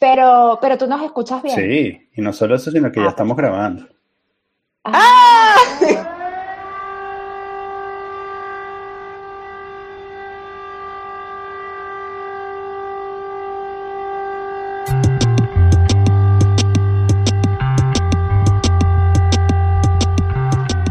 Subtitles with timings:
[0.00, 1.56] Pero, pero tú nos escuchas bien.
[1.56, 3.86] Sí, y no solo eso, sino que Ah, ya estamos grabando.
[4.84, 5.56] Ah.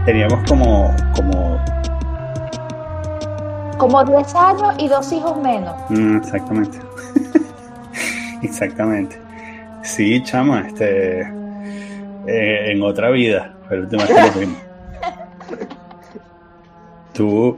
[0.06, 1.60] Teníamos como, como,
[3.78, 5.76] Como 10 años y dos hijos menos.
[5.90, 6.80] mm, exactamente.
[8.48, 9.18] Exactamente.
[9.84, 14.58] Sí, chama, este, eh, en otra vida, fue la última vez que nos vimos.
[17.14, 17.58] Tú,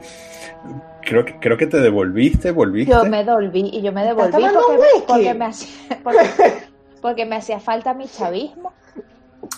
[1.02, 2.91] creo que, creo que te devolviste, volviste.
[2.94, 4.44] Yo me devolví y yo me devolví
[5.07, 6.20] porque, me hacía, porque,
[7.02, 8.71] porque me hacía falta mi chavismo.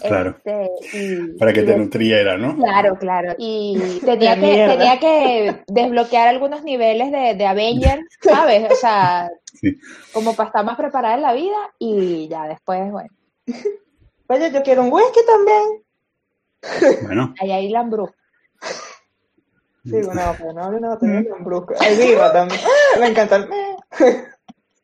[0.01, 0.35] Claro.
[0.37, 2.55] Este, y- Para que y te nutriera, ¿no?
[2.55, 3.33] Claro, claro.
[3.37, 8.71] Y tenía que, tenía que desbloquear algunos niveles de, de Avenger, ¿sabes?
[8.71, 9.29] O sea,
[9.61, 9.79] Sí.
[10.13, 13.09] como para estar más preparada en la vida y ya después, bueno,
[14.27, 17.03] Oye, yo quiero un whisky también.
[17.05, 18.09] Bueno, ahí hay lambrú.
[19.83, 21.73] Sí, no, pero no, no, tengo un brusco.
[21.81, 22.61] El viva también.
[22.99, 23.49] Me encanta el...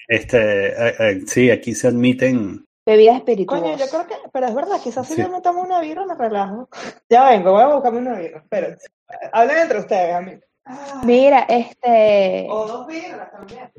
[0.08, 3.64] este, eh, eh, sí, aquí se admiten Bebidas espirituosas.
[3.64, 5.22] Coño, yo creo que, pero es verdad, quizás si Sí.
[5.22, 6.70] yo me tomo una birra me relajo.
[7.10, 8.40] Ya vengo, voy a buscarme una birra.
[8.40, 8.88] Espérense.
[9.34, 10.44] Hablen entre ustedes, amigos.
[10.66, 13.70] Ah, Mira, este, O dos birras también.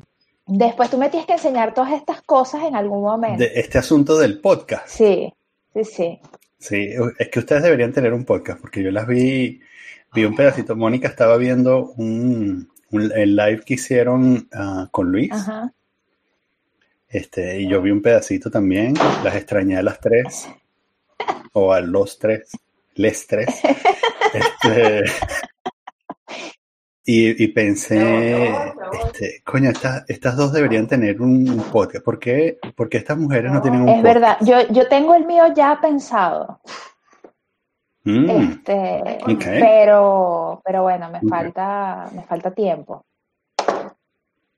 [0.49, 3.39] Después tú me tienes que enseñar todas estas cosas en algún momento.
[3.43, 4.87] de este asunto del podcast.
[4.87, 5.33] Sí,
[5.73, 6.19] sí, sí.
[6.57, 9.61] Sí, es que ustedes deberían tener un podcast, porque yo las vi,
[10.13, 10.75] vi un pedacito.
[10.75, 15.71] Mónica estaba viendo un, un- el live que hicieron ah, con Luis, Ajá.
[17.07, 18.93] este, y yo vi un pedacito también.
[19.23, 20.49] Las extrañé a las tres,
[21.53, 22.49] o a los tres,
[22.95, 23.47] les tres.
[24.31, 25.05] Este,
[27.11, 28.49] y, y pensé,
[29.03, 32.05] este, coño, estas, estas dos deberían tener un, un podcast.
[32.05, 34.13] ¿Por qué, por qué estas mujeres no tienen un Es podcast?
[34.13, 36.59] verdad, yo, yo tengo el mío ya pensado.
[38.03, 39.17] Mm, Este,
[39.59, 43.03] pero, pero bueno, me falta, me falta tiempo.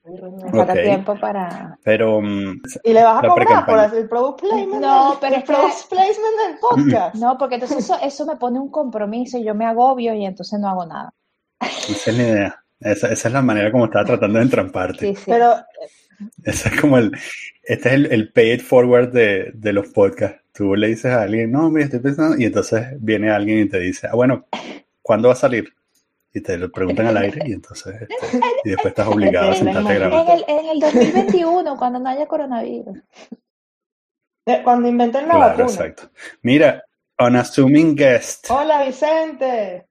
[0.03, 1.77] Me falta tiempo para.
[1.85, 4.81] pero mm, Y le vas a cobrar por el product placement.
[4.81, 7.15] No, pero el es product placement del podcast.
[7.15, 10.59] No, porque entonces eso, eso me pone un compromiso y yo me agobio y entonces
[10.59, 11.13] no hago nada.
[11.61, 12.63] Esa es la idea.
[12.79, 15.07] Esa, esa es la manera como estaba tratando de entramparte.
[15.07, 15.23] Sí, sí.
[15.27, 15.55] Pero
[16.43, 17.11] Ese es como el,
[17.63, 20.39] este es el, el pay it forward de, de los podcasts.
[20.53, 23.79] Tú le dices a alguien, no, mira, estoy pensando, y entonces viene alguien y te
[23.79, 24.47] dice, ah, bueno,
[25.01, 25.73] ¿cuándo va a salir?
[26.33, 29.91] Y te lo preguntan al aire y entonces, este, y después estás obligado a sentarte
[29.91, 30.25] a grabar.
[30.27, 32.97] En el, en el 2021, cuando no haya coronavirus.
[34.63, 35.65] cuando inventen la Claro, vacuna.
[35.65, 36.09] exacto.
[36.41, 36.83] Mira,
[37.19, 38.47] unassuming guest.
[38.49, 39.87] Hola, Vicente.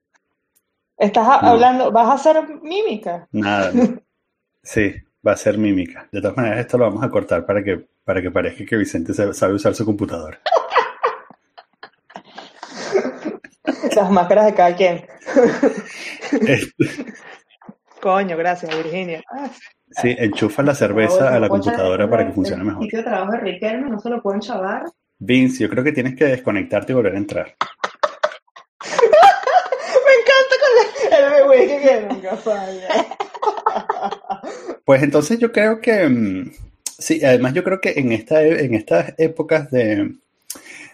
[1.00, 1.48] Estás No.
[1.48, 3.26] hablando, ¿vas a hacer mímica?
[3.32, 3.72] Nada.
[4.62, 4.92] Sí,
[5.26, 6.06] va a ser mímica.
[6.12, 9.14] De todas maneras, esto lo vamos a cortar para que, para que parezca que Vicente
[9.14, 10.38] sabe usar su computadora.
[13.96, 15.06] Las máscaras de cada quien.
[16.46, 16.84] Este,
[18.02, 19.22] Coño, gracias, Virginia.
[19.30, 19.48] Ah,
[19.92, 22.82] Sí, enchufa la cerveza a la computadora para que funcione mejor.
[22.84, 24.84] sitio de trabajo de Riquelme, no se lo pueden chavar.
[25.18, 27.54] Vince, yo creo que tienes que desconectarte y volver a entrar.
[31.04, 32.88] El que nunca falla.
[34.84, 36.50] Pues entonces yo creo que, mm,
[36.98, 40.14] sí, además yo creo que en, esta, e- en estas épocas de,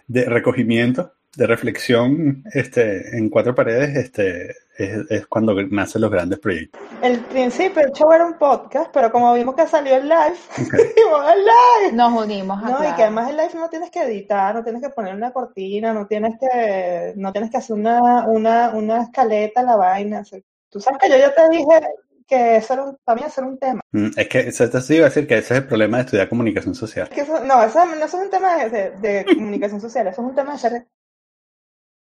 [0.07, 6.39] de recogimiento, de reflexión este, en cuatro paredes, este, es, es cuando nacen los grandes
[6.39, 6.81] proyectos.
[7.03, 11.31] El principio del show era un podcast, pero como vimos que salió el live, dijimos
[11.33, 11.93] el live.
[11.95, 14.83] Nos unimos a No, y que además el live no tienes que editar, no tienes
[14.83, 19.61] que poner una cortina, no tienes que, no tienes que hacer una, una, una escaleta
[19.61, 20.21] a la vaina.
[20.21, 21.81] o sea, tú sabes que yo ya te dije
[22.29, 23.81] que eso era un, para mí eso era un tema.
[23.93, 26.29] Mm, Es que eso te iba a decir que ese es el problema de estudiar
[26.29, 27.09] comunicación social.
[27.09, 30.23] Que eso- no, eso, no eso es un tema de, de- de comunicación social, eso
[30.23, 30.87] es un tema de ser,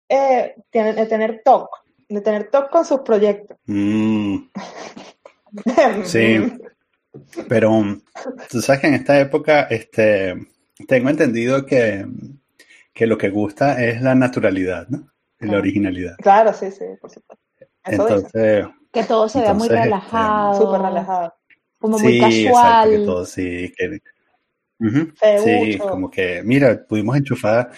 [0.09, 1.69] eh, de tener talk,
[2.09, 3.57] de tener talk con sus proyectos.
[3.67, 4.37] Mm,
[6.05, 6.53] Sí.
[7.49, 7.83] pero
[8.51, 10.35] tú sabes que en esta época este,
[10.87, 12.07] tengo entendido que,
[12.93, 15.09] que lo que gusta es la naturalidad, ¿no?
[15.41, 16.17] Y la originalidad.
[16.19, 17.45] Claro, sí, sí, por supuesto.
[17.85, 18.15] Eso dice.
[18.17, 20.61] Entonces, Que todo se vea muy este, relajado.
[20.61, 21.35] Súper relajado.
[21.79, 22.47] Como muy sí, casual.
[22.49, 23.73] exacto, que todo sí.
[23.77, 24.01] que-
[25.39, 27.71] sí, como que, mira, pudimos enchufar,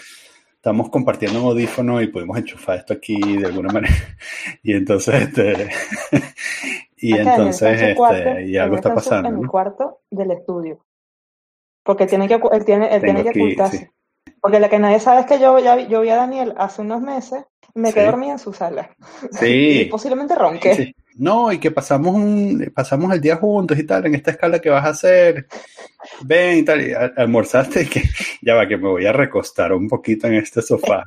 [0.59, 3.93] estamos compartiendo un audífono y pudimos enchufar esto aquí de alguna manera.
[4.63, 5.69] Y entonces, este,
[6.97, 9.49] y Acá entonces, en su cuarto, este, y algo está pasando, En ¿no?
[9.49, 10.85] cuarto del estudio.
[11.83, 13.77] Porque tiene que, él tiene, él tiene que aquí, ocultarse.
[13.77, 13.87] sí.
[14.41, 16.81] Porque lo que nadie sabe es que yo, ya, vi- yo vi a Daniel hace
[16.81, 18.11] unos meses y me quedé Sí.
[18.11, 18.89] dormida en su sala.
[19.31, 20.75] Y Sí, posiblemente ronqué.
[20.75, 20.95] sí.
[21.19, 24.69] No, y que pasamos un, pasamos el día juntos y tal, en esta escala que
[24.69, 25.45] vas a hacer,
[26.23, 28.03] ven y tal, y al- almorzaste y que
[28.41, 31.03] ya va, que me voy a recostar un poquito en este sofá.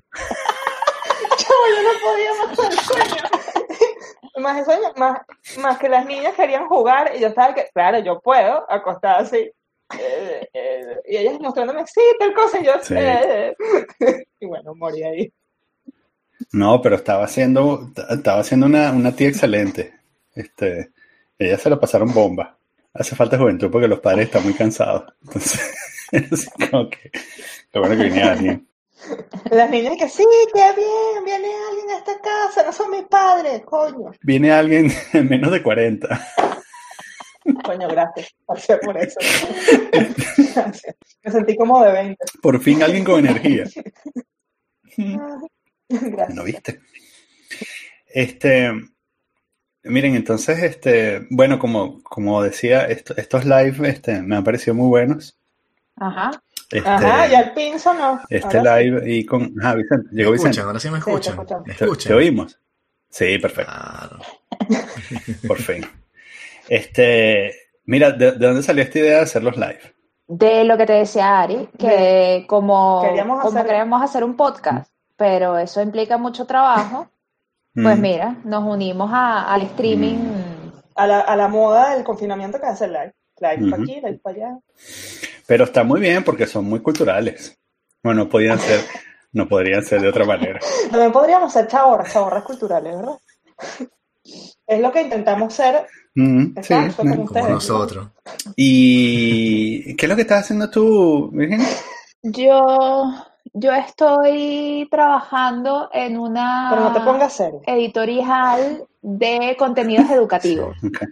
[1.36, 3.22] Chavo, yo no podía más el sueño.
[4.38, 5.20] Más el sueño, más,
[5.60, 9.50] más que las niñas querían jugar y yo estaba que, claro, yo puedo acostar así.
[9.98, 12.94] Eh, eh, y ellas mostrándome, sí, tal cosa, y yo, Sí.
[12.96, 13.54] eh,
[14.40, 15.32] y bueno, morí ahí.
[16.52, 19.92] No, pero estaba haciendo, estaba haciendo una, una tía excelente.
[20.34, 20.92] Este,
[21.38, 22.56] ellas se la pasaron bomba.
[22.94, 25.12] Hace falta juventud porque los padres están muy cansados.
[25.22, 25.60] Entonces,
[26.12, 27.10] es como que,
[27.72, 28.68] lo bueno que viene alguien.
[29.50, 33.62] Las niñas que, sí, qué bien, viene alguien a esta casa, no son mis padres,
[33.64, 34.12] coño.
[34.22, 36.28] Viene alguien en menos de 40.
[37.64, 39.18] Coño, gracias, gracias por eso.
[40.54, 40.96] Gracias.
[41.24, 42.24] Me sentí como de 20.
[42.40, 43.64] Por fin alguien con energía.
[45.88, 46.34] Gracias.
[46.34, 46.80] ¿No viste?
[48.06, 48.70] Este,
[49.84, 54.88] miren, entonces, este, bueno, como, como decía, esto- estos live este, me han parecido muy
[54.88, 55.36] buenos.
[55.96, 56.30] Ajá.
[56.70, 58.20] Este, Ajá, y al pinzo no.
[58.30, 58.84] este Ahora sí.
[58.84, 59.54] live y con...
[59.62, 60.50] Ah, Vicente, ¿Me llegó escuchan?
[60.50, 60.66] Vicente.
[60.66, 61.36] Ahora sí me te escuchan.
[61.66, 62.08] ¿Me ¿Te, escuchan?
[62.08, 62.58] te oímos?
[63.10, 64.18] Sí, perfecto, Claro.
[65.48, 65.84] por fin.
[66.68, 67.52] Este,
[67.84, 69.80] mira, ¿de, de dónde salió esta idea de hacer los live?
[70.28, 74.90] De lo que te decía Ari, que como, Queríamos como hacer- queremos hacer un podcast,
[75.16, 77.08] pero eso implica mucho trabajo,
[77.74, 80.18] pues Mm, mira, nos unimos a- al streaming.
[80.94, 83.14] A la, a la moda del confinamiento que hace live.
[83.40, 83.82] Live para Ujú.
[83.82, 84.58] aquí, live para allá.
[85.46, 87.58] Pero está muy bien porque son muy culturales.
[88.02, 88.80] Bueno, no podían ser,
[89.32, 90.60] no podrían ser de otra manera.
[90.90, 93.18] También podríamos ser chaborras, chaborras culturales, ¿verdad?
[94.66, 95.86] Es lo que intentamos ser.
[96.14, 97.48] Mm, sí, Exacto, como Como ustedes.
[97.48, 98.08] nosotros.
[98.54, 101.66] ¿Y qué es lo que estás haciendo tú, Virginia?
[102.22, 103.14] Yo,
[103.54, 107.60] yo estoy trabajando en una Pero no te pongas serio.
[107.66, 110.76] editorial de contenidos educativos.
[110.84, 111.02] Ok.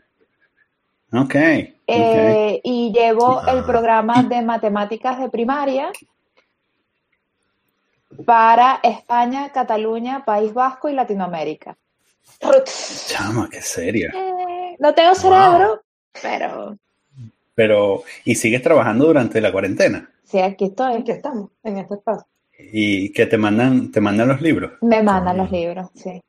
[1.12, 1.20] Ok.
[1.22, 1.34] ok.
[1.86, 3.52] Eh, y llevo Ah.
[3.52, 5.90] el programa de matemáticas de primaria
[8.24, 11.76] para España, Cataluña, País Vasco y Latinoamérica.
[13.06, 14.10] Chama, qué seria.
[14.14, 15.82] Eh, no tengo cerebro,
[16.22, 16.76] pero
[17.54, 20.10] Pero, ¿y sigues trabajando durante la cuarentena?
[20.24, 20.94] sí, aquí estoy.
[20.94, 22.26] Aquí estamos, en este espacio.
[22.72, 24.72] ¿Y que te mandan, te mandan los libros?
[24.82, 26.22] Me mandan los libros, sí.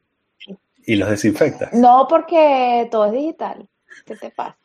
[0.85, 1.73] ¿Y los desinfectas?
[1.73, 3.67] No porque todo es digital.
[4.05, 4.57] ¿Qué te pasa?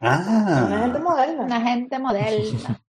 [0.00, 1.44] Una gente Ah, moderna.
[1.44, 2.80] Una gente moderna.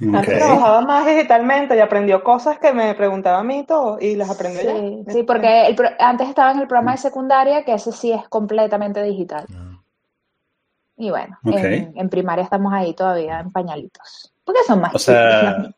[0.00, 4.16] Antes trabajaba más digitalmente y aprendió cosas que me preguntaba a mí y todo, y
[4.16, 5.12] las aprendió Sí, ya.
[5.12, 8.28] sí, porque el pro- antes estaba en el programa de secundaria, que ese sí es
[8.28, 9.46] completamente digital.
[9.48, 9.82] No.
[10.96, 14.32] Y bueno, en, en primaria estamos ahí todavía en pañalitos.
[14.44, 15.74] Porque son más O chicos sea.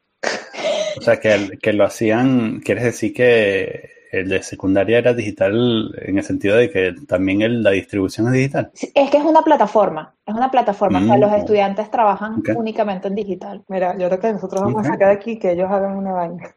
[0.98, 6.16] O sea que, que lo hacían, ¿quieres decir que el de secundaria era digital en
[6.18, 8.70] el sentido de que también el- la distribución es digital?
[8.74, 11.00] Sí, Es que es una plataforma, es una plataforma.
[11.00, 11.20] O sea, Mm.
[11.20, 13.62] los estudiantes trabajan únicamente en digital.
[13.68, 16.54] Mira, yo creo que nosotros vamos a sacar de aquí que ellos hagan una vaina.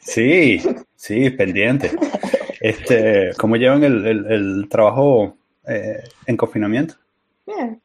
[0.00, 0.60] Sí,
[0.96, 1.90] sí, pendiente.
[2.60, 5.36] Este, ¿cómo llevan el, el- el trabajo
[5.66, 6.94] eh, en confinamiento?
[7.46, 7.80] Bien.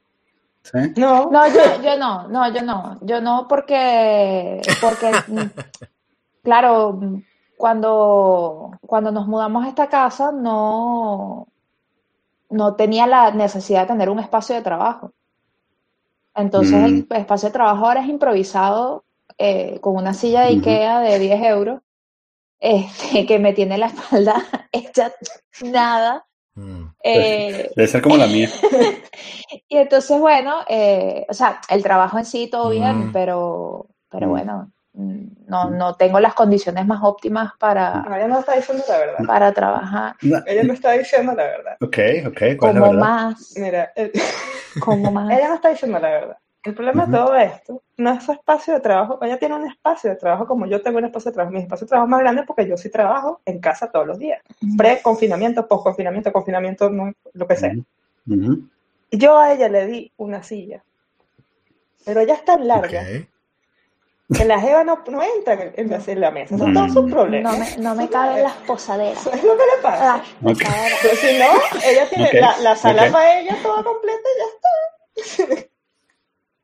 [0.71, 0.79] ¿Sí?
[0.97, 5.23] No, No, yo, yo no, no, yo no, yo no porque, porque,
[6.43, 6.99] claro,
[7.57, 11.47] cuando, cuando nos mudamos a esta casa no,
[12.49, 15.13] no tenía la necesidad de tener un espacio de trabajo.
[16.35, 17.09] Entonces el Mm.
[17.09, 19.05] espacio de trabajo ahora es improvisado
[19.37, 20.49] eh, con una silla de.
[20.49, 21.81] Ikea de 10 euros
[22.59, 24.35] este, que me tiene la espalda
[24.73, 25.13] hecha
[25.63, 26.25] nada.
[26.99, 27.01] Mm.
[27.03, 28.49] Eh, Debe ser como la mía.
[29.69, 33.11] y entonces, bueno, eh, o sea, el trabajo en sí todo bien, Mm.
[33.13, 34.29] pero, pero Mm.
[34.29, 38.83] bueno, mm, no, no tengo las condiciones más óptimas para, no, ella no está diciendo
[38.87, 39.25] la verdad.
[39.25, 40.15] para trabajar.
[40.21, 41.77] No, Ella no está diciendo la verdad.
[41.81, 42.99] Ok, ok, ¿cuál es la Como verdad?
[42.99, 44.11] más, Mira, el-
[44.79, 45.29] como más.
[45.31, 46.37] ella no está diciendo la verdad.
[46.63, 49.17] El problema de todo esto no es su espacio de trabajo.
[49.21, 51.53] Ella tiene un espacio de trabajo como yo tengo un espacio de trabajo.
[51.53, 54.19] Mi espacio de trabajo es más grande porque yo sí trabajo en casa todos los
[54.19, 54.41] días.
[54.77, 57.73] Pre-confinamiento, post-confinamiento, confinamiento, no- lo que sea.
[59.11, 60.83] Y Yo a ella le di una silla.
[62.05, 63.03] Pero ella es tan larga
[64.37, 66.57] que la jeva no, no entra en, en la, en la mesa.
[66.57, 66.73] Son Mm.
[66.73, 67.57] todos sus No problemas.
[67.77, 69.17] me, no me caben las posaderas.
[69.25, 70.17] Eso es lo que le pasa.
[70.17, 70.61] Las Ok.
[70.63, 70.99] posaderas.
[71.01, 71.45] Pero si no,
[71.89, 75.68] ella tiene la, la sala para ella toda completa y ya está.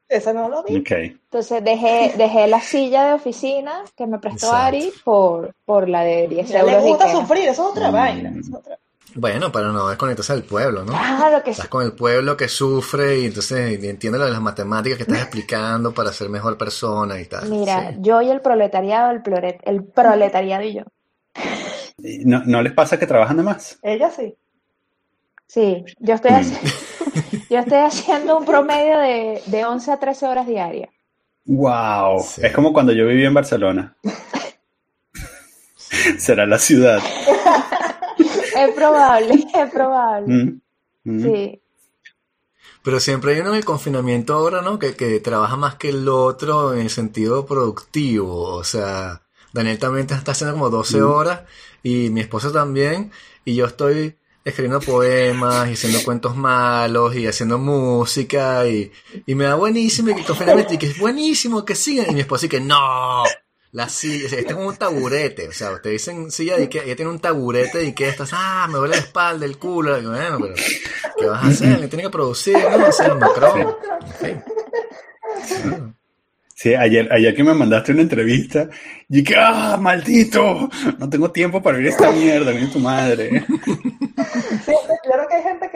[0.08, 0.84] Esa no lo vi.
[0.88, 4.66] Entonces dejé, dejé la silla de oficina que me prestó Exacto.
[4.66, 7.90] Ari por, por la de 10 Ya le euros de gusta sufrir, eso es otra
[7.90, 7.94] Mm.
[7.94, 8.30] vaina.
[8.30, 8.78] eso es otra-
[9.16, 10.92] Bueno, para no desconectarse del pueblo, ¿no?
[10.92, 11.62] Claro que sí.
[11.62, 15.22] Estás con el pueblo que sufre y entonces entiende lo de las matemáticas que estás
[15.24, 17.50] explicando para ser mejor persona y tal.
[17.50, 17.98] Mira, Sí.
[18.02, 19.24] yo y el proletariado, el,
[19.64, 20.84] el proletariado y yo.
[21.98, 23.80] ¿Y ¿No, ¿No les pasa que trabajan de más?
[23.82, 24.36] Ella sí.
[25.48, 26.54] Sí, yo estoy, Mm.
[27.50, 30.90] Yo estoy haciendo un promedio de, de 11 a 13 horas diarias.
[31.46, 32.42] Wow, Sí.
[32.44, 33.96] es como cuando yo vivía en Barcelona.
[36.18, 37.00] Será la ciudad.
[38.58, 40.28] Es probable, es probable.
[40.34, 40.62] Mm,
[41.04, 41.24] mm.
[41.24, 41.62] Sí,
[42.84, 44.80] Pero siempre hay uno en el confinamiento ahora, ¿no?
[44.80, 48.42] Que, que trabaja más que el otro en el sentido productivo.
[48.56, 49.22] O sea,
[49.54, 51.10] Daniel también está haciendo como 12 Mm.
[51.12, 51.42] horas
[51.84, 53.12] y mi esposa también.
[53.44, 58.92] Y yo estoy escribiendo poemas y haciendo cuentos malos y haciendo música y,
[59.25, 62.12] y me da buenísimo y que que es buenísimo que sigan.
[62.12, 63.24] Y mi esposa y que no.
[63.72, 66.96] La silla, este es como un taburete, o sea, ustedes dicen silla y que ella
[66.96, 70.38] tiene un taburete y que estás, ah, me duele la espalda, el culo, y bueno,
[70.40, 70.54] pero
[71.20, 71.80] ¿qué vas a hacer?
[71.82, 72.88] Le tiene que producir, ¿no?
[72.88, 73.20] O sea, el
[74.22, 75.94] fin.
[76.54, 78.70] Sí, ayer, ayer que me mandaste una entrevista
[79.10, 80.70] y que, ¡ah, maldito!
[80.98, 83.46] No tengo tiempo para ver esta mierda, mira tu madre.
[84.66, 84.72] Sí,
[85.04, 85.70] claro que hay gente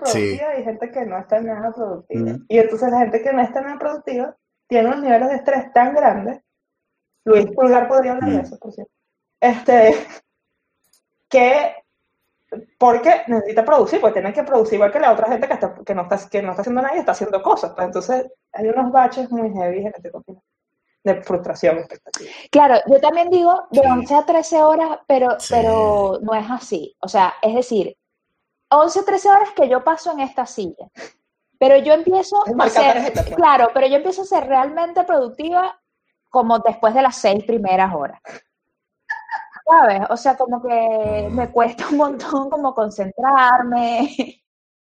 [0.00, 2.32] productiva y gente que no está nada productiva.
[2.32, 2.44] Mm.
[2.48, 4.36] Y entonces la gente que no está nada productiva
[4.68, 6.40] tiene unos niveles de estrés tan grandes.
[7.24, 8.40] Luis Pulgar podría hablar de Mm.
[8.40, 8.92] eso, por cierto.
[9.40, 9.94] Este,
[11.28, 11.74] que
[12.78, 15.94] porque necesita producir, pues tiene que producir igual que la otra gente que, está, que,
[15.94, 17.72] no, está, que no está haciendo nada y está haciendo cosas.
[17.74, 20.10] Pues entonces hay unos baches muy heavy en este
[21.02, 22.30] de frustración, expectativa.
[22.50, 23.86] Claro, yo también digo de Sí.
[23.88, 25.54] 11 a 13 horas, pero, Sí.
[25.54, 26.94] pero no es así.
[27.00, 27.96] O sea, es decir,
[28.70, 30.88] 11 a 13 horas que yo paso en esta silla.
[31.58, 33.34] Pero yo empiezo a ser, pues.
[33.36, 35.78] claro, pero yo empiezo a ser realmente productiva
[36.30, 38.20] como después de las seis primeras horas.
[39.66, 40.00] ¿Sabes?
[40.08, 44.08] O sea, como que me cuesta un montón como concentrarme,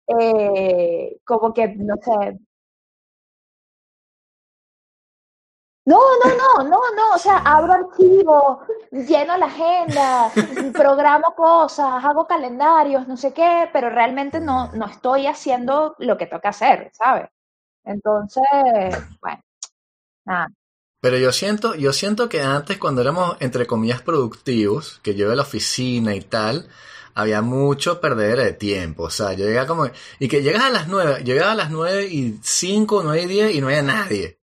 [0.08, 2.38] eh, como que, no sé.
[5.88, 8.58] No, no, no, no, no, o sea, abro archivos,
[8.92, 10.30] lleno la agenda,
[10.74, 16.26] programo cosas, hago calendarios, no sé qué, pero realmente no, no estoy haciendo lo que
[16.26, 17.30] toca hacer, ¿sabes?
[17.86, 18.44] Entonces,
[19.22, 19.42] bueno,
[20.26, 20.50] nada.
[21.00, 25.36] Pero yo siento, yo siento que antes cuando éramos, entre comillas, productivos, que yo a
[25.36, 26.68] la oficina y tal,
[27.16, 29.04] había mucho perder de tiempo.
[29.04, 29.90] O sea, yo llegaba como,
[30.20, 33.56] y que llegas a las nueve, llegaba a las nueve y cinco, nueve y diez
[33.56, 34.37] y no había nadie.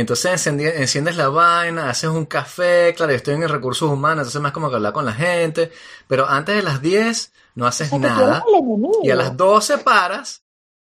[0.00, 4.40] Entonces encendí- enciendes la vaina, haces un café, claro, yo estoy en recursos humanos, entonces
[4.42, 5.70] más como que hablar con la gente,
[6.06, 8.44] pero antes de las 10 no O haces sea, nada.
[8.46, 9.04] el.
[9.04, 10.42] Y a las 12 paras,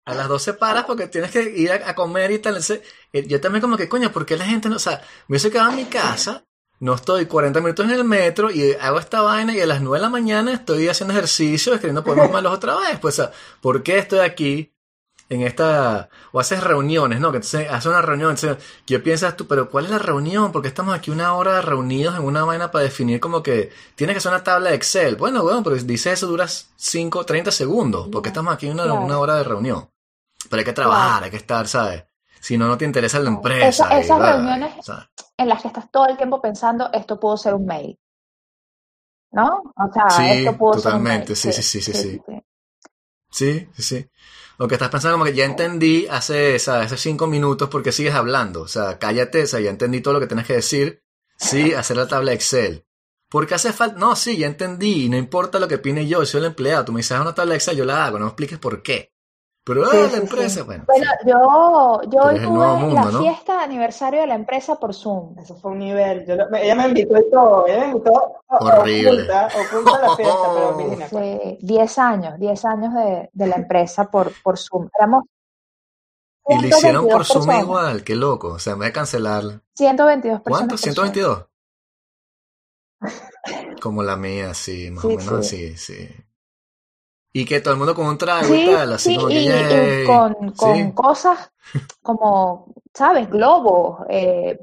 [0.05, 2.53] a las 12 paras porque tienes que ir a, a comer y tal.
[2.55, 2.81] Entonces,
[3.11, 4.77] eh, yo también como que, coño, ¿por qué la gente no?
[4.77, 6.45] O sea, me hubiese quedado en mi casa,
[6.79, 9.97] no estoy 40 minutos en el metro y hago esta vaina y a las 9
[9.97, 12.99] de la mañana estoy haciendo ejercicio, escribiendo poemas malos otra vez.
[13.01, 13.31] Pues, o sea,
[13.61, 14.72] ¿por qué estoy aquí?
[15.33, 17.31] En esta, o haces reuniones, ¿no?
[17.31, 19.47] Que entonces haces una reunión, entonces, ¿qué piensas tú?
[19.47, 20.51] Pero ¿cuál es la reunión?
[20.51, 24.17] Porque estamos aquí una hora reunidos en una vaina para definir como que tienes que
[24.19, 25.15] hacer una tabla de Excel.
[25.15, 29.35] Bueno, bueno, pero dice eso duras 5, 30 segundos, porque estamos aquí una, una hora
[29.35, 29.89] de reunión.
[30.49, 32.03] Pero hay que trabajar, hay que estar, ¿sabes?
[32.39, 33.67] Si no, no te interesa la empresa.
[33.67, 37.19] Esa- esas va, reuniones- o sea, en las que estás todo el tiempo pensando, esto
[37.19, 37.97] pudo ser un mail.
[39.31, 39.63] ¿No?
[39.75, 41.35] O sea, Sí, esto pudo ser un totalmente, mail.
[41.37, 42.21] sí, sí, sí, sí, sí.
[42.27, 42.43] sí.
[43.31, 44.09] Sí, sí, sí.
[44.57, 46.87] O que estás pensando como que ya entendí hace, ¿sabes?
[46.87, 48.61] hace cinco minutos porque sigues hablando.
[48.61, 51.03] O sea, cállate, o sea, ya entendí todo lo que tienes que decir.
[51.37, 52.85] Sí, hacer la tabla de Excel.
[53.29, 56.39] Porque hace falta, no, sí, ya entendí, y no importa lo que opine yo, soy
[56.41, 58.29] el empleado, tú me dices, haz una tabla de Excel, yo la hago, no me
[58.29, 59.12] expliques por qué.
[59.65, 60.61] Pero, Sí, ah, sí, la empresa, sí.
[60.65, 60.83] bueno.
[60.85, 61.29] Bueno, sí.
[61.29, 63.19] yo, yo hoy tuve mundo, la ¿no?
[63.21, 65.39] fiesta de aniversario de la empresa por Zoom.
[65.39, 66.25] Eso fue un nivel.
[66.25, 67.65] Yo lo- ella me invitó y todo.
[67.67, 69.11] Ella me invitó o- Horrible.
[69.21, 71.01] oculta, oculta la fiesta, pero pues.
[71.01, 74.89] Hace 10 años, 10 años de, de la empresa por, por Zoom.
[74.99, 75.23] Éramos
[76.49, 77.63] Y lo hicieron por 122 Zoom personas.
[77.63, 78.47] igual, qué loco.
[78.49, 79.61] O sea, me voy a cancelarla.
[79.75, 80.67] 122 personas.
[80.67, 80.75] ¿Cuánto?
[80.75, 81.07] por Zoom.
[81.07, 81.47] ¿122?
[83.81, 85.77] Como la mía, sí, más Sí, o menos sí.
[85.77, 86.09] sí.
[87.35, 89.33] Y que todo el mundo con un trago y Sí, tal, así sí, como que,
[89.41, 90.91] y, y con, con Sí.
[90.93, 91.51] cosas
[92.01, 93.27] como, ¿sabes?
[93.29, 94.05] Globos.
[94.09, 94.59] eh,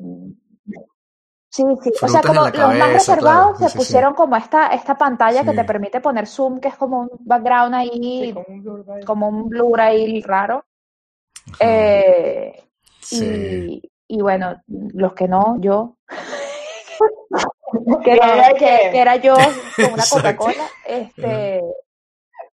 [1.48, 1.92] sí, sí.
[2.00, 3.58] O sea, como los más reservados claro.
[3.58, 3.78] Se sí, sí.
[3.78, 7.74] pusieron como esta, esta pantalla que te permite poner zoom, que es como un background
[7.74, 9.02] ahí, como un blur ahí.
[9.04, 10.64] como un blur ahí raro.
[11.58, 12.62] Eh,
[13.00, 13.24] Sí.
[14.06, 15.96] y, y bueno, los que no, yo.
[18.04, 20.04] que, había que- era yo con una.
[20.08, 20.68] Coca-Cola.
[20.86, 21.62] Este,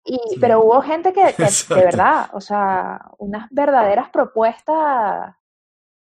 [0.05, 5.35] y, pero hubo gente que, de verdad, o sea, unas verdaderas propuestas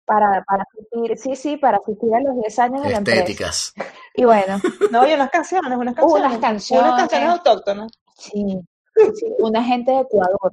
[0.07, 3.21] para, para asistir, sí, sí, para asistir a los 10 años de la empresa.
[3.21, 3.75] Estéticas.
[4.14, 4.61] Y bueno,
[4.91, 6.26] No, y unas canciones, unas canciones.
[6.26, 6.87] Unas canciones.
[6.87, 7.93] Unas canciones autóctonas.
[8.17, 8.61] sí,
[9.14, 10.53] sí, una gente de Ecuador.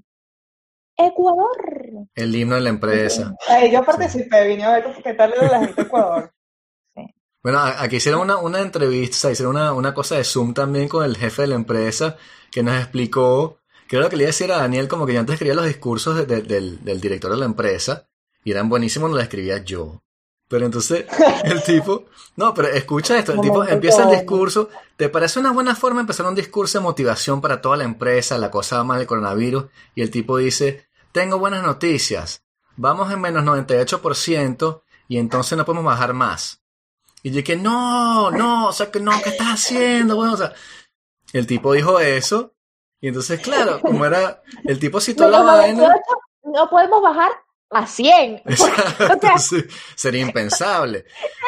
[0.98, 2.08] Ecuador.
[2.16, 3.34] El himno de la empresa.
[3.72, 6.34] Yo participé, vine a ver qué tal era la gente de Ecuador.
[7.44, 11.18] Bueno, aquí hicieron una, una entrevista, hicieron una, una cosa de Zoom también con el
[11.18, 12.18] jefe de la empresa
[12.52, 13.58] que nos explicó
[13.88, 15.56] que era lo que le iba a decir a Daniel, como que yo antes escribía
[15.56, 18.08] los discursos de- de- del, del director de la empresa
[18.44, 20.02] y eran buenísimos cuando los escribía yo.
[20.48, 21.06] Pero entonces
[21.44, 22.06] el tipo,
[22.36, 26.02] no, pero escucha esto, el tipo empieza el discurso, ¿te parece una buena forma de
[26.02, 29.66] empezar un discurso de motivación para toda la empresa, la cosa mal del coronavirus?
[29.96, 32.44] Y el tipo dice, tengo buenas noticias,
[32.78, 36.61] vamos en menos 98% y entonces no podemos bajar más.
[37.24, 40.16] Y yo que no, no, o sea que no, ¿qué estás haciendo?
[40.16, 40.54] Bueno, o sea,
[41.34, 42.54] el tipo dijo eso
[43.00, 45.84] y entonces claro, como era, el tipo citó la vaina.
[45.84, 46.02] 98,
[46.44, 47.32] no podemos bajar
[47.72, 48.42] a 100.
[48.46, 49.64] Exacto, O sea- sí,
[49.96, 51.06] sería impensable.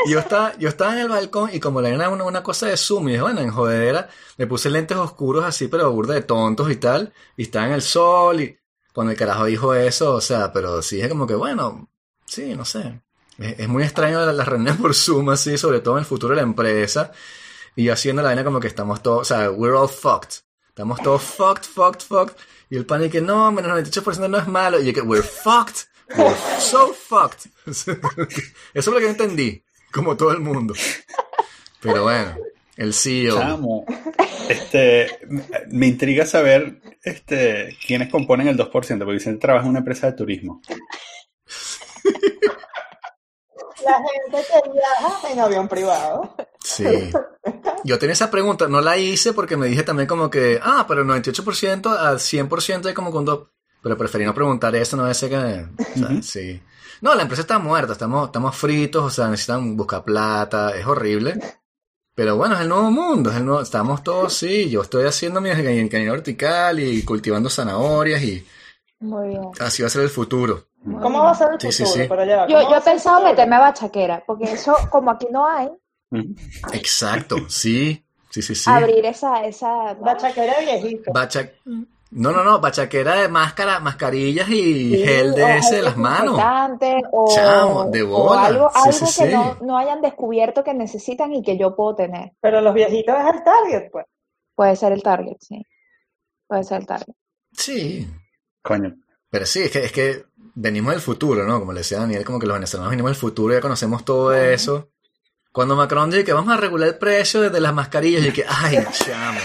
[0.07, 2.77] Yo estaba, yo estaba en el balcón y como la era una, una cosa de
[2.77, 6.71] Zoom, y dije, bueno, en jodera, me puse lentes oscuros así, pero burda de tontos
[6.71, 8.57] y tal, y estaba en el sol, y
[8.93, 11.89] cuando el carajo dijo eso, o sea, pero sí dije como que, bueno,
[12.25, 13.01] sí, no sé.
[13.37, 16.33] Es, es muy extraño las, las reuniones por Zoom, así, sobre todo en el futuro
[16.33, 17.11] de la empresa,
[17.75, 20.43] y yo haciendo la vaina como que estamos todos, o sea, we're all fucked.
[20.73, 22.35] Estamos todos fucked, fucked, fucked.
[22.69, 24.81] Y el pan que no, menos 98% no es malo.
[24.81, 25.85] Y yo que, we're fucked.
[26.17, 27.51] We're so fucked.
[27.65, 27.91] Eso
[28.73, 30.73] es lo que yo entendí, como todo el mundo.
[31.79, 32.35] Pero bueno,
[32.75, 33.37] el CEO.
[33.37, 33.85] Chamo.
[34.49, 35.19] Este,
[35.69, 40.13] me intriga saber este, quiénes componen el 2%, porque Vicente trabaja en una empresa de
[40.13, 40.59] turismo.
[43.85, 46.35] La gente que viaja en avión privado.
[46.63, 47.11] Sí.
[47.83, 51.03] Yo tenía esa pregunta, no la hice porque me dije también como que, ah, pero
[51.03, 53.51] 98% a 100% es como cuando...
[53.81, 55.35] Pero preferí no preguntar eso, no sé que...
[55.35, 55.39] O
[55.97, 56.61] sea, sí.
[57.01, 61.37] No, la empresa está muerta, estamos, estamos fritos, o sea, necesitan buscar plata, es horrible.
[62.15, 65.41] Pero bueno, es el nuevo mundo, es el nuevo, estamos todos, sí, yo estoy haciendo
[65.41, 68.47] mi ingeniero vertical y cultivando zanahorias y
[69.03, 69.51] Muy bien.
[69.59, 70.65] así va a ser el futuro.
[70.83, 71.25] muy ¿Cómo bien.
[71.25, 71.89] va a ser el Sí, futuro?
[71.89, 72.05] sí, sí.
[72.07, 75.11] Pero ya va, Yo, ¿cómo va yo he pensado meterme a bachaquera, porque eso, como
[75.11, 75.67] aquí no hay,
[76.11, 76.35] Ujú.
[76.73, 78.69] Exacto, sí, sí, sí, sí.
[78.69, 81.11] abrir esa, esa, Bachaquera de viejito.
[81.11, 81.49] Bacha...
[82.15, 85.97] No, no, no, bachaquera de máscara, mascarillas y Sí, gel o de ese de las
[85.97, 86.39] manos.
[87.11, 88.45] o, Chamo, de o bola.
[88.45, 89.33] algo, Sí, algo sí, que sí.
[89.33, 92.33] no, no hayan descubierto que necesitan y que yo puedo tener.
[92.39, 94.05] Pero los viejitos es el target, pues.
[94.53, 95.65] Puede ser el target, sí.
[96.47, 97.15] Puede ser el target.
[97.53, 98.07] Sí,
[98.63, 98.95] Coño.
[99.29, 101.59] pero sí, es que, es que venimos del futuro, ¿no?
[101.59, 104.89] Como le decía Daniel, como que los venezolanos venimos del futuro, ya conocemos todo eso.
[105.51, 108.79] Cuando Macron dice que vamos a regular el precio de las mascarillas, y que, ay,
[108.91, 109.39] chamo,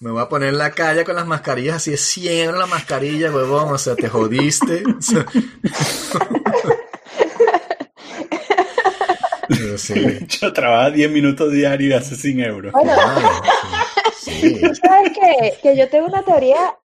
[0.00, 2.66] me voy a poner en la calle con las mascarillas así de 100 euros la
[2.66, 4.82] mascarilla, huevón, o sea, te jodiste.
[9.76, 12.72] Sí, Yo trabajo 10 minutos diarios y hace 100 euros.
[12.72, 13.28] Bueno, claro,
[14.20, 14.60] sí, sí.
[14.60, 16.76] tú sabes que, que yo tengo una teoría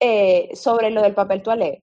[0.00, 1.82] eh, sobre lo del papel toalé,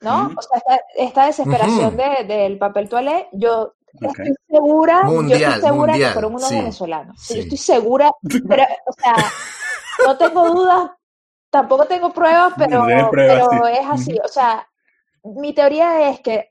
[0.00, 0.30] ¿no?
[0.36, 1.96] O sea, esta, esta desesperación Ujú.
[1.96, 6.56] de- del papel toalé, yo estoy segura, yo estoy segura mundial, que fueron unos sí,
[6.56, 7.16] venezolanos.
[7.20, 7.34] Sí.
[7.34, 8.10] Yo estoy segura,
[8.48, 9.14] pero, o sea,
[10.06, 10.90] no tengo dudas,
[11.50, 13.72] tampoco tengo pruebas, pero, No tienes pruebas, pero sí.
[13.80, 14.18] es así.
[14.24, 14.68] O sea,
[15.24, 16.50] mi teoría es que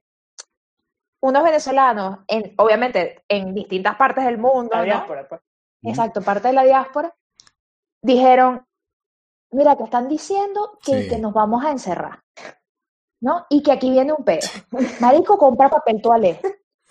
[1.21, 4.85] unos venezolanos, en, obviamente en distintas partes del mundo, La ¿no?
[4.85, 5.41] diáspora, pues.
[5.83, 7.13] exacto, parte de la diáspora,
[8.01, 8.65] dijeron,
[9.51, 11.09] mira, que están diciendo que, Sí.
[11.09, 12.19] que nos vamos a encerrar,
[13.21, 13.45] ¿no?
[13.49, 14.47] Y que aquí viene un pedo.
[14.99, 16.39] Marico, compra papel toalé.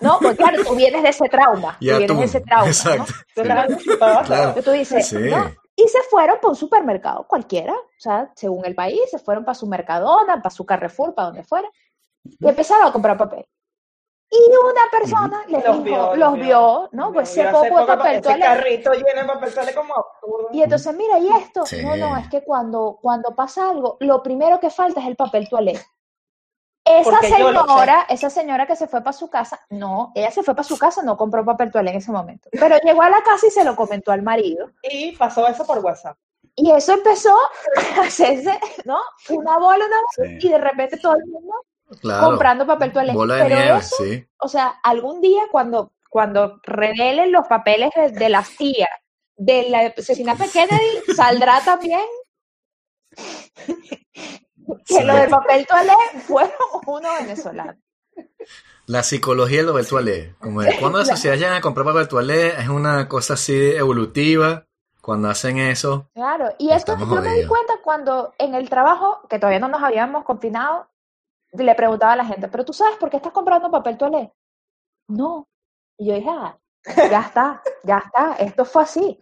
[0.00, 2.70] No, pues claro, tú vienes de ese trauma, tú vienes de ese trauma, ¿no?
[2.70, 3.12] exacto.
[3.34, 4.42] Claro, estaba- Claro.
[4.48, 5.16] Entonces tú dices, Sí.
[5.18, 5.52] ¿no?
[5.76, 9.54] Y se fueron para un supermercado cualquiera, o sea, según el país, se fueron para
[9.54, 11.68] su Mercadona, para su Carrefour, para donde fuera,
[12.24, 13.46] y empezaron a comprar papel.
[14.32, 17.04] Y una persona les Los dijo, vio, los vio, ¿no?
[17.06, 18.40] Los Pues vio ese poco de papel ese toalé.
[18.44, 20.48] carrito lleno de papel toalé como absurdo.
[20.52, 21.66] Y entonces, mira, ¿y esto?
[21.66, 21.82] Sí.
[21.84, 25.48] No, no, es que cuando, cuando pasa algo, lo primero que falta es el papel
[25.48, 25.80] toalé.
[26.84, 30.54] Esa Porque señora, esa señora que se fue para su casa, no, ella se fue
[30.54, 32.48] para su casa, no compró papel toalé en ese momento.
[32.52, 34.70] Pero llegó a la casa y se lo comentó al marido.
[34.84, 36.16] Y pasó eso por WhatsApp.
[36.56, 37.34] Y eso empezó
[37.98, 38.98] a hacerse, ¿no?
[39.28, 40.46] Una bola, una bola, Sí.
[40.46, 41.52] y de repente todo el mundo
[42.00, 42.26] Claro.
[42.28, 42.92] comprando papel.
[43.12, 44.26] Bola de Pero nieve, eso, sí.
[44.38, 48.88] o sea, algún día cuando, cuando revelen los papeles de, de la CIA
[49.36, 52.02] del asesinato de Kennedy, saldrá también
[53.16, 54.00] que
[54.84, 55.02] Sí.
[55.04, 55.94] lo del papel toalé
[56.26, 56.52] fueron
[56.86, 57.76] unos venezolanos.
[58.86, 60.34] La psicología del papel toalé.
[60.40, 64.66] Como de cuando las sociedades llegan a comprar papel toalé, es una cosa así evolutiva.
[65.00, 69.38] Cuando hacen eso, Claro, y esto yo me di cuenta cuando en el trabajo, que
[69.38, 70.88] todavía no nos habíamos confinado,
[71.52, 74.32] le preguntaba a la gente, ¿pero tú sabes por qué estás comprando papel toalé?
[75.08, 75.48] No.
[75.98, 76.56] Y yo dije, ah,
[77.10, 79.18] ya está, ya está, esto fue así.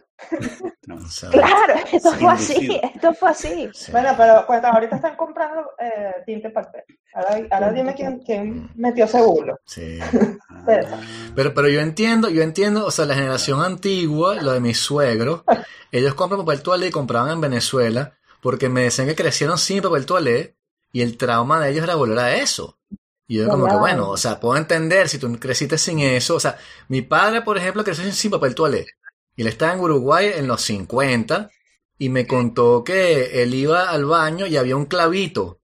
[0.85, 0.97] No.
[1.31, 3.69] Claro, esto fue así, esto fue así.
[3.73, 3.91] sí.
[3.91, 6.83] Bueno, pero pues ahorita están comprando eh, tinte papel.
[7.13, 9.57] Ahora, ahora dime quién, quién metió ese bulo.
[9.65, 9.97] Sí.
[10.65, 10.87] Pero-
[11.35, 15.43] Pero, pero yo entiendo, yo entiendo, o sea, la generación antigua, lo de mis suegros,
[15.91, 20.05] ellos compran papel toalé y compraban en Venezuela porque me decían que crecieron sin papel
[20.05, 20.57] toalé
[20.91, 22.79] y el trauma de ellos era volver a eso.
[23.27, 26.35] Y yo como que, bueno, o sea, puedo entender si tú creciste sin eso.
[26.35, 28.87] O sea, mi padre, por ejemplo, creció sin, papel toalé.
[29.35, 31.51] Y él estaba en Uruguay en los 50
[31.99, 35.59] y me contó que él iba al baño y había un clavito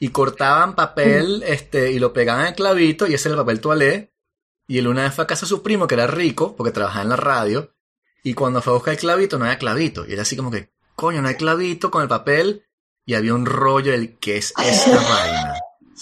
[0.00, 3.60] y cortaban papel este y lo pegaban en el clavito y ese era el papel
[3.60, 4.12] toalé.
[4.66, 7.04] Y él una vez fue a casa de su primo que era rico porque trabajaba
[7.04, 7.74] en la radio
[8.24, 10.04] y cuando fue a buscar el clavito no había clavito.
[10.04, 12.63] Y era así como que, coño, no hay clavito con el papel
[13.06, 15.54] y había un rollo del ¿qué es esta vaina?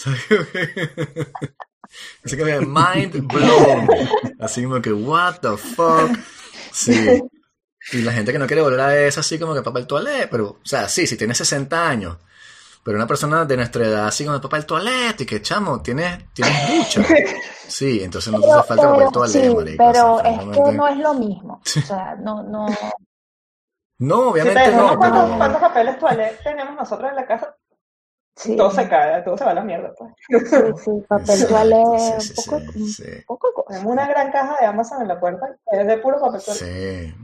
[2.25, 3.89] Así que mind blown.
[4.41, 6.11] Así como que, what the fuck.
[6.73, 7.23] Sí.
[7.93, 10.47] Y la gente que no quiere volver a eso, así como que papel toalé, pero,
[10.47, 12.17] o sea, sí, si tienes 60 años,
[12.85, 16.71] pero una persona de nuestra edad, así como papel toalete, y que chamo, tienes, tienes
[16.71, 17.05] mucha.
[17.69, 19.85] Sí, entonces no te hace falta papel toalé, sí, marico.
[19.85, 21.63] o sea, pero es que no es lo mismo.
[21.65, 22.67] O sea, no, no.
[24.03, 25.39] No, Si obviamente no, cuántos, pero...
[25.39, 27.57] cuántos papeles toalé tenemos nosotros en la casa,
[28.35, 29.93] Sí, todo se cae, todo se va a la mierda.
[29.97, 30.13] Pues.
[30.29, 31.83] sí, sí, papel toalé,
[32.19, 33.05] sí, un poco, sí, un sí.
[33.27, 33.65] poco.
[33.69, 36.59] Tenemos una gran caja de Amazon en la puerta, es de puro papel toalé.
[36.61, 37.15] Sí.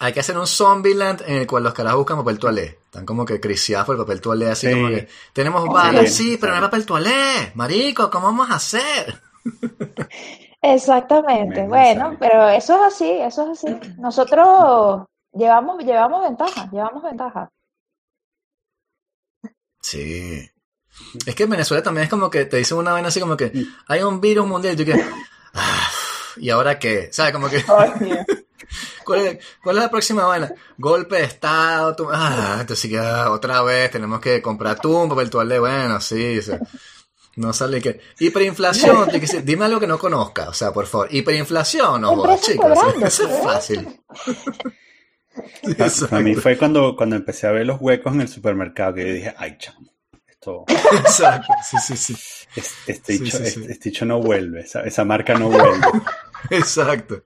[0.00, 2.64] Hay que hacer un Zombieland en el cual los carajos buscan papel toalé.
[2.84, 4.74] Están como que criciados por el papel toalé, así Sí.
[4.74, 6.30] como que tenemos Sí, balas, sí.
[6.32, 7.52] sí, pero no hay papel toalé.
[7.54, 9.20] Marico, ¿cómo vamos a hacer?
[10.62, 13.76] Exactamente, bueno, pero eso es así, eso es así.
[13.98, 17.48] Nosotros llevamos, llevamos ventaja, llevamos ventaja.
[19.80, 20.48] Sí.
[21.26, 23.52] Es que en Venezuela también es como que te dicen una vaina así como que
[23.88, 25.04] hay un virus mundial y tú que
[25.54, 25.88] "Ah,
[26.36, 27.08] ¿y ahora qué?
[27.12, 27.32] ¿Sabes?
[27.32, 27.64] Como que.
[29.04, 30.52] ¿cuál es, cuál es la próxima vaina?
[30.78, 35.58] Golpe de estado, tú- ah, entonces ah, otra vez tenemos que comprar un papel toalé,
[35.58, 36.60] bueno, sí, o sea,
[37.36, 41.08] no sale que hiperinflación, que ser- dime algo que no conozca, o sea, por favor,
[41.10, 43.42] hiperinflación, no jodas, chicos, eso, cobrando, eso es ¿sí?
[43.42, 44.00] fácil.
[46.10, 49.14] A mí fue cuando, cuando empecé a ver los huecos en el supermercado que yo
[49.14, 49.90] dije, ay, chamo,
[50.28, 52.12] esto, Exacto, sí, sí, sí,
[52.54, 53.60] es- este, Sí, dicho, sí, sí.
[53.60, 55.86] Este, este dicho no vuelve, esa, esa marca no vuelve.
[56.50, 57.24] exacto.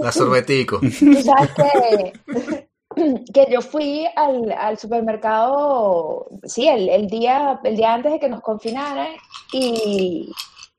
[0.00, 0.80] La sorbetico.
[0.80, 2.69] Sabes que,
[3.34, 8.28] que yo fui al, al supermercado, sí, el, el día, el día antes de que
[8.28, 9.08] nos confinaran
[9.52, 10.30] y,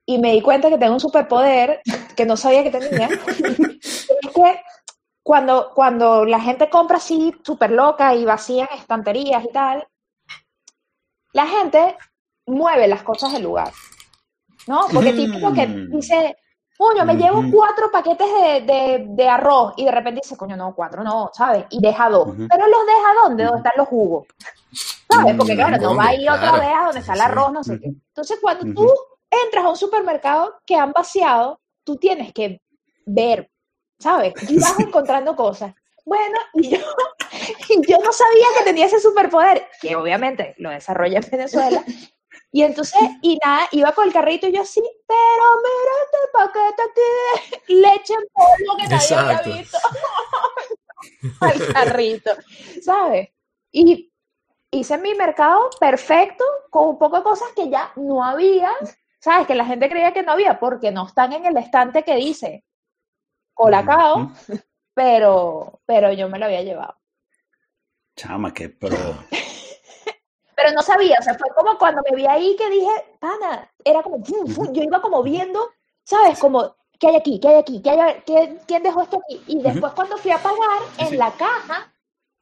[0.05, 1.81] y me di cuenta que tengo un superpoder
[2.15, 3.07] que no sabía que tenía.
[3.29, 4.61] es que
[5.23, 9.87] cuando, cuando la gente compra así súper loca y vacían estanterías y tal,
[11.33, 11.95] la gente
[12.47, 13.71] mueve las cosas del lugar.
[14.67, 14.81] ¿No?
[14.93, 15.89] Porque típico que Mm.
[15.95, 16.35] dice,
[16.81, 20.73] coño, me llevo cuatro paquetes de, de- de arroz y de repente dice, coño, no,
[20.73, 21.65] cuatro no, ¿sabes?
[21.69, 22.29] Y deja dos.
[22.49, 24.27] Pero los deja dónde, donde están los jugos.
[25.11, 25.35] ¿Sabes?
[25.35, 27.63] Porque Mm, claro, no va a ir otra vez a donde está el arroz, no
[27.63, 27.87] sé qué.
[27.87, 28.87] Entonces, cuando tú
[29.29, 32.61] entras a un supermercado que han vaciado, tú tienes que
[33.05, 33.49] ver,
[33.99, 34.33] ¿sabes?
[34.49, 35.73] Y vas encontrando cosas.
[36.05, 41.29] Bueno, y yo, yo no sabía que tenía ese superpoder, que obviamente lo desarrolla en
[41.29, 41.83] Venezuela.
[42.53, 46.81] Y entonces, y nada, iba con el carrito y yo así, pero mira este paquete
[46.81, 49.77] aquí de leche en polvo que nadie había visto
[51.39, 52.31] al carrito,
[52.83, 53.29] ¿sabes?
[53.71, 54.11] Y
[54.69, 58.71] hice mi mercado perfecto con un poco de cosas que ya no había,
[59.19, 59.47] ¿sabes?
[59.47, 62.65] Que la gente creía que no había porque no están en el estante que dice
[63.53, 64.59] Colacao, Ujú.
[64.93, 66.97] pero, pero yo me lo había llevado.
[68.17, 68.97] Chama, qué pro.
[70.61, 74.03] Pero no sabía, o sea, fue como cuando me vi ahí que dije, pana, era
[74.03, 75.59] como, fum, fum, yo iba como viendo,
[76.03, 76.37] ¿sabes?
[76.37, 77.39] Como, ¿qué hay aquí?
[77.39, 77.81] ¿Qué hay aquí?
[77.81, 79.41] ¿Qué hay, ¿Quién, quién dejó esto aquí?
[79.47, 81.17] Y después cuando fui a pagar, en Sí.
[81.17, 81.91] la caja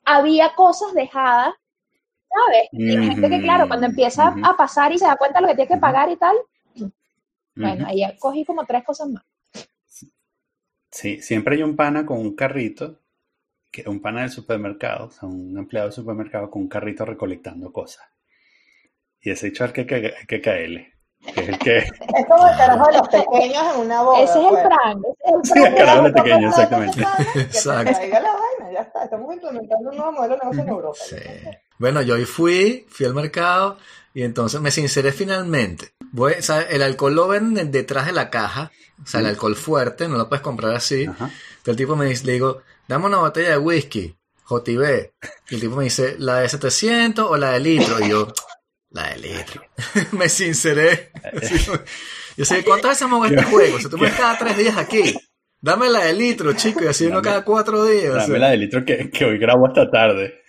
[0.04, 1.54] había cosas dejadas,
[2.30, 2.68] ¿sabes?
[2.74, 5.48] Y la gente que, claro, cuando empieza a pasar y se da cuenta de lo
[5.48, 6.36] que tiene que pagar y tal,
[7.56, 9.24] bueno, ahí cogí como tres cosas más.
[10.92, 13.00] Sí, siempre hay un pana con un carrito,
[13.72, 17.72] que un pana del supermercado, o sea, un empleado del supermercado con un carrito recolectando
[17.72, 18.06] cosas.
[19.22, 20.94] Y ese hecho hay que, hay que caerle,
[21.34, 21.78] que es el que...
[21.80, 21.92] Es
[22.28, 24.24] como el carajo de los pequeños en una boda.
[24.24, 24.64] Ese es el pues.
[24.64, 26.98] prank, ese es el Sí, el carajo de Mira, pequeño, compra exactamente.
[27.34, 27.92] Que Exacto.
[27.92, 29.04] te caiga la vaina, ya está.
[29.04, 31.00] Estamos implementando un nuevo modelo de negocio en Europa.
[31.02, 31.16] Sí.
[31.78, 33.78] Bueno, yo hoy fui, fui al mercado
[34.14, 35.94] y entonces me sinceré finalmente.
[36.18, 38.72] O sea, el alcohol lo venden detrás de la caja,
[39.04, 41.06] o sea, el alcohol fuerte, no lo puedes comprar así.
[41.06, 41.26] Ajá.
[41.26, 44.16] Entonces el tipo me dice, le digo, dame una botella de whisky,
[44.50, 45.12] JB.
[45.50, 48.00] Y el tipo me dice, ¿la de 700 o la de litro?
[48.04, 48.34] Y yo,
[48.92, 49.62] la de litro.
[50.14, 51.12] me sinceré.
[52.38, 53.78] Yo sé, ¿cuántas veces hemos este juego?
[53.80, 55.14] Si tú me ves cada tres días aquí,
[55.62, 58.12] dame la de litro, chico, y así uno Dame- cada cuatro días.
[58.12, 58.28] o sea.
[58.28, 60.42] Dame la de litro que, que hoy grabo hasta tarde.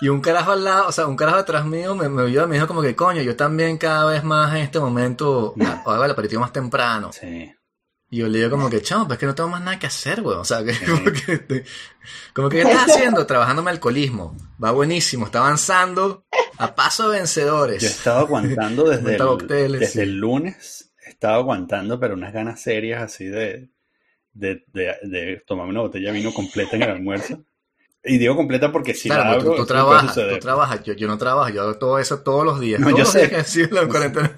[0.00, 2.46] Y un carajo al lado, o sea, un carajo detrás mío me, me vio y
[2.46, 6.10] me dijo como que, coño, yo también cada vez más en este momento hago el
[6.10, 7.10] aperitivo más temprano.
[7.12, 7.52] Sí.
[8.12, 9.86] Y yo le digo como que, chamo, pues es que no tengo más nada que
[9.86, 10.40] hacer, weón.
[10.40, 11.64] O sea, que, como que, te-
[12.34, 13.24] como que, ¿qué estás haciendo?
[13.26, 14.36] Trabajando mi alcoholismo.
[14.62, 16.24] Va buenísimo, está avanzando
[16.58, 17.82] a paso de vencedores.
[17.82, 20.00] Yo he estado aguantando desde, el, cócteles, desde sí.
[20.00, 23.68] el lunes, he estado aguantando, pero unas ganas serias así de,
[24.32, 27.44] de, de, de tomarme una botella de vino completa en el almuerzo.
[28.02, 31.18] Y digo completa porque si Claro, la abro, tú, trabajas, tú trabajas, yo, yo no
[31.18, 32.80] trabajo, yo hago todo eso todos los días.
[32.80, 33.28] No, todos yo los sé.
[33.28, 34.30] días sido la.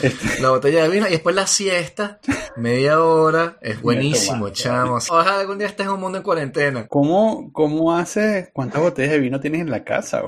[0.00, 2.18] Este, La botella de vino y después la siesta,
[2.56, 5.08] media hora, es buenísimo, chamos.
[5.10, 6.88] Ojalá algún día estés en un mundo en cuarentena.
[6.88, 8.48] ¿Cómo, ¿Cómo haces?
[8.52, 10.22] ¿Cuántas botellas de vino tienes en la casa?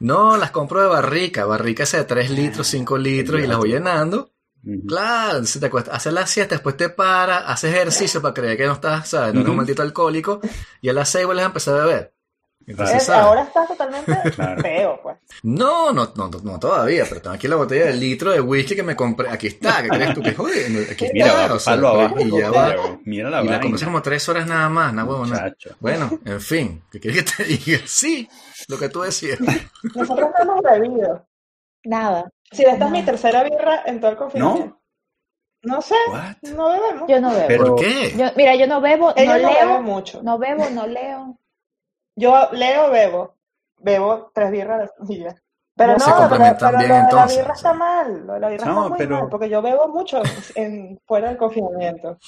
[0.00, 3.70] No, las compro de barrica, barrica esa de 3 litros, 5 litros y las voy
[3.70, 4.32] llenando.
[4.86, 8.66] Claro, entonces te acuestas, haces la siesta, después te paras, haces ejercicio para creer que
[8.66, 9.32] no estás, ¿sabes?
[9.32, 10.40] No eres un maldito alcohólico
[10.82, 12.12] y a las 6 vuelves a empezar a beber.
[12.66, 13.22] Entonces, Es- ¿sabes?
[13.24, 14.60] ahora está totalmente Claro.
[14.60, 15.16] feo, pues.
[15.42, 18.82] No, no, no, no todavía, pero tengo aquí la botella de litro de whisky que
[18.82, 19.30] me compré.
[19.30, 20.86] Aquí está, ¿qué crees tú que joder?
[20.90, 22.20] Aquí Mira, está, va, o sea, palo abajo.
[22.20, 22.98] y ya botella, va.
[23.06, 23.60] Mira la Y la vaina.
[23.62, 25.34] compré como tres horas nada más, nada huevona.
[25.44, 25.76] Muchacho.
[25.80, 27.78] Bueno, en fin, ¿qué quieres que te diga?
[27.86, 28.28] Sí,
[28.68, 29.38] lo que tú decías.
[29.40, 31.26] Nosotros no hemos bebido.
[31.84, 32.30] Nada.
[32.50, 32.90] Si esta es No.
[32.90, 34.78] mi tercera birra en todo el confinamiento.
[35.62, 36.50] No sé, What?
[36.54, 37.08] no bebemos.
[37.08, 37.44] Yo no bebo.
[37.48, 38.12] Pero- ¿Por qué?
[38.16, 40.22] Yo- mira, yo no bebo, no Ella no bebe leo, mucho.
[40.22, 41.36] no bebo, no leo.
[42.16, 43.34] Yo leo, bebo.
[43.80, 45.34] Bebo tres birras y ya.
[45.76, 48.26] Pero no, Se pero, complementan pero bien, lo de la entonces, birra está mal.
[48.26, 50.22] Lo de la birra No, está muy pero- mal, porque yo bebo mucho
[50.54, 52.18] en, fuera del confinamiento.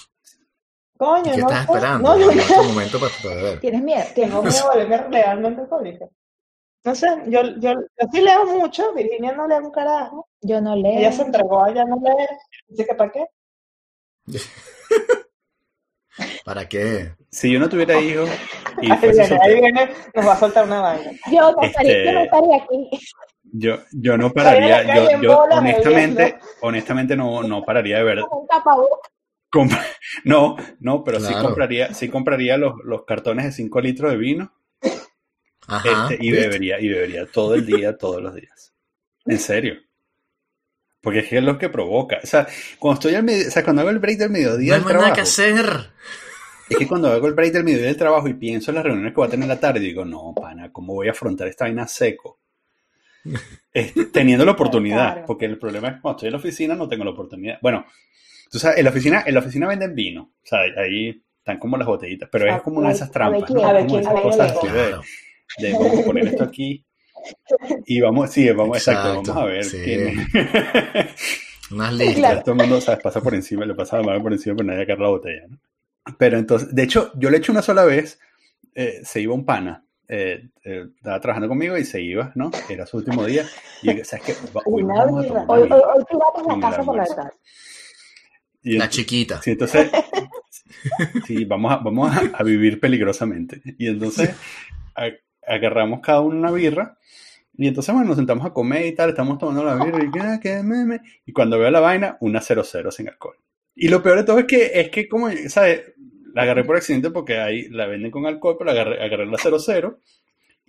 [0.99, 2.09] Coño, ¿Y qué no estás esperando?
[2.11, 3.61] No, yo En otro momento para.
[3.61, 4.05] ¿Tienes miedo?
[4.15, 6.07] tengo miedo de volverme realmente alcohólica.
[6.83, 10.29] No sé, yo, yo, yo sí leo mucho, Virginia no lee un carajo.
[10.41, 10.99] Yo no leo.
[10.99, 12.29] Ella se entregó a ya no leer.
[12.69, 13.27] Dice que para qué.
[16.45, 17.13] ¿Para qué?
[17.31, 18.29] Si yo no tuviera hijos
[18.81, 21.13] y Ahí viene, ahí viene, nos va a soltar una vaina.
[21.31, 22.91] Yo no Este- estaría aquí.
[23.43, 24.83] yo, yo no pararía,
[25.21, 28.19] yo, honestamente, honestamente no, no pararía de ver,
[30.25, 34.53] no, no, pero sí compraría, sí compraría los, los cartones de 5 litros de vino
[35.71, 36.09] Ajá.
[36.11, 38.73] este, y bebería, y bebería todo el día, todos los días.
[39.27, 39.75] En serio.
[41.01, 42.19] Porque es que es lo que provoca.
[42.23, 42.47] O sea,
[42.79, 45.13] cuando estoy al medio, o sea, cuando hago el break del mediodía No hay nada
[45.15, 45.91] que trabajo, hacer.
[46.69, 49.13] es que cuando hago el break del mediodía del trabajo y pienso en las reuniones
[49.13, 51.65] que voy a tener en la tarde, digo, no, pana, ¿cómo voy a afrontar esta
[51.65, 52.39] vaina seco?
[53.73, 55.27] Es- teniendo la oportunidad, Claro.
[55.27, 57.59] porque el problema es que cuando estoy en la oficina no tengo la oportunidad.
[57.63, 57.87] Bueno,
[58.51, 61.77] tú sabes, en la oficina, en la oficina venden vino, o sea, ahí están como
[61.77, 63.69] las botellitas, pero es A como una de ver- esas a trampas, ver quién- ¿no?
[63.69, 64.95] a ver Como quién esas cosas así de.
[65.59, 66.85] De vamos a poner esto aquí
[67.87, 69.79] y vamos, sí, vamos, exacto, Exacto, vamos a ver sí.
[69.85, 70.17] quién
[71.71, 72.45] Unas listas.
[72.45, 73.01] todo el mundo ¿sabes?
[73.03, 75.47] pasa por encima, le pasa la mano por encima, pero nadie agarra la botella.
[75.49, 75.59] ¿no?
[76.19, 78.19] Pero entonces, de hecho, yo lo he hecho una sola vez,
[78.75, 82.51] eh, se iba un pana, eh, eh, estaba trabajando conmigo y se iba, ¿no?
[82.69, 83.45] Era su último día.
[83.83, 84.35] Y yo, ¿sabes qué?
[84.65, 85.41] Hoy vamos a birra.
[85.43, 86.05] tomar Hoy, hoy, hoy
[86.49, 87.33] la casa por la ventana.
[88.63, 89.41] Y La ent- chiquita.
[89.43, 89.91] Sí, entonces,
[91.27, 93.63] sí, vamos a, vamos a, a vivir peligrosamente.
[93.79, 94.31] Y entonces
[94.97, 95.07] a-
[95.51, 96.99] agarramos cada uno una birra.
[97.57, 100.41] Y entonces, bueno, nos sentamos a comer y tal, estamos tomando la birra y, ah,
[100.43, 101.01] qué meme.
[101.27, 103.37] y cuando veo la vaina, una 00 sin alcohol.
[103.75, 105.93] Y lo peor de todo es que, es que como, ¿sabes?
[106.33, 109.99] La agarré por accidente porque ahí la venden con alcohol, pero agarré, agarré la 00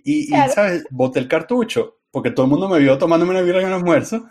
[0.04, 0.26] y.
[0.26, 0.84] ¿sabes?
[0.90, 4.28] Boté el cartucho porque todo el mundo me vio tomándome una birra en el almuerzo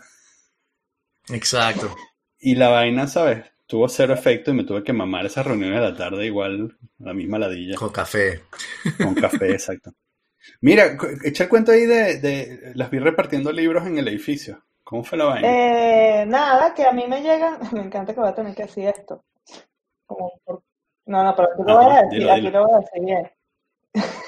[1.28, 1.94] Exacto.
[2.38, 3.44] y la vaina, ¿sabes?
[3.66, 7.12] Tuvo cero efecto y me tuve que mamar esas reuniones de la tarde igual, la
[7.12, 8.42] misma ladilla, Con café.
[8.98, 9.92] con café, exacto.
[10.60, 14.62] Mira, echa el cuento ahí de, de las vi repartiendo libros en el edificio.
[14.84, 15.48] ¿Cómo fue la vaina?
[15.48, 17.58] Eh, nada, que a mí me llegan.
[17.72, 19.24] Me encanta que voy a tener que decir esto.
[20.06, 20.62] Como por-
[21.06, 22.58] No, no, pero aquí lo voy Ajá, a decir, dilo, aquí dilo.
[22.60, 23.30] lo voy a decir bien.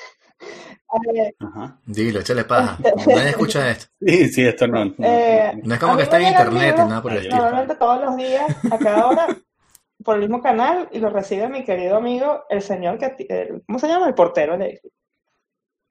[1.17, 1.81] Eh, Ajá.
[1.87, 2.79] Dilo, échale paja.
[3.09, 3.87] Nadie escucha esto.
[4.01, 4.85] Sí, sí, esto no.
[4.85, 7.37] no- Eh, No es como que está en internet y libros, nada por el estilo.
[7.37, 9.27] Normalmente todos los días, a cada hora,
[10.05, 13.81] por el mismo canal, y lo recibe mi querido amigo, el señor que, el- ¿cómo
[13.81, 14.07] se llama?
[14.07, 14.91] El portero del edificio.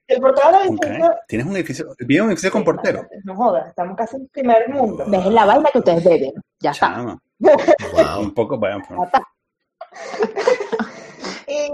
[0.07, 0.83] El portero del Ok.
[0.83, 1.95] edificio, ¿Tienes un edificio?
[1.99, 3.07] ¿Vive un edificio con portero?
[3.23, 5.05] No jodas, estamos casi en primer mundo.
[5.07, 6.33] ¿Ves la vaina que ustedes beben?
[6.59, 6.87] Ya está.
[6.93, 7.19] Chama.
[7.39, 8.19] Wow.
[8.21, 9.23] Un poco, vaya, Ya está.
[11.47, 11.69] Y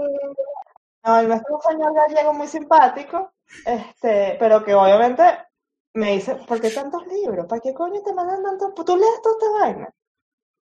[1.04, 3.32] no, el nuestro es un señor gallego muy simpático,
[3.64, 5.22] este, pero que obviamente
[5.94, 7.46] me dice, ¿por qué tantos libros?
[7.46, 8.74] ¿Para qué coño te mandan tantos?
[8.84, 9.90] ¿Tú lees toda esta vaina?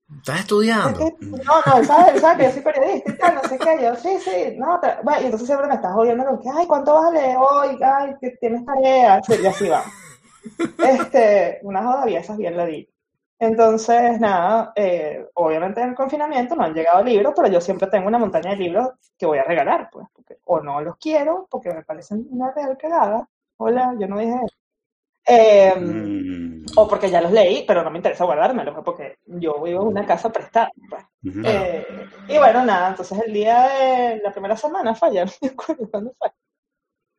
[0.09, 1.15] ¿Estás Es estudiando?
[1.21, 3.79] no, no, él sabe, él sabe que yo soy periodista y tal, no sé qué,
[3.83, 7.11] yo sí, sí, no, bueno, y entonces siempre me estás jodiendo con que, ay, ¿cuánto
[7.13, 7.79] leer hoy?
[7.83, 9.95] Ay, que tienes tarea, y así va.
[10.81, 12.89] Este, una joda esas bien la di.
[13.39, 18.09] Entonces, nada, eh, obviamente en el confinamiento no han llegado libros, pero yo siempre tengo
[18.09, 21.73] una montaña de libros que voy a regalar, pues, porque, o no los quiero, porque
[21.75, 23.29] me parecen una real cagada.
[23.59, 24.57] Hola, yo no dije eso.
[25.27, 29.83] Eh, Mm, O porque ya los leí, pero no me interesa guardármelos, porque yo vivo
[29.83, 30.71] en una casa prestada.
[30.91, 31.05] pues.
[31.25, 31.43] ujú.
[31.47, 31.87] Eh,
[32.29, 35.89] y bueno, nada, entonces el día de la primera semana fue, ya no me acuerdo
[35.91, 36.31] cuándo fue,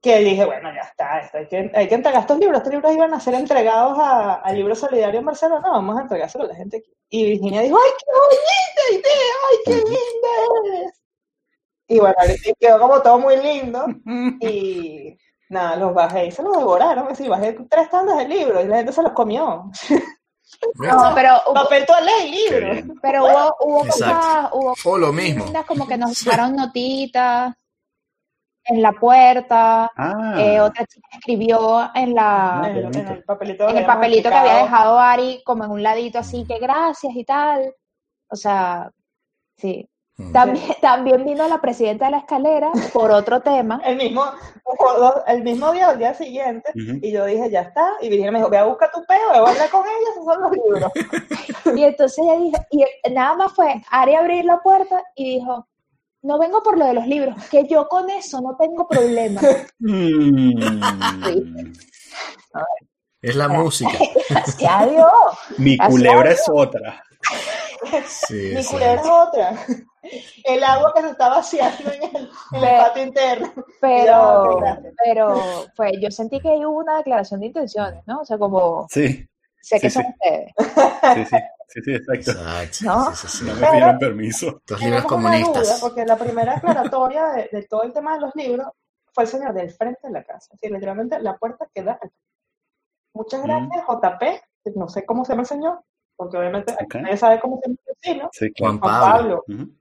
[0.01, 2.93] que dije, bueno, ya está, esto, hay, que, hay que entregar estos libros, estos libros
[2.93, 6.55] iban a ser entregados a, al Libro Solidario en Barcelona, vamos a entregárselo a la
[6.55, 6.93] gente aquí.
[7.09, 8.05] Y Virginia dijo, ¡ay, qué
[8.91, 9.35] bonita idea!
[9.49, 11.01] ¡Ay, qué linda es!
[11.87, 12.15] Y bueno,
[12.59, 13.85] quedó como todo muy lindo,
[14.41, 15.17] y
[15.55, 18.77] nada, los bajé y se los devoraron, así, bajé tres tandas de libros y la
[18.77, 19.71] gente se los comió.
[20.75, 22.93] No, pero hubo, Papel toalé y bien.
[23.01, 25.45] pero hubo, hubo cosas, hubo O lo mismo.
[25.67, 27.53] como que nos dejaron notitas
[28.67, 33.13] en la puerta, Ah, eh, otra chica escribió en la Ah, En, el- en bonito.
[33.13, 36.45] el papelito, en el habíamos papelito que había dejado Ari como en un ladito así
[36.47, 37.73] que gracias y tal.
[38.29, 38.89] O sea,
[39.57, 39.87] sí.
[40.17, 40.31] Mm.
[40.31, 43.81] También, también vino la presidenta de la escalera por otro tema.
[43.83, 44.23] El mismo,
[45.27, 48.49] el mismo día, el día siguiente, y yo dije, ya está, y Virginia me dijo,
[48.49, 50.91] ve a buscar tu peo, ve a hablar con ella, esos son los libros.
[51.77, 55.67] Y entonces ella dijo, y nada más fue Ari abrir la puerta y dijo,
[56.21, 59.41] no vengo por lo de los libros, que yo con eso no tengo problema.
[59.79, 60.81] Mm,
[63.21, 63.91] Es la música.
[64.29, 65.11] Gracias a Dios.
[65.57, 67.03] mi culebra es otra.
[68.07, 68.69] Sí, Mi sí.
[68.73, 69.53] culebra es otra.
[70.43, 73.53] El agua que se está vaciando en el, en el Ve- patio interno.
[73.81, 74.59] Pero,
[75.03, 78.21] pero fue, yo sentí que ahí hubo una declaración de intenciones, ¿no?
[78.21, 79.27] O sea, como, Sí,
[79.61, 80.09] sé que Sí, son sí.
[80.11, 80.51] ustedes,
[81.15, 81.37] sí, sí,
[81.69, 82.31] sí, sí, exacto.
[82.31, 82.77] Exacto.
[82.85, 83.15] ¿No?
[83.15, 83.45] Sí, sí, sí.
[83.45, 84.47] No me pidieron permiso.
[84.59, 85.79] Estos libros una duda, comunistas.
[85.81, 88.67] porque la primera aclaratoria de, de todo el tema de los libros
[89.11, 90.53] fue el señor del frente de la casa.
[90.53, 92.13] Así, literalmente, la puerta queda aquí.
[93.13, 93.43] Muchas Mm.
[93.45, 94.23] gracias, JP.
[94.75, 95.79] No sé cómo se llama el señor,
[96.15, 96.95] porque obviamente Ok.
[96.95, 97.59] nadie sabe cómo
[98.01, 98.29] se llama.
[98.33, 98.79] Sí, Juan claro.
[98.79, 99.43] Juan Pablo.
[99.47, 99.63] Pablo.
[99.63, 99.71] Ujú.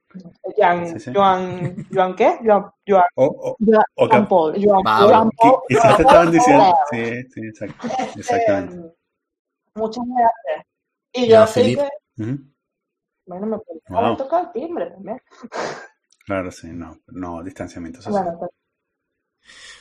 [0.56, 1.12] Joan, Sí, sí.
[1.12, 2.38] Joan, Joan, ¿qué?
[2.44, 4.54] Joan, Joan, O, o, Yo- o Juan cap- Paul.
[4.64, 5.08] Joan, Pablo.
[5.08, 6.76] Joan qui- Paul- quizás Joan te estaban diciendo.
[6.90, 7.86] Sí, sí, exacto.
[7.86, 8.94] Este, Exactamente.
[9.74, 10.66] Muchas gracias.
[11.14, 11.88] Y yo así que,
[13.26, 13.56] bueno, me
[13.88, 14.16] Wow.
[14.40, 15.20] el timbre también.
[16.26, 18.24] Claro, sí, no, no, distanciamiento social.
[18.24, 18.48] Bueno,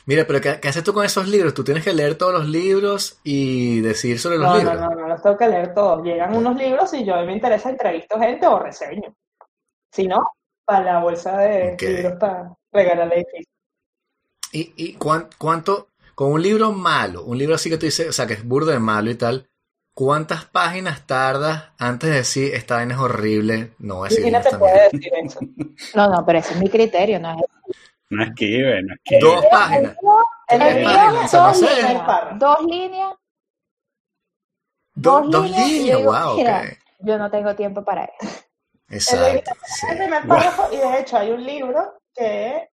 [0.06, 1.54] Mira, pero ¿qué, qué haces tú con esos libros?
[1.54, 4.80] Tú tienes que leer todos los libros y decir sobre los no, no, libros.
[4.80, 6.02] no, no los tengo que leer todos.
[6.04, 9.14] Llegan unos libros y yo a mí me interesa entrevisto gente o reseño.
[9.92, 10.20] Si no,
[10.64, 13.52] para la bolsa de libros para regalarle edificio.
[14.52, 18.12] ¿Y, y cuán- cuánto, con un libro malo, un libro así que tú dices, o
[18.12, 19.48] sea, que es burdo de malo y tal,
[19.94, 23.72] ¿cuántas páginas tardas antes de decir esta vaina es horrible?
[23.78, 24.88] No voy a decir Cristina te esta puede mierda"?
[24.92, 25.40] decir eso.
[25.94, 27.36] No, no, pero ese es mi criterio, ¿no?
[28.10, 29.20] No esquive, no esquive.
[29.20, 29.96] Dos páginas.
[30.48, 33.14] El El Dos páginas, líneas, dos líneas,
[34.96, 36.62] Do- Dos dos líneas y líneas, digo, wow, mira.
[37.00, 38.40] yo no tengo tiempo para eso.
[38.88, 39.86] Exacto, sí.
[39.90, 42.68] el primer párrafo, y de hecho hay un libro que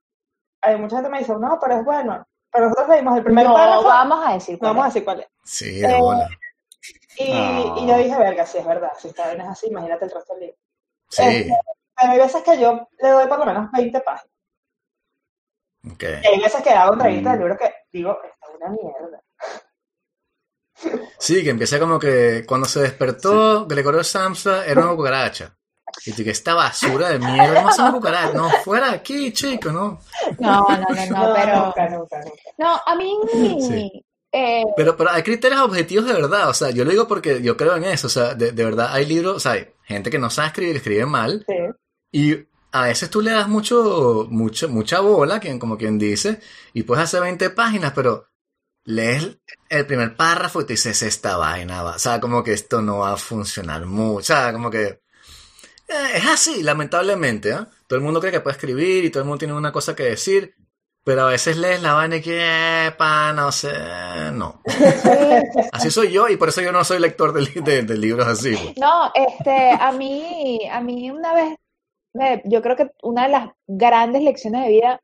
[0.62, 2.26] hay mucha gente me dice, no, pero es bueno.
[2.50, 4.94] Pero nosotros leímos el primer No párrafo, vamos a decir cuál vamos a es.
[4.94, 5.28] decir cuál es.
[5.44, 6.28] Sí, de Eh, bola.
[7.18, 7.74] Y, Ah.
[7.78, 10.32] y yo dije, verga, si es verdad, si esta vaina es así, imagínate el resto
[10.34, 10.56] del libro.
[11.10, 11.22] Sí,
[11.98, 14.35] Pero hay veces que yo le doy por lo menos 20 páginas.
[15.92, 16.02] Ok.
[16.02, 17.42] Y hay veces que hago entrevistas del Mm.
[17.44, 19.22] libro que digo, esta es una mierda.
[21.18, 25.56] Sí, que empieza como que cuando se despertó Gregorio Samsa era una cucaracha.
[26.04, 29.70] Y que esta basura de mierda, no es una cucaracha, no, fuera de aquí, chico,
[29.72, 30.00] no.
[30.38, 30.86] No, no, no,
[31.28, 32.40] no, pero nunca, nunca, nunca.
[32.58, 33.18] no, a mí
[33.62, 34.04] Sí.
[34.32, 37.56] eh, Pero, pero hay criterios objetivos de verdad, o sea, yo lo digo porque yo
[37.56, 40.18] creo en eso, o sea, de, de verdad hay libros, o sea, hay gente que
[40.18, 41.54] no sabe escribir, escribe mal, Sí.
[42.12, 42.46] y
[42.82, 46.40] a veces tú le das mucho, mucho, mucha bola, quien, como quien dice,
[46.72, 48.28] y puedes hacer 20 páginas, pero
[48.84, 52.82] lees el primer párrafo y te dices, esta vaina va, o sea, como que esto
[52.82, 54.84] no va a funcionar mucho, o sea, como que
[55.88, 57.68] eh, es así, lamentablemente, ¿ah?
[57.86, 60.04] Todo el mundo cree que puede escribir y todo el mundo tiene una cosa que
[60.04, 60.54] decir,
[61.04, 63.72] pero a veces lees la vaina y que, pa, no sé,
[64.32, 64.60] no.
[65.72, 68.26] Así soy yo y por eso yo no soy lector de, li- de- de libros
[68.26, 68.56] así.
[68.56, 68.76] pues.
[68.78, 71.56] No, este, a mí, a mí una vez,
[72.16, 75.00] me- yo creo que una de las grandes lecciones de vida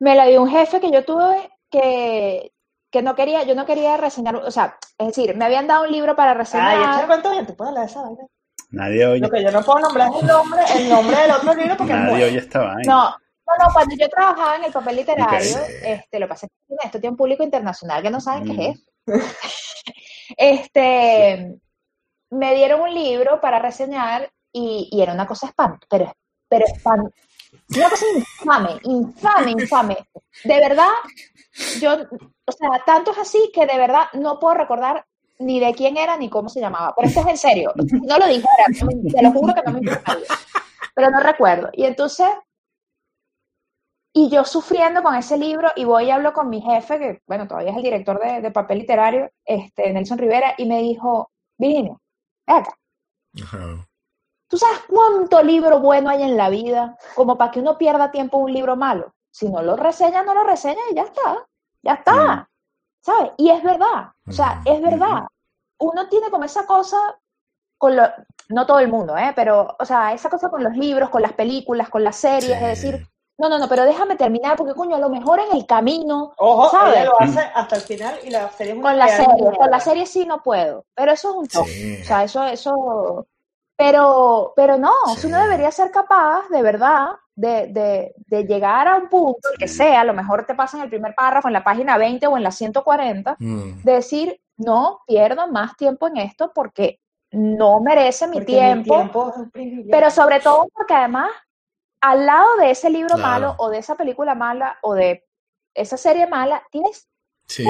[0.00, 2.52] me la dio un jefe que yo tuve que,
[2.90, 5.92] que no quería, yo no quería reseñar, o sea, es decir, me habían dado un
[5.92, 6.76] libro para Ay, reseñar.
[6.82, 8.22] échale cuento bien, te puedo hablar de esa vaina.
[8.70, 11.54] Nadie oye, Lo que yo no puedo nombrar es el nombre, el nombre del otro
[11.54, 12.92] libro porque nadie oye esta vaina.
[12.92, 16.46] No, no, no, cuando yo trabajaba en el papel literario, este, lo es que
[16.84, 18.60] esto tiene un público internacional que no saben qué Mm.
[18.60, 18.90] es eso.
[20.36, 21.58] Este,
[22.30, 26.12] me dieron un libro para reseñar y, y era una cosa espantosa, pero,
[26.48, 27.12] pero espan-
[27.76, 29.96] una cosa infame, infame, infame.
[30.44, 30.90] De verdad,
[31.80, 31.92] yo,
[32.46, 35.04] o sea, tanto es así que de verdad no puedo recordar
[35.40, 36.94] ni de quién era ni cómo se llamaba.
[36.96, 38.64] Pero esto es en serio, no lo dijera,
[39.12, 40.26] te lo juro que no me importaría,
[40.94, 41.70] pero no recuerdo.
[41.72, 42.28] Y entonces
[44.12, 47.46] Y yo sufriendo con ese libro y voy y hablo con mi jefe, que bueno,
[47.46, 51.96] todavía es el director de, de papel literario, este, Nelson Rivera, y me dijo, Virginia,
[52.46, 52.74] ven acá,
[53.42, 53.87] Ajá.
[54.48, 58.38] ¿Tú sabes cuánto libro bueno hay en la vida como para que uno pierda tiempo
[58.38, 59.14] en un libro malo?
[59.30, 61.46] Si no lo reseña, no lo reseña y ya está,
[61.82, 62.48] ya está.
[63.00, 63.32] ¿sabes?
[63.36, 65.24] Y es verdad, o sea, es verdad.
[65.78, 66.96] Uno tiene como esa cosa
[67.78, 68.02] con lo,
[68.48, 69.32] no todo el mundo, ¿eh?
[69.36, 72.64] Pero, o sea, esa cosa con los libros, con las películas, con las series, Sí.
[72.64, 73.06] de decir,
[73.38, 76.70] no, no, no, pero déjame terminar, porque coño, a lo mejor en el camino, Ojo,
[76.70, 76.96] ¿sabes?
[76.96, 79.70] ella lo hace hasta el final y la serie es una con la serie, con
[79.70, 81.64] la serie sí no puedo, pero eso es un.
[81.66, 81.98] Sí.
[82.02, 83.26] O sea, eso, eso,
[83.78, 85.20] pero, pero no, Sí.
[85.20, 89.68] si uno debería ser capaz, de verdad, de, de, de llegar a un punto, que
[89.68, 92.36] sea, a lo mejor te pasa en el primer párrafo, en la página 20 o
[92.36, 93.82] en la 140, Mm.
[93.84, 96.98] de decir, no pierdo más tiempo en esto porque
[97.30, 101.30] no merece mi Porque tiempo, mi un pero sobre todo porque además,
[102.00, 103.22] al lado de ese libro Claro.
[103.22, 105.24] malo o de esa película mala o de
[105.74, 107.06] esa serie mala, tienes
[107.46, 107.64] Sí,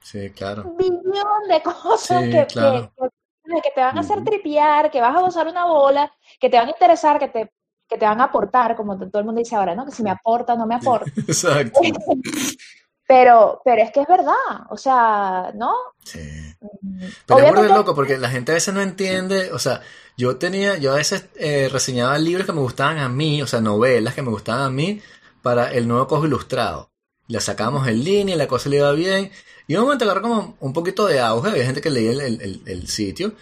[0.00, 0.62] sí, claro.
[0.64, 2.90] un billón de cosas Sí, que, claro.
[2.96, 3.19] que- que-
[3.62, 6.68] que te van a hacer tripear, que vas a gozar una bola, que te van
[6.68, 7.52] a interesar, que te,
[7.88, 9.84] que te van a aportar, como todo el mundo dice ahora, ¿no?
[9.84, 11.10] Que si me aporta, no me aporta.
[11.26, 11.80] Exacto.
[13.06, 14.34] Pero, pero es que es verdad,
[14.68, 15.74] o sea, ¿no?
[16.04, 16.20] Sí.
[16.82, 19.80] Mm, Pero es Obviamente, de loco porque la gente a veces no entiende, o sea,
[20.16, 23.60] yo tenía, yo a veces eh, reseñaba libros que me gustaban a mí, o sea,
[23.60, 25.00] novelas que me gustaban a mí
[25.42, 26.90] para el nuevo Cojo Ilustrado.
[27.28, 29.30] La sacábamos en línea y la cosa le iba bien.
[29.70, 32.88] Y un momento agarró como un poquito de auge, había gente que leía el, el-
[32.88, 33.34] sitio.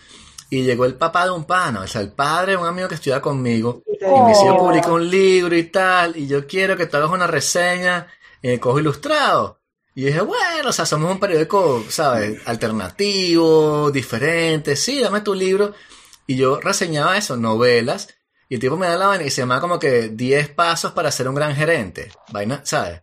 [0.51, 2.97] Y llegó el papá de un pana, o sea, el padre de un amigo que
[2.97, 3.83] estudiaba conmigo.
[3.87, 4.59] Y yo Oh.
[4.59, 8.09] publico un libro y tal, y yo quiero que tú hagas una reseña
[8.43, 9.61] en el Cojo Ilustrado.
[9.95, 12.41] Y dije, bueno, o sea, somos un periódico, ¿sabes?
[12.47, 15.73] Alternativo, diferente, sí, dame tu libro.
[16.27, 18.09] Y yo reseñaba eso, novelas,
[18.51, 21.11] y el tipo me da la vaina y se llama como que 10 pasos para
[21.11, 22.11] ser un gran gerente.
[22.33, 23.01] Vaina, ¿sabes?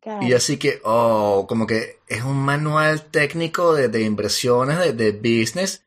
[0.00, 4.92] Claro, Y así que, oh, como que es un manual técnico de, de inversiones, de,
[4.92, 5.84] de business.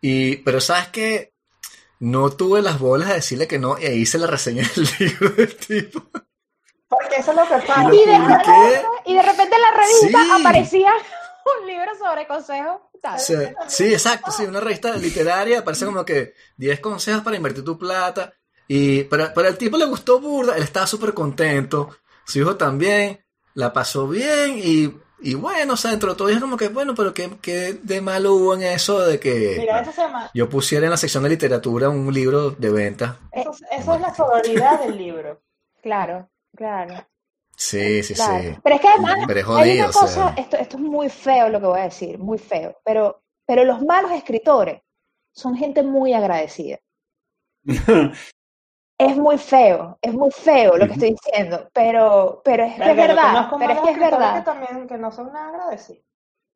[0.00, 1.32] Y, pero sabes que
[1.98, 5.30] no tuve las bolas de decirle que no, y ahí hice la reseña del libro
[5.30, 6.02] del tipo.
[6.88, 7.94] Porque eso es lo que pasa.
[7.94, 8.82] Y Y de, publiqué.
[9.06, 10.30] y de repente en la revista Sí.
[10.40, 10.92] aparecía
[11.60, 12.80] un libro sobre consejos.
[13.68, 18.32] sí, exacto, sí, una revista literaria, parece como que 10 consejos para invertir tu plata.
[18.68, 23.24] Y, pero, pero al tipo le gustó burda, él estaba súper contento, su hijo también,
[23.56, 26.94] la pasó bien y, y bueno, o sea, dentro de todo es como que, bueno,
[26.94, 30.48] pero ¿qué, qué de malo hubo en eso de que Mira, eso se llama, yo
[30.48, 33.18] pusiera en la sección de literatura un libro de venta?
[33.32, 35.42] eso, eso es la sororidad del libro.
[35.82, 37.06] Claro, claro.
[37.56, 38.44] Sí, sí, Claro.
[38.44, 38.58] sí.
[38.62, 40.00] Pero es que además Pero es hay una o sea.
[40.02, 43.64] cosa, esto, esto es muy feo lo que voy a decir, muy feo, pero, pero
[43.64, 44.82] los malos escritores
[45.32, 46.78] son gente muy agradecida.
[48.98, 52.96] Es muy feo, es muy feo lo que estoy diciendo, pero, pero es que es
[52.96, 54.38] verdad, pero es que es verdad.
[54.38, 56.02] que también que no son nada agradecidos.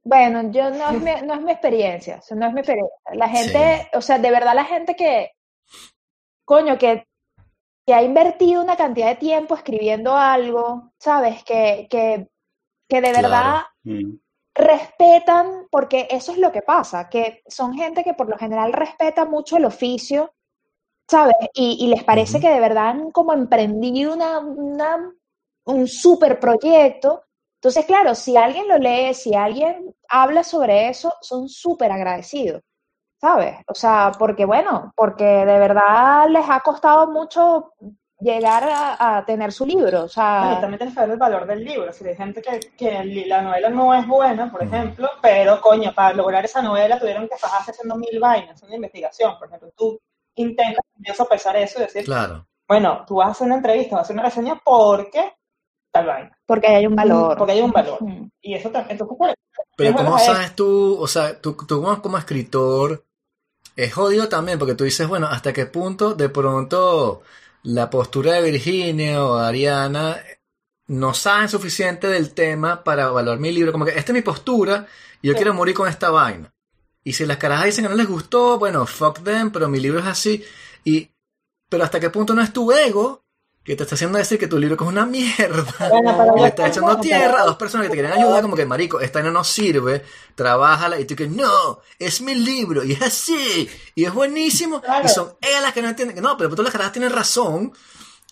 [0.03, 2.97] Bueno, yo no es mi, no es mi experiencia, o sea, no es mi experiencia.
[3.13, 5.33] La gente, o sea, de verdad la gente que,
[6.47, 7.07] coño, que,
[7.87, 11.45] que ha invertido una cantidad de tiempo escribiendo algo, ¿sabes?
[11.45, 12.31] Que, que,
[12.89, 13.23] que de Claro.
[13.29, 14.17] verdad Mm.
[14.55, 19.25] respetan, porque eso es lo que pasa, que son gente que por lo general respeta
[19.25, 20.35] mucho el oficio,
[21.11, 21.35] ¿sabes?
[21.55, 22.47] Y, y les parece Ujú.
[22.47, 25.13] que de verdad han como emprendido una, una-
[25.67, 27.23] un super proyecto.
[27.57, 32.63] Entonces, claro, si alguien lo lee, si alguien habla sobre eso, son súper agradecidos,
[33.21, 33.57] ¿sabes?
[33.69, 37.73] O sea, porque bueno, porque de verdad les ha costado mucho
[38.21, 40.09] llegar a, a tener su libro, o
[40.39, 41.93] Bueno, sea, también tienes que ver el valor del libro.
[41.93, 46.15] Si hay gente que, que la novela no es buena, por ejemplo, pero coño, para
[46.15, 49.39] lograr esa novela tuvieron que fajarse haciendo mil vainas, una investigación.
[49.39, 50.01] Por ejemplo, tú
[50.37, 52.47] intentas también sopesar eso y decir, Claro.
[52.69, 55.33] bueno, tú vas a hacer una entrevista, vas a hacer una reseña porque
[55.93, 57.37] tal vaina, porque hay un valor.
[57.37, 58.03] porque hay un valor.
[58.03, 58.29] Mm.
[58.43, 59.35] Y eso también, entonces,
[59.77, 63.05] Pero ¿cómo sabes tú, o sea, tú, tú como, como escritor,
[63.77, 67.23] es jodido también porque tú dices, bueno, hasta qué punto de pronto
[67.63, 70.19] la postura de Virginia o Ariana
[70.87, 74.87] no saben suficiente del tema para evaluar mi libro, como que esta es mi postura
[75.23, 75.37] y yo Sí.
[75.39, 76.53] quiero morir con esta vaina.
[77.05, 80.01] Y si las carajas dicen que no les gustó, bueno, fuck them, pero mi libro
[80.01, 80.45] es así.
[80.85, 81.11] Y,
[81.69, 83.25] pero hasta qué punto no es tu ego
[83.63, 85.65] que te está haciendo decir que tu libro es una mierda.
[85.91, 88.65] Bueno, Y le estás echando tierra a dos personas que te quieren ayudar, como que,
[88.65, 90.03] marico, esta no nos sirve,
[90.35, 95.05] trabájala, y tú que, no, es mi libro, y es así, y es buenísimo, Claro.
[95.05, 97.73] y son ellas las que no entienden, no, pero tú las caras tienen razón,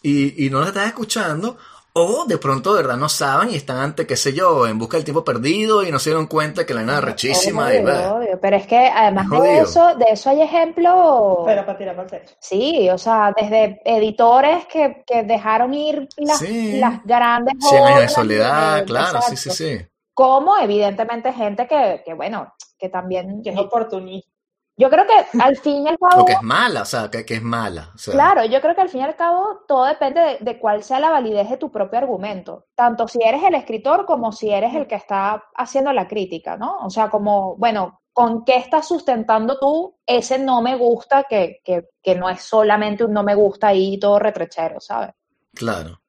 [0.02, 1.58] y, y no las estás escuchando,
[2.00, 4.96] O de pronto de verdad no saben y están ante, qué sé yo, en busca
[4.96, 7.74] del tiempo perdido y no se dieron cuenta que la nada rechísima.
[7.74, 8.38] y, obvio.
[8.40, 9.62] Pero es que además Es de jodido.
[9.64, 11.38] eso, de eso hay ejemplos.
[11.46, 12.22] Pero para tirar para.
[12.40, 16.78] Sí, o sea, desde editores que, que dejaron ir las, Sí.
[16.78, 19.78] las grandes 100 años de obras, soledad, eh, claro, sí, sí, sí.
[20.14, 24.30] Como evidentemente gente que, que bueno, que también, Que es oportunista.
[24.78, 27.26] Yo creo que al fin y al O cabo, que es mala, o sea, que,
[27.26, 27.90] que es mala.
[27.94, 30.58] o sea, claro, yo creo que al fin y al cabo todo depende de, de
[30.58, 34.50] cuál sea la validez de tu propio argumento, tanto si eres el escritor como si
[34.50, 36.78] eres el que está haciendo la crítica, ¿no?
[36.78, 41.88] O sea, como, bueno, ¿con qué estás sustentando tú ese no me gusta que, que,
[42.00, 45.10] que no es solamente un no me gusta ahí todo retrechero, ¿sabes?
[45.54, 46.00] Claro.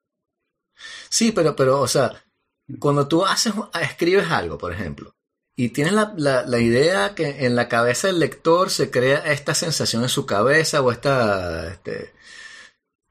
[1.08, 2.12] Sí, pero, pero, o sea,
[2.78, 5.14] cuando tú haces, escribes algo, por ejemplo,
[5.64, 9.54] y tienes la, la, la idea que en la cabeza del lector se crea esta
[9.54, 12.12] sensación en su cabeza o esta, este,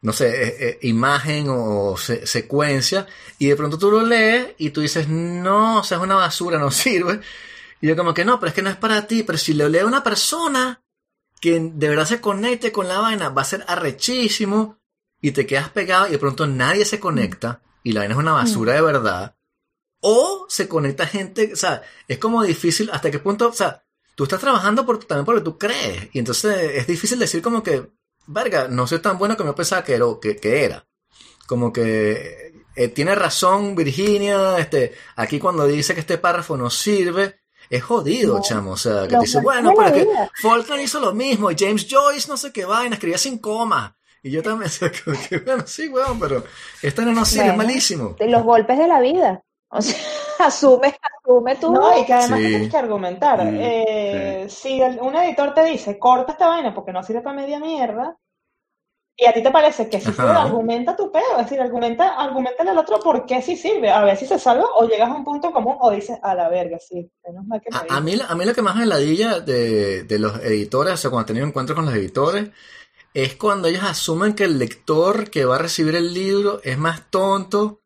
[0.01, 3.05] no sé, eh, eh, imagen o se- secuencia,
[3.37, 6.57] y de pronto tú lo lees y tú dices, no, o sea, es una basura,
[6.57, 7.19] no sirve.
[7.81, 9.69] Y yo como que no, pero es que no es para ti, pero si lo
[9.69, 10.81] lee una persona
[11.41, 14.79] que de verdad se conecte con la vaina, va a ser arrechísimo
[15.21, 18.33] y te quedas pegado y de pronto nadie se conecta y la vaina es una
[18.33, 19.35] basura de verdad.
[20.01, 23.83] O se conecta gente, o sea, es como difícil hasta qué punto, o sea,
[24.15, 27.89] tú estás trabajando por, también porque tú crees y entonces es difícil decir como que,
[28.27, 30.05] verga, no soy tan bueno como yo pensaba que era.
[30.21, 30.85] Que, que era.
[31.47, 37.39] Como que eh, tiene razón Virginia, este, aquí cuando dice que este párrafo no sirve,
[37.69, 38.41] es jodido, No.
[38.41, 38.71] chamo.
[38.71, 40.07] O sea, que Lo te dice, bueno pero que.
[40.41, 43.97] Faulkner hizo lo mismo, y James Joyce no sé qué vaina, escribía sin coma.
[44.21, 46.43] Y yo también, o sea, que, bueno, sí, weón, pero
[46.81, 48.15] esta no, no sirve, es malísimo.
[48.19, 49.43] de los golpes de la vida.
[49.71, 49.95] O sea,
[50.39, 51.71] asume, asume tú.
[51.73, 52.49] No, y que además Sí.
[52.49, 53.43] tienes que argumentar.
[53.43, 57.35] Mm, Eh, Si el- un editor te dice, corta esta vaina porque no sirve para
[57.35, 58.17] media mierda,
[59.17, 61.31] y a ti te parece que sí sirve, argumenta tu pedo.
[61.37, 63.89] Es decir, argumenta, argumentale al otro por qué sí sirve.
[63.91, 66.47] A ver si se salva o llegas a un punto común o dices, a la
[66.49, 68.01] verga, sí, menos mal que me A, a dijo".
[68.01, 71.25] mí, a mí lo que más me ladilla de, de los editores, o sea, cuando
[71.25, 72.49] he tenido encuentros con los editores,
[73.13, 77.09] es cuando ellos asumen que el lector que va a recibir el libro es más
[77.11, 77.78] tonto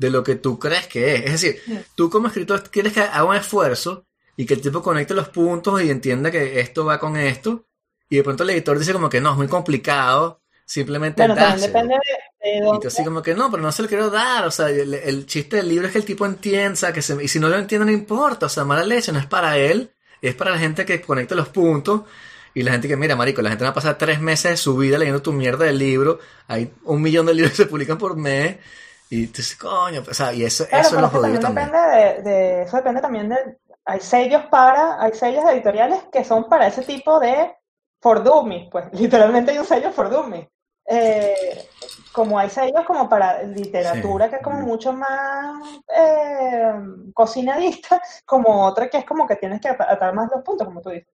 [0.00, 1.24] de lo que tú crees que es.
[1.26, 1.76] Es decir, Mm.
[1.94, 5.82] tú como escritor quieres que haga un esfuerzo y que el tipo conecte los puntos
[5.82, 7.66] y entienda que esto va con esto,
[8.08, 11.60] y de pronto el editor dice como que no, es muy complicado, simplemente Bueno, también
[11.72, 11.94] depende
[12.42, 14.46] de, de Y tú así como que no, pero no se lo quiero dar.
[14.46, 17.02] O sea, el, el chiste del libro es que el tipo entienda, o sea, que
[17.02, 18.46] se, y si no lo entiende no importa.
[18.46, 19.92] O sea, mala leche no es para él,
[20.22, 22.02] es para la gente que conecta los puntos.
[22.54, 24.76] Y la gente que, mira, marico, la gente va a pasar tres meses de su
[24.76, 26.18] vida leyendo tu mierda de libro.
[26.48, 28.56] Hay un millón de libros que se publican por mes.
[29.10, 31.70] Y tú dices, coño, o sea, y eso, Claro, eso es lo jodido también también.
[31.72, 36.48] depende de, de- eso depende también de, hay sellos para, hay sellos editoriales que son
[36.48, 37.56] para ese tipo de
[38.00, 40.46] for dummies, pues, literalmente hay un sello for dummies.
[40.86, 41.70] Eh,
[42.12, 45.62] como hay sellos como para literatura que es como mucho más
[45.96, 46.72] eh,
[47.14, 50.80] cocinadista, como otra que es como que tienes que at- atar más los puntos, como
[50.82, 51.12] tú dices.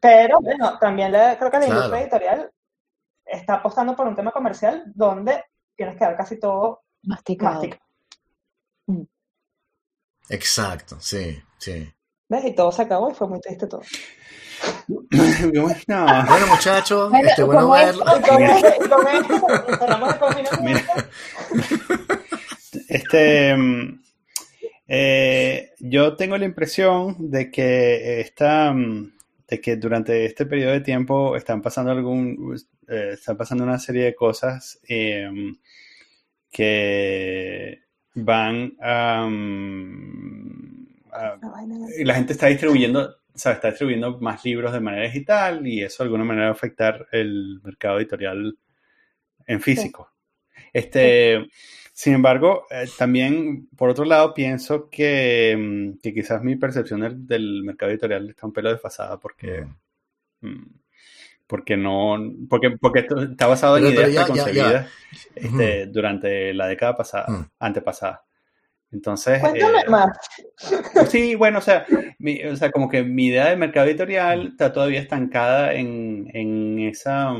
[0.00, 1.68] Pero bueno, también le- creo que la Claro.
[1.68, 2.50] industria editorial
[3.26, 5.44] está apostando por un tema comercial donde
[5.76, 7.54] tienes que dar casi todo Masticado.
[7.54, 7.86] masticado.
[10.28, 11.88] Exacto, sí, sí.
[12.28, 12.44] ¿Ves?
[12.44, 13.82] Y todo se acabó y fue muy triste todo.
[14.88, 16.06] no.
[16.26, 18.04] Bueno, muchachos, Bueno, este, bueno verlo.
[22.88, 24.00] Este, mm,
[24.86, 29.12] eh, yo tengo la impresión de que esta, mm,
[29.48, 32.56] de que durante este periodo de tiempo están pasando algún,
[32.88, 35.28] eh, están pasando una serie de cosas eh,
[36.56, 37.82] que
[38.14, 40.86] van a, mm,
[41.98, 43.56] la gente está distribuyendo, ¿sabes?
[43.56, 47.08] Está distribuyendo más libros de manera digital y eso de alguna manera va a afectar
[47.12, 48.56] el mercado editorial
[49.46, 50.10] en físico.
[50.72, 51.46] Este,
[51.92, 57.26] sin embargo, eh, también, por otro lado, pienso que, mm, que quizás mi percepción del,
[57.26, 59.66] del mercado editorial está un pelo desfasada porque,
[60.40, 60.64] mm,
[61.46, 62.16] porque no,
[62.48, 64.44] porque, porque esto está basado en Pero- pero ideas ya- ya- ya.
[64.44, 64.90] preconcebidas
[65.34, 67.44] este, durante la década pasada, Mm.
[67.60, 68.22] antepasada.
[68.92, 70.16] Entonces, Cuéntame eh, más.
[71.08, 71.84] Sí, bueno, o sea,
[72.18, 76.78] mi- o sea, como que mi idea de mercado editorial está todavía estancada en, en
[76.80, 77.30] esa,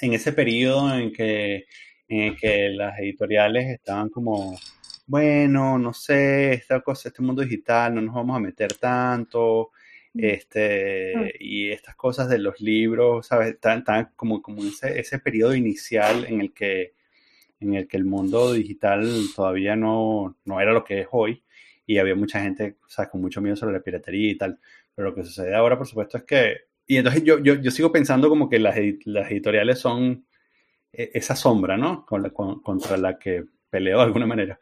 [0.00, 1.66] en ese periodo en que,
[2.08, 4.58] en el que las editoriales estaban como,
[5.06, 9.70] bueno, no sé, esta cosa, este mundo digital, no nos vamos a meter tanto,
[10.18, 13.50] este, y estas cosas de los libros, ¿sabes?
[13.54, 16.94] Están, están como, como ese, ese periodo inicial en el que,
[17.60, 21.42] en el que el mundo digital todavía no, no era lo que es hoy
[21.86, 24.58] y había mucha gente, o sea, con mucho miedo sobre la piratería y tal.
[24.94, 26.56] Pero lo que sucede ahora, por supuesto, es que...
[26.86, 30.26] Y entonces yo, yo, yo sigo pensando como que las, las editoriales son
[30.92, 32.04] eh, esa sombra, ¿no?
[32.06, 34.58] Con la- con- contra la que peleo de alguna manera.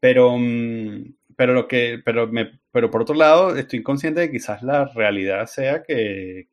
[0.00, 4.32] Pero, mm, pero, lo que, pero, me, pero por otro lado, estoy consciente de que
[4.32, 6.50] quizás la realidad sea que,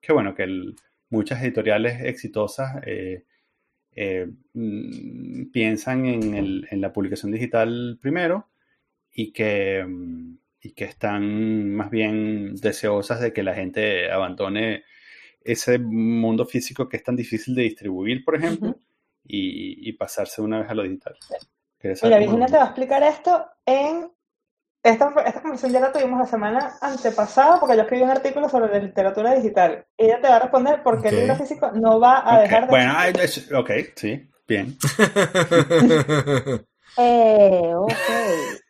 [0.00, 0.72] que bueno, que
[1.10, 3.24] muchas editoriales exitosas eh,
[3.94, 8.48] eh, mm, piensan en, el, en, la publicación digital primero
[9.12, 14.84] y que, mm, y que están más bien deseosas de que la gente abandone
[15.42, 18.80] ese mundo físico que es tan difícil de distribuir, por ejemplo,
[19.26, 21.16] y, y, pasarse una vez a lo digital.
[22.02, 24.15] Mira, Virginia te va a explicar esto en...
[24.86, 28.72] Esta, esta conversación ya la tuvimos la semana antepasada porque yo escribí un artículo sobre
[28.72, 29.84] la literatura digital.
[29.96, 32.70] Ella te va a responder por qué el libro físico no va a dejar de...
[32.70, 32.94] Bueno,
[33.58, 34.78] ok, sí, bien.
[36.98, 37.92] eh, ok.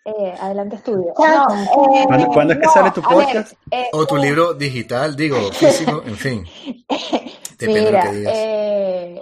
[0.06, 1.12] Eh, adelante estudio.
[1.18, 3.52] No, eh, ¿Cuándo, es que sale tu podcast?
[3.70, 6.46] Eh, o tu libro digital, digo, físico, en fin.
[7.58, 8.34] Depende Mira, de lo que digas.
[8.36, 9.20] Eh,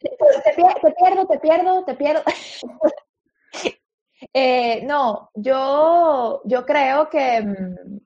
[0.44, 2.22] te, pierdo, te pierdo, te pierdo.
[4.34, 7.98] Eh, no, yo, yo creo que, mm,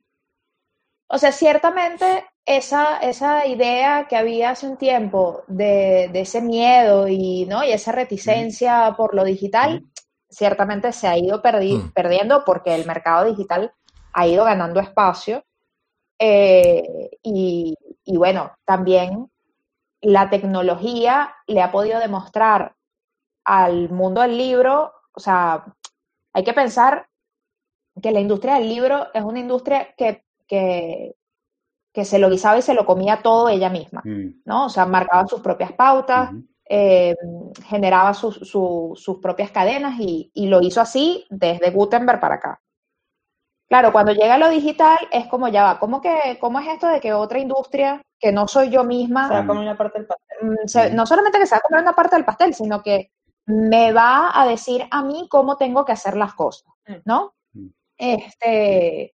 [1.08, 7.08] o sea, ciertamente esa, esa idea que había hace un tiempo de, de ese miedo
[7.08, 7.64] y, ¿no?
[7.64, 9.84] y esa reticencia por lo digital,
[10.28, 11.92] ciertamente se ha ido mm.
[11.92, 13.72] perdiendo porque el mercado digital
[14.12, 15.44] ha ido ganando espacio.
[16.18, 17.74] Eh, y,
[18.04, 19.30] y, bueno, también
[20.00, 22.74] la tecnología le ha podido demostrar
[23.44, 25.64] al mundo del libro, o sea,
[26.36, 27.08] hay que pensar
[28.02, 31.14] que la industria del libro es una industria que, que,
[32.04, 34.42] se lo guisaba y se lo comía todo ella misma, mm.
[34.44, 34.66] ¿no?
[34.66, 36.32] O sea, marcaba sus propias pautas,
[36.68, 37.14] eh,
[37.64, 42.60] generaba sus, sus propias cadenas y, y, lo hizo así desde Gutenberg para acá.
[43.66, 47.00] Claro, cuando llega lo digital es como ya va, ¿cómo, que, cómo es esto de
[47.00, 49.28] que otra industria que no soy yo misma...
[49.28, 50.90] Se va a comer una parte del pastel.
[50.92, 53.10] Mm, no solamente que se va a comer una parte del pastel, sino que
[53.46, 56.94] me va a decir a mí cómo tengo que hacer las cosas, mm.
[57.04, 57.34] ¿no?
[57.52, 57.68] Mm.
[57.96, 59.14] Este,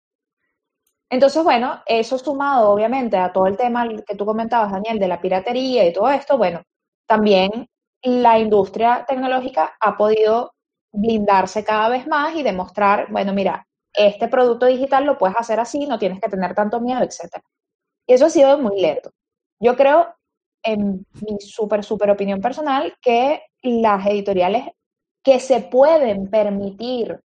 [1.09, 5.19] entonces, bueno, eso sumado obviamente a todo el tema que tú comentabas, Daniel, de la
[5.19, 6.61] piratería y todo esto, bueno,
[7.05, 7.67] también
[8.03, 10.53] la industria tecnológica ha podido
[10.93, 15.85] blindarse cada vez más y demostrar, bueno, mira, este producto digital lo puedes hacer así,
[15.85, 17.41] no tienes que tener tanto miedo, etc.
[18.07, 19.11] Y eso ha sido muy lento.
[19.59, 20.15] Yo creo,
[20.63, 24.65] en mi súper, súper opinión personal, que las editoriales
[25.23, 27.19] que se pueden permitir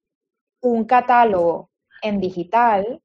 [0.63, 1.71] un catálogo
[2.03, 3.03] en digital,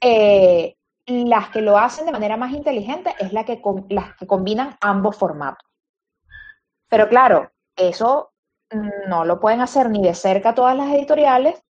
[0.00, 0.76] eh,
[1.06, 5.16] las que lo hacen de manera más inteligente es la que, las que combinan ambos
[5.16, 5.66] formatos.
[6.88, 8.32] Pero claro, eso
[9.06, 11.62] no lo pueden hacer ni de cerca todas las editoriales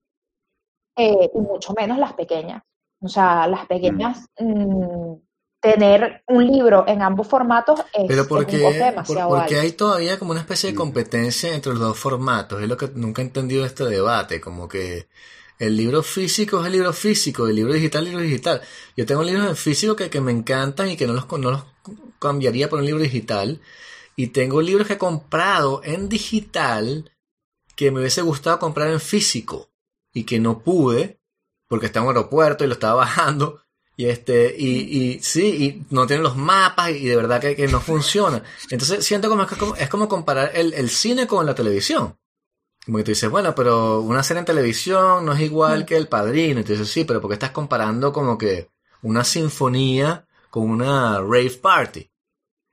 [0.96, 2.62] eh, y mucho menos las pequeñas.
[3.00, 5.14] O sea, las pequeñas, mm,
[5.60, 10.30] tener un libro en ambos formatos es, Pero porque, un demasiado porque hay todavía como
[10.30, 12.62] una especie de competencia entre los dos formatos.
[12.62, 15.08] Es lo que nunca he entendido este debate, como que
[15.58, 18.62] el libro físico es el libro físico, el libro digital es el libro digital.
[18.96, 21.64] Yo tengo libros en físico que, que me encantan y que no los, no los
[22.20, 23.60] cambiaría por un libro digital.
[24.14, 27.10] Y tengo libros que he comprado en digital
[27.74, 29.70] que me hubiese gustado comprar en físico
[30.12, 31.20] y que no pude
[31.68, 33.62] porque está en un aeropuerto y lo estaba bajando.
[33.98, 37.66] Y este, y, y sí, y no tienen los mapas y de verdad que, que
[37.66, 38.44] no funciona.
[38.70, 42.16] Entonces siento como es como, es como comparar el, el, cine con la televisión.
[42.86, 46.06] Como que tú dices, bueno, pero una serie en televisión no es igual que El
[46.06, 46.60] Padrino.
[46.60, 48.70] Y tú dices, sí, pero porque estás comparando como que
[49.02, 52.08] una sinfonía con una rave party.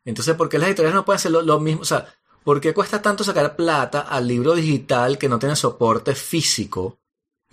[0.06, 1.82] Entonces, ¿por qué las editoriales no pueden hacer lo, lo mismo?
[1.82, 2.06] O sea,
[2.44, 7.00] ¿por qué cuesta tanto sacar plata al libro digital que no tiene soporte físico?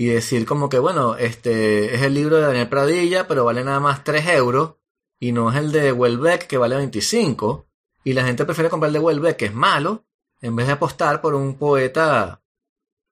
[0.03, 3.79] Y decir como que, bueno, este es el libro de Daniel Pradilla, pero vale nada
[3.79, 4.75] más 3 euros,
[5.21, 7.67] y no es el de Welbeck que vale 25,
[8.03, 10.05] y la gente prefiere comprar el de Welbeck que es malo,
[10.41, 12.43] en vez de apostar por un poeta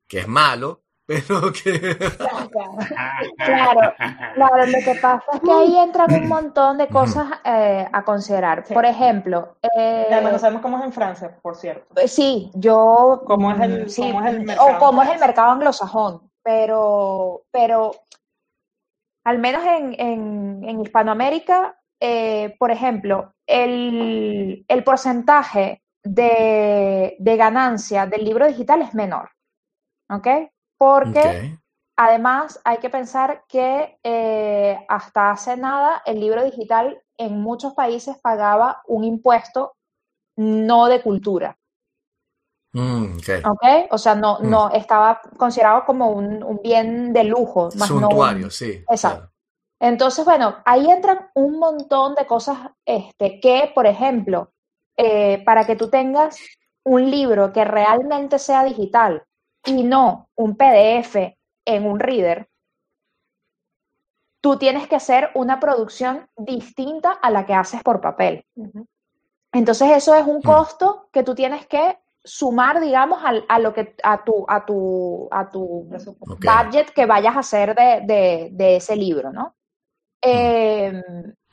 [0.09, 1.97] que es malo, pero que...
[3.36, 3.95] Claro,
[4.34, 8.64] claro, lo que pasa es que ahí entran un montón de cosas eh, a considerar.
[8.64, 9.59] Por ejemplo...
[9.76, 11.86] Eh, Además no sabemos cómo es en Francia, por cierto.
[12.09, 13.22] Sí, yo...
[13.26, 14.76] ¿Cómo es el, cómo es el mercado?
[14.76, 17.92] O cómo es el mercado anglosajón pero, pero
[19.24, 28.94] al menos en, Hispanoamérica, eh, por ejemplo, el, porcentaje de, ganancia del libro digital es
[28.94, 29.30] menor,
[30.11, 30.26] ¿ok?
[30.76, 31.57] Porque
[31.96, 38.18] además hay que pensar que eh, hasta hace nada el libro digital en muchos países
[38.20, 39.76] pagaba un impuesto
[40.36, 41.60] no de cultura.
[42.73, 43.87] Mm, okay.
[43.91, 44.49] O sea, no, mm.
[44.51, 47.68] no estaba considerado como un, bien de lujo.
[47.77, 48.85] Más Suntuario, sí.
[48.89, 49.31] Exacto.
[49.81, 54.53] Entonces, bueno, ahí entran un montón de cosas este, que, por ejemplo,
[54.97, 56.39] eh, para que tú tengas
[56.85, 59.25] un libro que realmente sea digital
[59.64, 62.49] y no un PDF en un reader,
[64.41, 68.45] tú tienes que hacer una producción distinta a la que haces por papel.
[69.53, 70.43] Entonces eso es un Mm.
[70.43, 75.29] costo que tú tienes que sumar, digamos, al- a, lo que a tu a tu
[75.31, 75.87] a tu
[76.39, 79.55] budget que vayas a hacer de, de- de ese libro, ¿no?
[80.23, 81.03] Eh,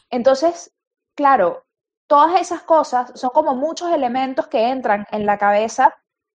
[0.09, 0.73] entonces,
[1.15, 1.63] claro,
[2.07, 5.93] todas esas cosas son como muchos elementos que entran en la cabeza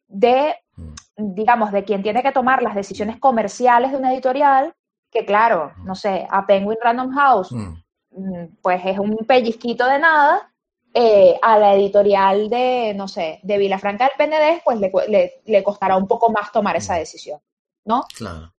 [0.08, 0.94] de, Mm.
[1.34, 4.74] digamos, de quien tiene que tomar las decisiones comerciales de una editorial,
[5.10, 7.74] que claro, no sé, a Penguin Random House, Mm.
[8.12, 10.50] mm, pues es un pellizquito de nada.
[10.94, 15.62] Eh, a la editorial de, no sé, de Vilafranca del Penedés, pues le, le- le
[15.64, 17.40] costará un poco más tomar esa decisión,
[17.84, 18.06] ¿no?
[18.14, 18.54] Claro.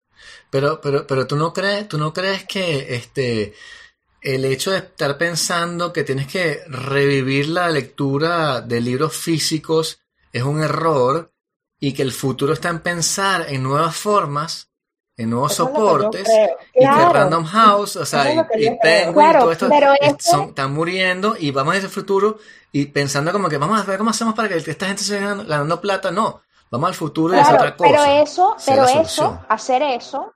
[0.51, 3.53] Pero, pero, pero tú no crees, tú no crees que este
[4.21, 10.01] el hecho de estar pensando que tienes que revivir la lectura de libros físicos
[10.33, 11.33] es un error
[11.79, 14.72] y que el futuro está en pensar en nuevas formas,
[15.15, 16.57] en nuevos Eso es que soportes creo.
[16.73, 17.13] y que.
[17.13, 18.79] Random House, o sea, es que y.
[18.79, 22.37] Penguin, Claro, todo esto pero es- son- están muriendo y vamos a ese futuro
[22.71, 25.45] y pensando como que vamos a ver cómo hacemos para que esta gente se ganando,
[25.45, 26.09] ganando plata.
[26.11, 26.41] No,
[26.71, 27.89] vamos al futuro y hacer Claro, otra cosa.
[27.91, 30.33] pero eso, es pero eso, hacer eso,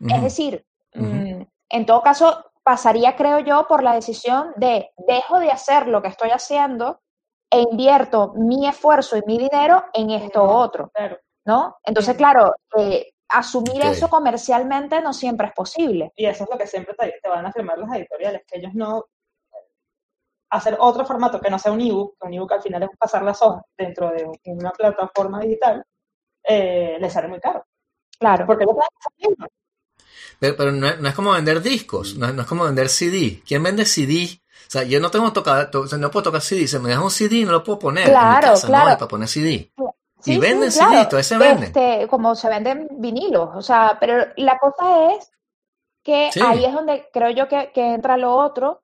[0.00, 0.64] es decir,
[0.94, 6.02] mm, en todo caso, pasaría, creo yo, por la decisión de dejo de hacer lo
[6.02, 7.00] que estoy haciendo
[7.50, 11.18] e invierto mi esfuerzo y mi dinero en esto otro, Claro.
[11.44, 11.76] ¿no?
[11.84, 16.12] Entonces, claro, eh, asumir eso comercialmente no siempre es posible.
[16.16, 18.72] Y eso es lo que siempre te, te van a firmar las editoriales, que ellos
[18.74, 19.06] no
[20.50, 23.22] hacer otro formato que no sea un ebook, que un ebook al final es pasar
[23.22, 25.84] las hojas dentro de una plataforma digital,
[26.44, 27.64] eh, les sale muy caro.
[28.18, 28.46] Claro.
[28.46, 29.46] Porque haciendo.
[30.38, 32.88] Pero, pero no, es, no es como vender discos, no, es- no es como vender
[32.88, 33.42] CD.
[33.46, 34.40] ¿Quién vende CD?
[34.66, 36.66] O sea, yo no tengo tocar, to- o sea, no puedo tocar CD.
[36.68, 38.04] Se me deja un CD y no lo puedo poner.
[38.06, 38.84] en mi Claro, casa, claro.
[38.84, 39.72] No hay para poner CD.
[40.24, 41.22] Sí, y venden sí, claro.
[41.22, 41.64] se venden.
[41.64, 45.30] Este, como se venden vinilos, o sea, pero la cosa es
[46.02, 46.40] que Sí.
[46.40, 48.82] ahí es donde creo yo que, que entra lo otro,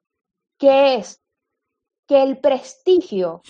[0.59, 1.23] que es
[2.07, 3.41] que el prestigio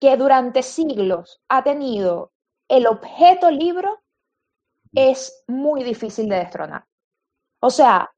[0.00, 2.32] que durante siglos ha tenido
[2.68, 4.00] el objeto libro
[4.94, 6.86] es muy difícil de destronar.
[7.60, 8.10] O sea,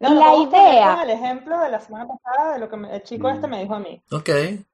[0.00, 3.28] No, la idea, el ejemplo de la semana pasada de lo que me- el chico
[3.30, 3.50] este Mm.
[3.50, 4.26] me dijo a mí, Ok.
[4.28, 4.66] de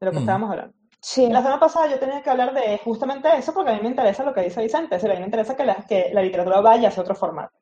[0.00, 0.20] lo que Mm.
[0.20, 0.77] estábamos hablando.
[1.00, 3.88] Sí, La semana pasada yo tenía que hablar de justamente eso porque a mí me
[3.88, 6.22] interesa lo que dice Vicente, es decir, a mí me interesa que la, que la
[6.22, 7.58] literatura vaya hacia otro formato.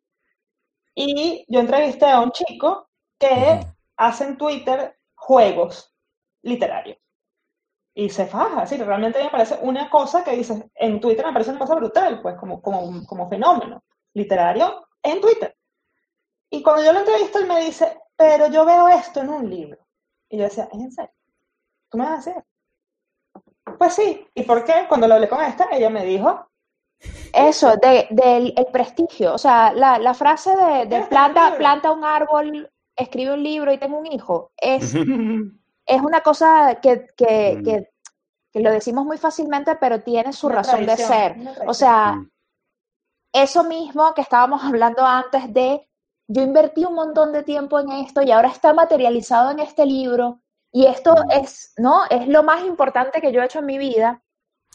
[0.95, 3.76] Y yo entrevisté a un chico que Ujú.
[3.97, 5.95] hace en Twitter juegos
[6.43, 6.99] literarios.
[7.95, 11.51] Y se faja, sí, realmente me parece una cosa que dices, en Twitter me parece
[11.51, 13.84] una cosa brutal, pues como, como, como fenómeno
[14.14, 15.57] literario en Twitter.
[16.51, 19.87] Y cuando yo lo entrevisto, él me dice, pero yo veo esto en un libro.
[20.30, 21.12] Y yo decía, ¿es en serio?
[21.91, 22.45] ¿Tú me vas a decir?
[23.79, 24.27] Pues sí.
[24.35, 24.87] ¿Y por qué?
[24.89, 26.49] Cuando lo hablé con esta, ella me dijo,
[27.33, 32.05] eso, de, del el prestigio, o sea, la, la frase de, de planta, planta un
[32.05, 34.95] árbol, escribe un libro y tengo un hijo, es,
[35.87, 37.64] es una cosa que, que, Mm.
[37.64, 37.91] que,
[38.53, 41.37] que lo decimos muy fácilmente, pero tiene su Una razón de ser.
[41.66, 42.31] O sea, Mm.
[43.35, 45.87] eso mismo que estábamos hablando antes de,
[46.29, 50.41] yo invertí un montón de tiempo en esto y ahora está materializado en este libro
[50.79, 51.31] y esto Mm.
[51.43, 52.03] es, ¿no?
[52.11, 54.22] Es lo más importante que yo he hecho en mi vida.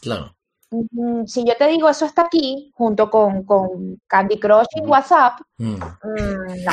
[0.00, 0.34] Claro.
[0.70, 4.80] Mm, Si yo te digo eso está aquí, junto con, con Candy Crush y.
[4.80, 5.74] WhatsApp, Mm.
[5.74, 6.72] mm, no.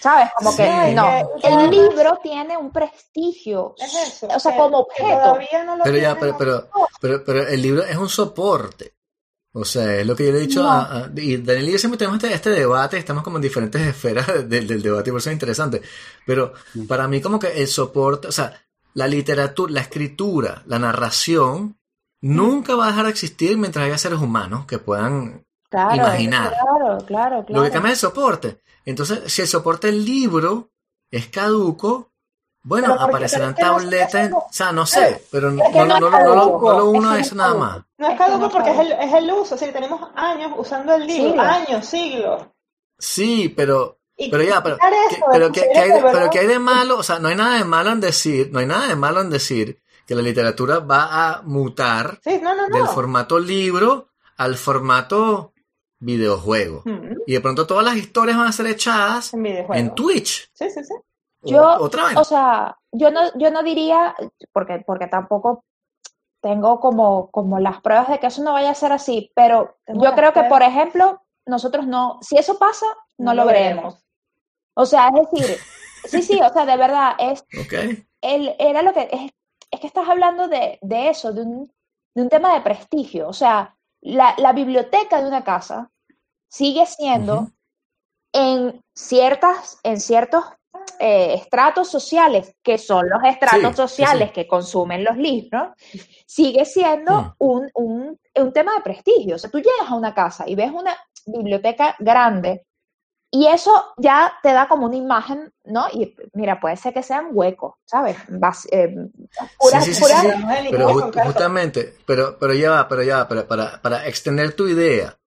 [0.00, 0.28] ¿Sabes?
[0.36, 0.58] Como Sí.
[0.62, 1.04] que no.
[1.40, 4.28] que- El además- libro tiene un prestigio, Es eso.
[4.34, 5.08] o sea, que- como objeto.
[5.22, 6.68] todavía no lo Pero ya, pero, pero,
[7.00, 8.94] pero, pero el libro es un soporte.
[9.52, 10.70] O sea, es lo que yo le he dicho No.
[10.70, 13.80] a, a- y Daniel y yo siempre tenemos este, este debate, estamos como en diferentes
[13.80, 15.82] esferas del, del debate y por eso es interesante.
[16.26, 16.52] Pero
[16.86, 18.52] para mí como que el soporte, o sea,
[18.94, 21.78] la literatura, la escritura, la narración,
[22.20, 26.52] nunca va a dejar de existir mientras haya seres humanos que puedan Claro, imaginar.
[26.52, 27.72] claro, claro, Lo que claro.
[27.72, 28.60] cambia es el soporte.
[28.84, 30.70] Entonces, si el soporte del libro
[31.10, 32.10] es caduco,
[32.62, 36.06] bueno, aparecerán que tabletas, o sea, no sé, pero no, es que no, no no,
[36.06, 37.78] es no, no, lo- caduco, no lo uno es a que eso no nada más.
[37.98, 40.94] No es que caduco porque es el, es el uso, es decir, tenemos años usando
[40.94, 42.42] el libro, años, siglos.
[42.98, 45.94] Sí, pero, pero ya, pero, quitar ¿qué- eso de pero tu ¿qué, qué hay de,
[45.94, 46.98] cerebro, pero ¿qué hay de malo?
[46.98, 49.30] O sea, no hay nada de malo en decir, no hay nada de malo en
[49.30, 52.76] decir que la literatura va a mutar Sí, no, no, no.
[52.76, 55.52] del formato libro al formato
[56.00, 56.82] videojuego.
[56.84, 60.50] Mm, Y de pronto todas las historias van a ser echadas en en Twitch.
[60.54, 60.94] Sí, sí, sí.
[61.42, 62.16] Yo, Otra vez.
[62.16, 64.14] o sea, yo no, yo no diría,
[64.52, 65.64] porque, porque tampoco
[66.40, 70.04] tengo como, como las pruebas de que eso no vaya a ser así, pero Tengo
[70.04, 72.86] yo creo que, por ejemplo, nosotros no, si eso pasa,
[73.18, 74.04] no, lo veremos.
[74.74, 75.56] O sea, es decir,
[76.04, 78.04] sí, sí, o sea, de verdad, es, Ok.
[78.20, 79.32] el, era lo que, es,
[79.70, 81.72] es que estás hablando de, de eso, de un,
[82.14, 83.28] de un tema de prestigio.
[83.28, 85.90] O sea, la, la biblioteca de una casa
[86.48, 87.50] sigue siendo
[88.32, 90.44] en ciertas, en ciertos
[91.00, 94.34] eh, estratos sociales, que son los estratos Sí, sociales sí.
[94.34, 95.68] que consumen los libros,
[96.26, 97.32] sigue siendo Mm.
[97.38, 99.36] un, un- un tema de prestigio.
[99.36, 100.96] O sea, tú llegas a una casa y ves una
[101.26, 102.64] biblioteca grande
[103.30, 105.86] y eso ya te da como una imagen, ¿no?
[105.92, 108.16] Y mira, puede ser que sean huecos, ¿sabes?
[108.28, 108.94] Vas- eh,
[109.58, 110.24] puras- sí, puras-
[110.70, 110.88] Pero
[111.24, 115.18] justamente, pero, pero ya va, pero ya va, para, para, para extender tu idea,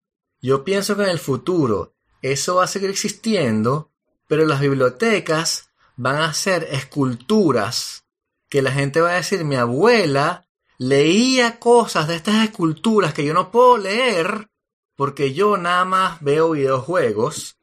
[0.41, 1.93] yo pienso que en el futuro
[2.23, 3.90] eso va a seguir existiendo,
[4.31, 8.05] pero las bibliotecas van a ser esculturas
[8.49, 10.47] que la gente va a decir, mi abuela
[10.79, 14.49] leía cosas de estas esculturas que yo no puedo leer
[14.95, 17.57] porque yo nada más veo videojuegos,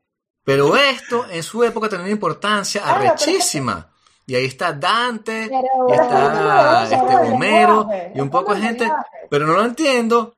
[0.44, 3.90] pero esto en su época tenía una importancia que- arrechísima.
[4.26, 5.50] Y ahí está Dante,
[5.88, 8.92] y está este Homero y un poco de gente,
[9.30, 10.36] pero no lo entiendo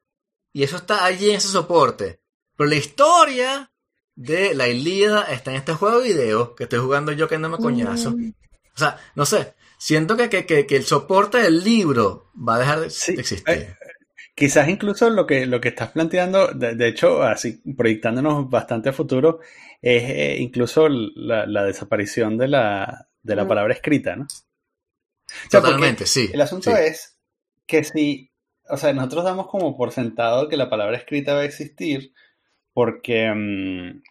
[0.53, 2.21] y eso está allí en ese soporte.
[2.55, 3.68] Pero la historia
[4.19, 7.57] de la Ilíada está en este juego de video que estoy jugando yo que ando
[7.57, 8.11] coñazo.
[8.11, 8.33] Mm.
[8.75, 12.59] O sea, no sé, siento que, que, que, que el soporte del libro va a
[12.59, 13.45] dejar de, Sí, de existir.
[13.55, 13.75] eh,
[14.35, 18.93] Quizás incluso lo que, lo que estás planteando, de, de hecho, así proyectándonos bastante a
[18.93, 19.39] futuro,
[19.81, 23.47] es eh, incluso la, la desaparición de la, de la Mm.
[23.47, 24.23] palabra escrita, ¿no?
[24.25, 26.29] O sea, porque Totalmente, sí.
[26.33, 26.77] El asunto sí.
[26.77, 27.17] es
[27.67, 28.31] que si,
[28.69, 32.13] o sea, nosotros damos como por sentado que la palabra escrita va a existir
[32.79, 34.01] porque, mm,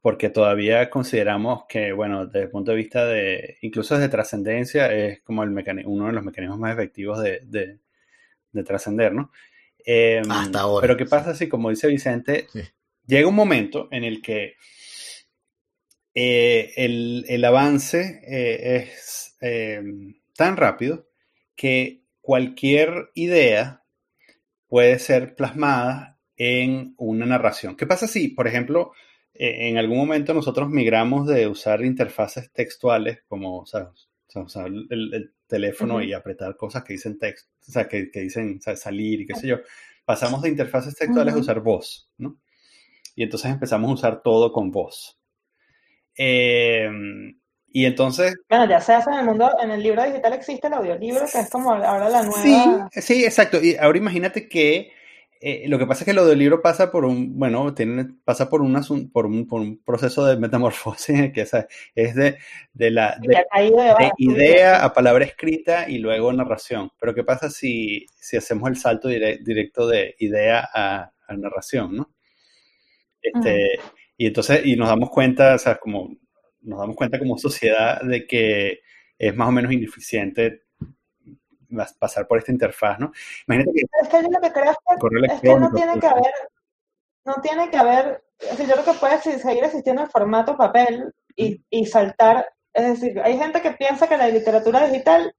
[0.00, 5.20] porque todavía consideramos que, bueno, desde el punto de vista de, incluso desde trascendencia, es
[5.20, 5.50] como el
[5.84, 7.80] uno de los mecanismos más efectivos de, de-
[8.50, 9.30] de trascender, ¿no?
[9.84, 10.86] Eh, Hasta ahora.
[10.86, 12.62] Pero ¿qué pasa si, como dice Vicente, Sí.
[13.06, 14.54] llega un momento en el que
[16.14, 19.82] eh, el, el avance eh, es eh,
[20.34, 21.08] tan rápido
[21.56, 23.84] que cualquier idea
[24.66, 27.76] puede ser plasmada en una narración.
[27.76, 28.92] ¿Qué pasa si, por ejemplo,
[29.34, 33.90] eh, en algún momento nosotros migramos de usar interfaces textuales como o sea,
[34.34, 36.02] o sea, el, el teléfono Ujú.
[36.02, 39.46] y apretar cosas que dicen texto, o sea, que, que dicen salir y qué sé
[39.48, 39.58] yo?
[40.04, 41.40] Pasamos de interfaces textuales a Ujú.
[41.40, 42.38] usar voz, ¿no?
[43.16, 45.18] Y entonces empezamos a usar todo con voz.
[46.16, 46.88] Eh,
[47.68, 50.72] y entonces Bueno, ya se hace en el mundo, en el libro digital existe el
[50.74, 52.88] audiolibro, que es como ahora la nueva.
[52.90, 53.62] Sí, sí, exacto.
[53.62, 54.92] Y ahora imagínate que
[55.46, 58.48] eh, lo que pasa es que lo del libro pasa por un, bueno, tiene, pasa
[58.48, 62.38] por un, asun- por un, por un proceso de metamorfosis que o sea, es de,
[62.72, 63.28] de la de,
[64.18, 66.90] idea a palabra escrita y luego narración.
[66.98, 71.96] Pero ¿qué pasa si, si hacemos el salto dire- directo de idea a, a narración,
[71.96, 72.10] ¿no?
[73.22, 73.78] Este,
[74.16, 76.16] y entonces, y nos damos cuenta, o sea, como
[76.62, 78.80] nos damos cuenta como sociedad de que
[79.18, 80.63] es más o menos ineficiente
[81.98, 83.12] pasar por esta interfaz, ¿no?
[83.46, 84.94] Imagínate que Es que yo lo que creo es que,
[85.34, 86.32] es que no tiene que haber,
[87.26, 91.12] no tiene que haber, es decir, yo creo que puede seguir existiendo el formato papel
[91.36, 95.34] y, y saltar, es decir, hay gente que piensa que la literatura digital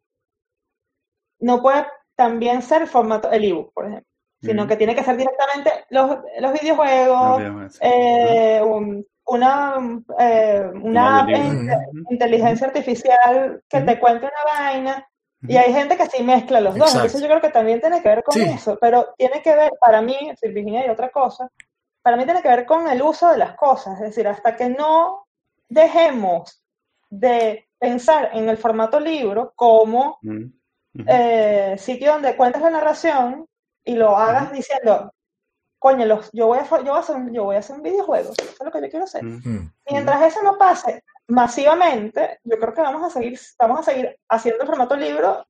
[1.39, 4.07] no puede también ser el formato, el ebook, por ejemplo,
[4.41, 9.75] sino que tiene que ser directamente los, los videojuegos, No eh, un- una,
[10.19, 12.05] eh, Un una app Ujú.
[12.11, 15.07] inteligencia artificial que te cuente una vaina.
[15.41, 17.05] Y hay gente que sí mezcla los dos, Exacto.
[17.05, 18.41] entonces yo creo que también tiene que ver con Sí.
[18.43, 21.49] eso, pero tiene que ver, para mí, si Virginia y otra cosa,
[22.01, 24.69] para mí tiene que ver con el uso de las cosas, es decir, hasta que
[24.69, 25.27] no
[25.69, 26.63] dejemos
[27.09, 30.17] de pensar en el formato libro como.
[30.23, 30.51] Ujú.
[31.07, 33.45] eh, sitio donde cuentas la narración
[33.83, 35.11] y lo hagas diciendo,
[35.77, 37.83] coño, los, yo, voy a, yo, voy a hacer un, yo voy a hacer un
[37.83, 39.25] videojuego, eso es lo que yo quiero hacer.
[39.25, 39.49] Ujú.
[39.49, 39.73] Mm.
[39.91, 44.61] Mientras eso no pase masivamente, yo creo que vamos a seguir, vamos a seguir haciendo
[44.63, 45.45] el formato libro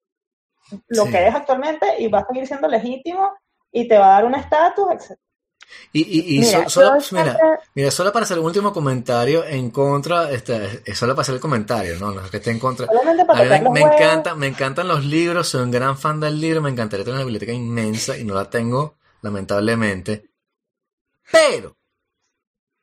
[0.88, 1.12] lo Sí.
[1.12, 3.30] que es actualmente y va a seguir siendo legítimo
[3.72, 5.20] y te va a dar un estatus, etc.
[5.94, 7.38] Y, y, y Mira, so- solo, mira,
[7.74, 11.42] mira, solo para hacer un último comentario en contra, este, es solo para hacer el
[11.42, 12.12] comentario, ¿no?
[12.12, 12.88] No es que esté en contra.
[12.88, 16.40] Para A mí me, me encanta, me encantan los libros, soy un gran fan del
[16.40, 20.30] libro, me encantaría tener una biblioteca inmensa y no la tengo, lamentablemente.
[21.32, 21.76] Pero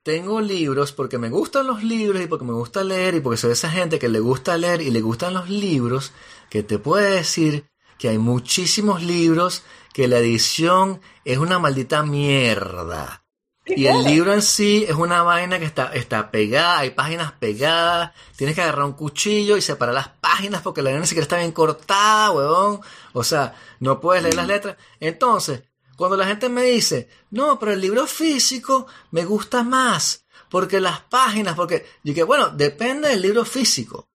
[0.03, 3.53] tengo libros porque me gustan los libros y porque me gusta leer y porque soy
[3.53, 6.13] esa gente que le gusta leer y le gustan los libros,
[6.51, 7.67] que te puede decir
[7.99, 13.23] que hay muchísimos libros que la edición es una maldita mierda.
[13.65, 18.11] Y el libro en sí es una vaina que está, está pegada, hay páginas pegadas,
[18.35, 21.37] tienes que agarrar un cuchillo y separar las páginas porque la vaina ni siquiera está
[21.37, 22.81] bien cortada, huevón.
[23.13, 24.77] O sea, no puedes leer las letras.
[24.99, 25.63] Entonces,
[26.09, 31.01] cuando la gente me dice, no, pero el libro físico me gusta más, porque las
[31.01, 34.09] páginas, porque yo que bueno, depende del libro físico.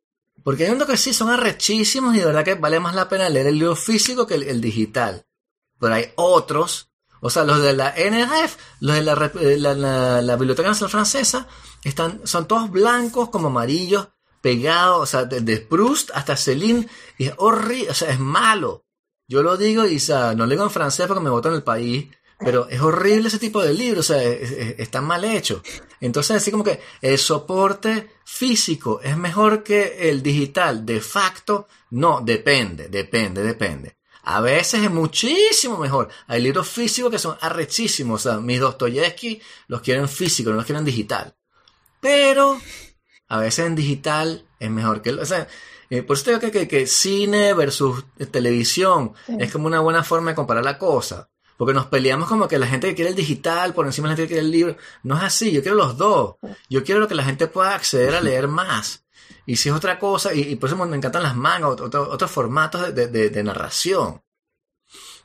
[0.43, 3.27] Porque hay unos que sí son arrechísimos y de verdad que vale más la pena
[3.27, 5.25] leer el libro físico que el, digital.
[5.79, 10.69] Pero hay otros, o sea, los de la NRF, los de la, eh, la Biblioteca
[10.69, 11.47] Nacional Francesa,
[11.83, 14.07] están, son todos blancos como amarillos,
[14.41, 18.86] pegados, o sea, desde Proust hasta Céline, y es horrible, o sea, es malo.
[19.27, 21.55] Yo lo digo y o sea, no lo digo en francés porque me voto en
[21.55, 22.07] el país,
[22.39, 25.61] pero es horrible ese tipo de libro, o sea, es- es- está mal hecho.
[25.99, 32.21] Entonces, así como que el soporte físico es mejor que el digital, de facto, no,
[32.21, 33.97] depende, depende, depende.
[34.23, 36.09] A veces es muchísimo mejor.
[36.27, 40.65] Hay libros físicos que son arrechísimos, o sea, mis Dostoyevsky los quieren físico, no los
[40.65, 41.33] quieren digital.
[41.99, 42.59] Pero
[43.29, 45.11] a veces en digital es mejor que...
[45.11, 45.47] O sea,
[45.89, 49.37] eh, por eso te digo que, que- que cine versus eh, televisión Sí.
[49.39, 51.29] es como una buena forma de comparar la cosa.
[51.57, 54.15] Porque nos peleamos como que la gente que quiere el digital por encima de la
[54.17, 54.75] gente que quiere el libro.
[55.03, 56.35] No es así, yo quiero los dos.
[56.69, 59.05] Yo quiero que la gente pueda acceder a leer más.
[59.47, 62.09] Y si es otra cosa, y, y por eso me encantan las mangas, otro- otro-
[62.11, 64.21] otros formatos de, de- narración.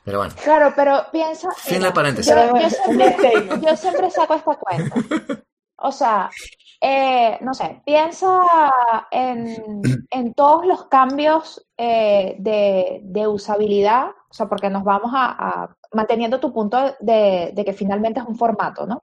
[0.03, 1.49] Pero bueno, Claro, pero piensa.
[1.55, 2.33] Fin de paréntesis.
[2.33, 4.95] Yo, siempre, yo siempre saco esta cuenta.
[5.77, 6.29] O sea,
[6.85, 8.41] eh, no sé, piensa
[9.09, 9.81] en,
[10.11, 15.75] en todos los cambios eh, de, de usabilidad, o sea, porque nos vamos a, a-
[15.93, 19.01] manteniendo tu punto de, de que finalmente es un formato, ¿no?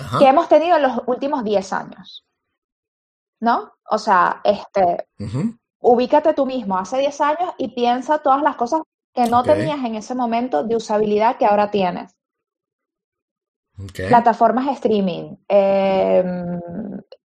[0.00, 2.24] ajá, Que hemos tenido en los últimos 10 años,
[3.40, 3.72] ¿no?
[3.90, 5.08] O sea, este,
[5.80, 8.82] ubícate tú mismo hace 10 años y piensa todas las cosas
[9.14, 12.14] que no tenías en ese momento de usabilidad que ahora tienes.
[14.08, 16.24] Plataformas de streaming, eh,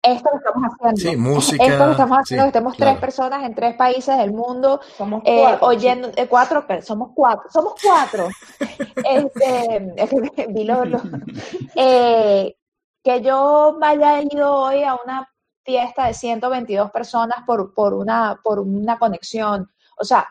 [0.01, 2.91] esto que estamos haciendo, Sí, música, esto que estamos haciendo, sí, que estemos claro.
[2.93, 5.67] tres personas en tres países del mundo, Somos eh, cuatro.
[5.67, 8.27] oyendo, eh, cuatro, somos cuatro, somos cuatro.
[9.05, 11.01] Este, es que vi lo- lo-
[11.75, 12.55] eh,
[13.03, 15.29] que yo me haya ido hoy a una
[15.63, 19.71] fiesta de 122 personas por, por, una, por una conexión.
[19.97, 20.27] O sea,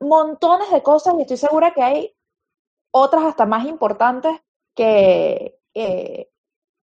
[0.00, 2.14] montones de cosas y estoy segura que hay
[2.92, 4.40] otras hasta más importantes
[4.74, 6.30] que, eh,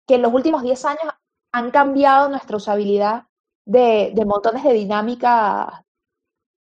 [0.07, 1.13] que en los últimos 10 años
[1.51, 3.27] han cambiado nuestra usabilidad
[3.65, 5.85] de, de montones de dinámicas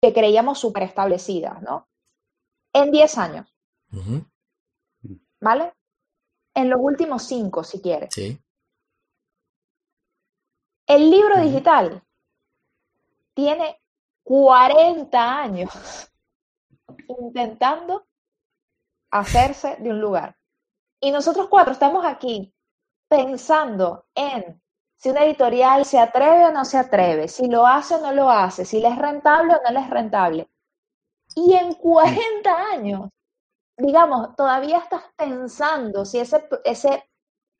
[0.00, 1.88] que creíamos súper establecidas, ¿no?
[2.72, 3.56] En 10 años,
[5.40, 5.72] ¿vale?
[6.54, 8.12] En los últimos 5, si quieres.
[8.12, 8.38] Sí.
[10.86, 12.02] El libro digital
[13.32, 13.80] tiene
[14.24, 15.70] 40 años
[17.08, 18.06] intentando
[19.10, 20.36] hacerse de un lugar.
[21.04, 22.50] Y nosotros cuatro estamos aquí
[23.10, 24.58] pensando en
[24.96, 28.30] si una editorial se atreve o no se atreve, si lo hace o no lo
[28.30, 30.48] hace, si le es rentable o no le es rentable.
[31.36, 33.10] Y en 40 años,
[33.76, 37.04] digamos, todavía estás pensando si ese, ese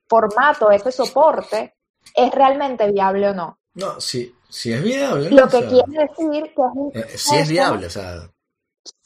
[0.09, 1.75] formato, ese soporte
[2.15, 3.59] es realmente viable o no.
[3.75, 5.31] No, sí, sí es viable.
[5.31, 8.23] Lo O que quiere decir que es un eh, sí es viable, o sea,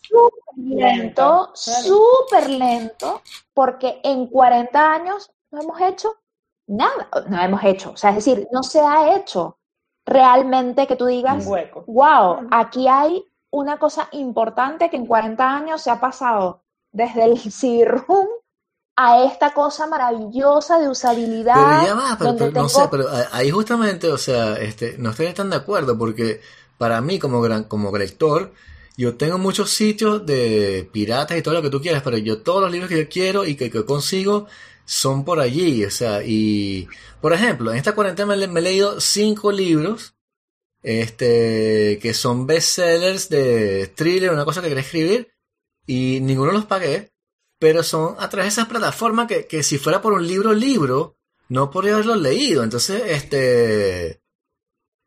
[0.08, 1.82] súper lento, Lento, claro.
[1.84, 3.22] súper lento,
[3.54, 6.14] porque en 40 años no hemos hecho
[6.66, 9.58] nada, no hemos hecho, o sea, es decir, no se ha hecho
[10.06, 11.84] realmente que tú digas, hueco.
[11.86, 17.38] wow, aquí hay una cosa importante que en 40 años se ha pasado desde el
[17.52, 18.26] CD-ROOM
[18.96, 21.54] a esta cosa maravillosa de usabilidad.
[21.54, 24.96] Pero ya va, pero, donde pero no sé, pero a- ahí justamente, o sea, este,
[24.98, 26.40] no estoy tan de acuerdo porque
[26.78, 28.52] para mí como gran, como lector,
[28.98, 32.60] yo tengo muchos sitios de piratas y todo lo que tú quieras, pero yo todos
[32.60, 34.48] los libros que yo quiero y que, consigo
[34.86, 36.88] son por allí, o sea, y
[37.20, 40.16] por ejemplo, en esta cuarentena me, me he leído cinco libros,
[40.82, 45.32] este, que son bestsellers de thriller, una cosa que quería escribir,
[45.86, 47.12] y ninguno los pagué,
[47.60, 51.16] pero son a través de esas plataformas que, que si fuera por un libro, libro,
[51.48, 52.64] no podría haberlos leído.
[52.64, 54.22] Entonces, este,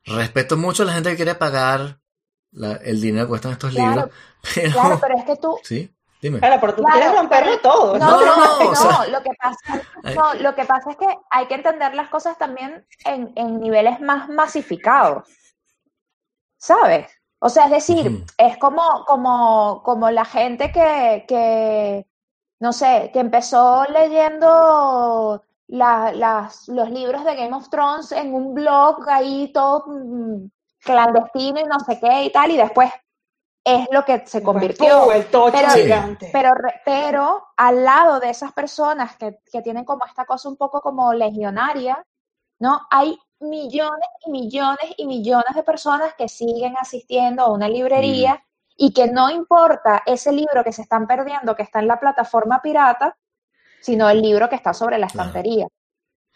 [0.06, 2.01] respeto mucho a la gente que quiere pagar
[2.52, 4.10] la- el dinero que cuestan estos Claro, libros,
[4.56, 6.40] pero, Claro, pero es que tú, sí, dime.
[6.40, 7.98] Claro, pero tú Claro, quieres romperlo todo.
[7.98, 9.58] No, No, no, no, no, o sea- lo que pasa,
[10.16, 14.00] no, lo que pasa es que hay que entender las cosas también en, en niveles
[14.02, 15.28] más masificados,
[16.58, 17.08] ¿sabes?
[17.40, 22.06] O sea, es decir, es como, como, como la gente que, que,
[22.60, 28.54] no sé, que empezó leyendo la- las, los libros de Game of Thrones en un
[28.54, 30.50] blog ahí todo mm,
[30.84, 32.92] clandestino y no sé qué y tal, y después
[33.64, 35.12] es lo que se convirtió.
[35.12, 36.30] El tocho Pero- gigante.
[36.34, 40.58] Pero, re- pero al lado de esas personas que, que tienen como esta cosa un
[40.58, 42.04] poco como legionaria,
[42.60, 42.82] ¿no?
[42.90, 48.44] Hay millones y millones y millones de personas que siguen asistiendo a una librería
[48.78, 52.62] y que no importa ese libro que se están perdiendo, que está en la plataforma
[52.62, 53.16] pirata,
[53.80, 55.30] sino el libro que está sobre la Claro.
[55.30, 55.68] estantería.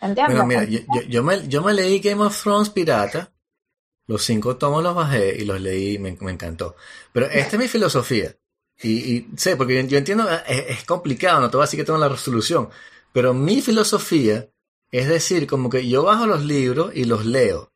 [0.01, 0.35] ¿Entiendes?
[0.35, 3.31] Bueno, mira, yo, yo, yo me, yo me leí Game of Thrones pirata
[4.07, 6.75] Los cinco tomos los bajé y los leí, me, me encantó.
[7.11, 8.35] Pero esta es mi filosofía.
[8.81, 11.85] Y, y sé, porque yo, entiendo, es, es complicado, no te voy a decir que
[11.85, 12.69] tengo la resolución.
[13.13, 14.49] Pero mi filosofía
[14.91, 17.73] es decir, como que yo bajo los libros y los leo.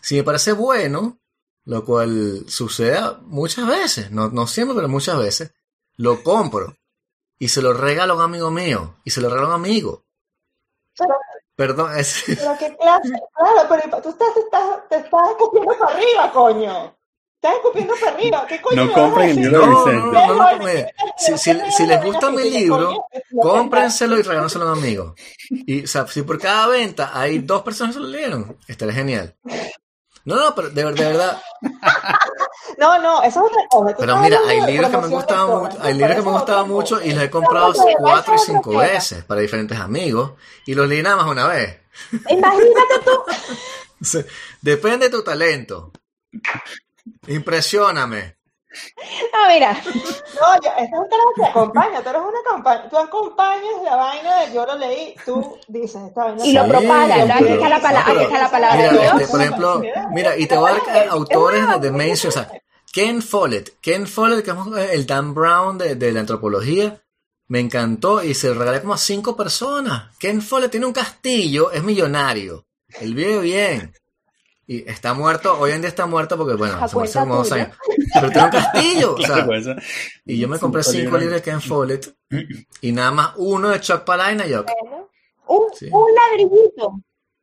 [0.00, 1.20] Si me parece bueno,
[1.64, 5.52] lo cual sucede muchas veces, no, no siempre, pero muchas veces,
[5.96, 6.78] lo compro
[7.38, 10.06] y se lo regalo a un amigo mío y se lo regalo a un amigo.
[11.60, 16.32] Perdón, es, pero qué clase, claro, pero tú estás, estás- te estás escupiendo para arriba,
[16.32, 16.96] coño.
[17.34, 18.46] Estás escupiendo para arriba.
[18.48, 20.06] ¿Qué coño No compren el libro No, Vicente.
[20.10, 23.06] no, no, no, mire, si, si- si les gusta mi libro,
[23.42, 25.14] cómprenselo y regálenselo a un amigo.
[25.50, 28.94] Y, o sea, si por cada venta hay dos personas que se lo leyeron, estaría
[28.94, 29.36] genial.
[30.24, 31.40] No, no, pero de, de verdad.
[32.78, 33.96] No, no, eso es otra cosa.
[33.98, 37.12] Pero mira, hay libros que me gustaban mucho, hay libros que me otra mucho y
[37.12, 40.32] los he comprado cuatro y cinco veces para diferentes amigos
[40.66, 41.78] y los leí nada más una vez.
[42.28, 44.24] Imagínate tú.
[44.62, 45.92] Depende de tu talento.
[47.26, 48.39] Impresióname.
[49.32, 49.72] No, mira.
[49.74, 53.96] No, ya, esta es un carajo que acompaña, tú eres una campaña, tú acompañas la
[53.96, 56.46] vaina de yo lo leí, tú dices esta vaina.
[56.46, 57.34] Y lo propagas, ¿no?
[57.34, 60.56] Aquí está la palabra, aquí está la palabra Mira, este, por ejemplo, mira, y te
[60.56, 62.60] voy a dar autores de, de mainstream, o sea,
[62.92, 67.02] Ken Follett, Ken Follett, que es el Dan Brown de, de la antropología,
[67.48, 70.16] me encantó y se lo regalé como a cinco personas.
[70.18, 72.66] Ken Follett tiene un castillo, es millonario,
[73.00, 73.92] él vive bien.
[74.72, 77.34] Y está muerto, hoy en día está muerto porque, bueno, A se murió hace como
[77.38, 77.76] dos años.
[78.14, 79.44] Pero tiene un castillo, o sea,
[80.24, 81.34] y yo me compré cinco libros.
[81.34, 82.14] de Ken Follett
[82.80, 84.46] y nada más uno de Chuck Palahniuk.
[84.46, 84.64] y yo,
[85.48, 85.90] Un, Sí.
[85.92, 87.00] un ladrillito.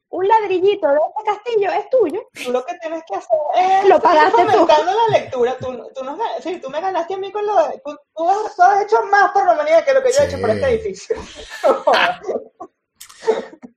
[0.09, 2.21] Un ladrillito de este castillo es tuyo.
[2.45, 4.65] Tú lo que tienes que hacer es Lo pagaste tú.
[4.65, 5.57] la lectura.
[5.59, 7.81] Tú, tú, nos, sí, tú me ganaste a mí con lo de.
[7.83, 10.27] Tú, tú has, tú has hecho más por la humanidad que lo que yo he
[10.27, 10.55] hecho por Sí.
[10.55, 11.17] este edificio.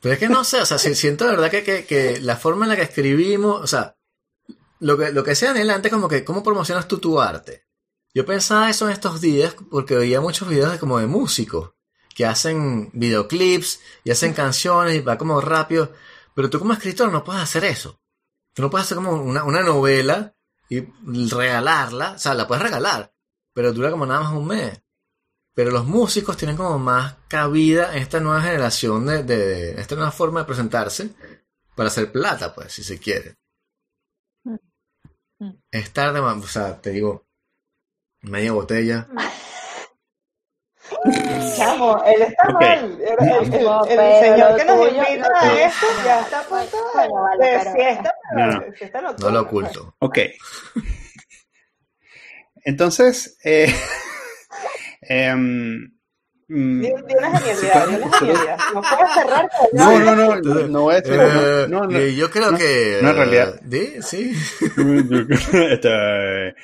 [0.00, 2.36] Pero es que no sé, o sea, si- siento de verdad que, que, que la
[2.36, 3.96] forma en la que escribimos, o sea,
[4.80, 7.64] lo que, lo que sea antes como que, ¿cómo promocionas tú tu arte?
[8.14, 11.72] Yo pensaba eso en estos días porque veía muchos videos de como de músicos
[12.14, 15.92] que hacen videoclips y hacen canciones y va como rápido,
[16.34, 18.00] pero tú como escritor no puedes hacer eso.
[18.54, 20.34] Tú no puedes hacer como una, una novela
[20.68, 20.80] y
[21.30, 23.12] regalarla, o sea, la puedes regalar,
[23.52, 24.80] pero dura como nada más un mes.
[25.58, 30.12] Pero los músicos tienen como más cabida en esta nueva generación de, de- esta nueva
[30.12, 31.10] forma de presentarse
[31.74, 33.34] para hacer plata, pues, si se quiere.
[34.44, 35.50] Mm.
[35.72, 37.26] Es tarde, o sea, te digo,
[38.20, 39.08] media botella.
[41.56, 42.78] Chamo, él está mal.
[43.00, 46.42] El, el- el- No, el pero señor que nos invita a esto ya está a
[46.44, 46.76] punto
[47.40, 48.14] de, de fiesta.
[48.32, 48.60] pero No.
[48.60, 49.96] de fiesta No lo oculto.
[49.98, 50.18] Ok.
[52.64, 53.74] Entonces, eh,
[55.08, 55.90] em,
[56.48, 58.58] mm, De, de una genialidad, de una genialidad.
[58.74, 62.50] No puedes cerrar no, no, no, no voy a decir, Eh, no, no, yo creo
[62.52, 62.98] no, que...
[63.02, 63.60] no, en realidad.
[63.70, 64.02] ¿sí?
[64.02, 64.32] Sí.
[65.70, 66.54] este,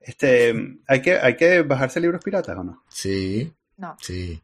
[0.00, 2.82] este, hay que, hay que bajarse libros piratas o no?
[2.88, 3.52] Sí.
[3.76, 3.96] No.
[4.00, 4.42] Sí.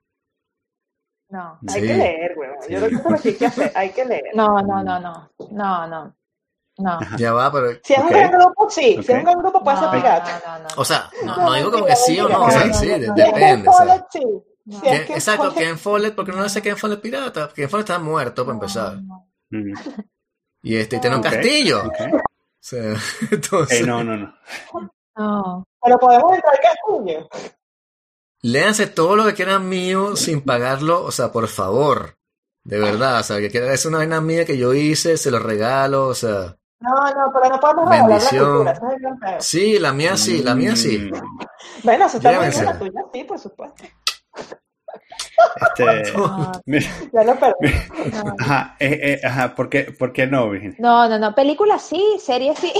[1.30, 1.58] No.
[1.68, 1.86] Hay Sí.
[1.86, 2.34] que leer.
[2.68, 2.84] Yo Sí.
[2.84, 4.24] lo que creo que hay que hacer, hay que leer.
[4.34, 5.30] No, no, no, no.
[5.50, 6.16] No, no.
[6.76, 6.98] No.
[7.18, 7.78] Ya va, pero...
[7.84, 8.94] Si es un gran grupo, sí.
[8.94, 10.42] Si es un gran grupo, puede ser No, pirata.
[10.44, 10.68] no, no, no.
[10.76, 13.32] O sea, no, No, no digo como que sí o no, o sea, sí, depende.
[13.34, 13.72] Ken o sea.
[13.72, 14.20] Follett, sí.
[14.66, 14.80] No.
[14.80, 17.50] Si es ¿Quién- Ken exacto, Follett, Ken Follett, porque no sé Ken Follett pirata.
[17.54, 18.98] Ken Follett está muerto para empezar.
[20.62, 21.82] Y este, y tiene un castillo.
[21.84, 21.90] O
[22.60, 22.94] sea,
[23.30, 24.34] entonces, Eh, no, no, no.
[25.16, 25.64] no.
[25.82, 27.28] Pero podemos entrar al castillo.
[28.42, 32.16] léanse todo lo que quieran mío sin pagarlo, o sea, por favor.
[32.64, 36.06] De verdad, o sea, que es una vaina mía que yo hice, se lo regalo,
[36.08, 36.56] o sea.
[36.84, 38.44] No, no, pero no podemos regalar la Bendición.
[38.64, 39.36] cultura.
[39.38, 39.44] Es.
[39.46, 40.98] Sí, la mía sí, la mía sí.
[40.98, 41.38] Mm,
[41.82, 43.84] Bueno, se está muy bien la tuya, sí, por supuesto.
[45.76, 47.74] Este, No, mira, Ya lo perdí.
[48.12, 48.36] no.
[48.38, 50.76] ajá, eh, eh, ajá, ¿por qué, por qué no, Virginia?
[50.78, 52.72] No, no, no, películas sí, series sí.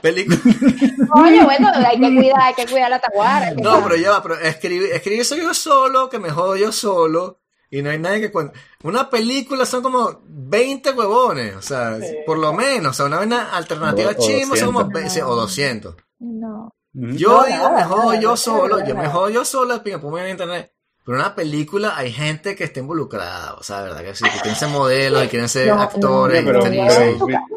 [0.00, 0.38] Película.
[1.14, 3.52] Oye, bueno, hay que cuidar, hay que cuidar la taguara.
[3.56, 7.40] No, pero ya va, pero escribir, escribir soy yo solo, que me jodo yo solo.
[7.70, 8.58] Y no hay nadie que cuente.
[8.84, 12.16] Una película son como 20 huevones, o sea, Sí.
[12.24, 12.92] por lo menos.
[12.92, 15.02] O sea, una vaina alternativa chimba son como 200.
[15.14, 15.96] 20, o 200.
[16.20, 16.72] No.
[16.92, 19.10] Mm, Yo No, digo, nada, me jodo nada, yo no solo, yo me nada.
[19.10, 20.72] jodo yo solo, pinga, ponme en internet.
[21.04, 24.02] Pero una película hay gente que está involucrada, o sea, ¿verdad?
[24.02, 26.60] Que sí, que quieren ser modelos, que quieren ser No, no, actores, pero,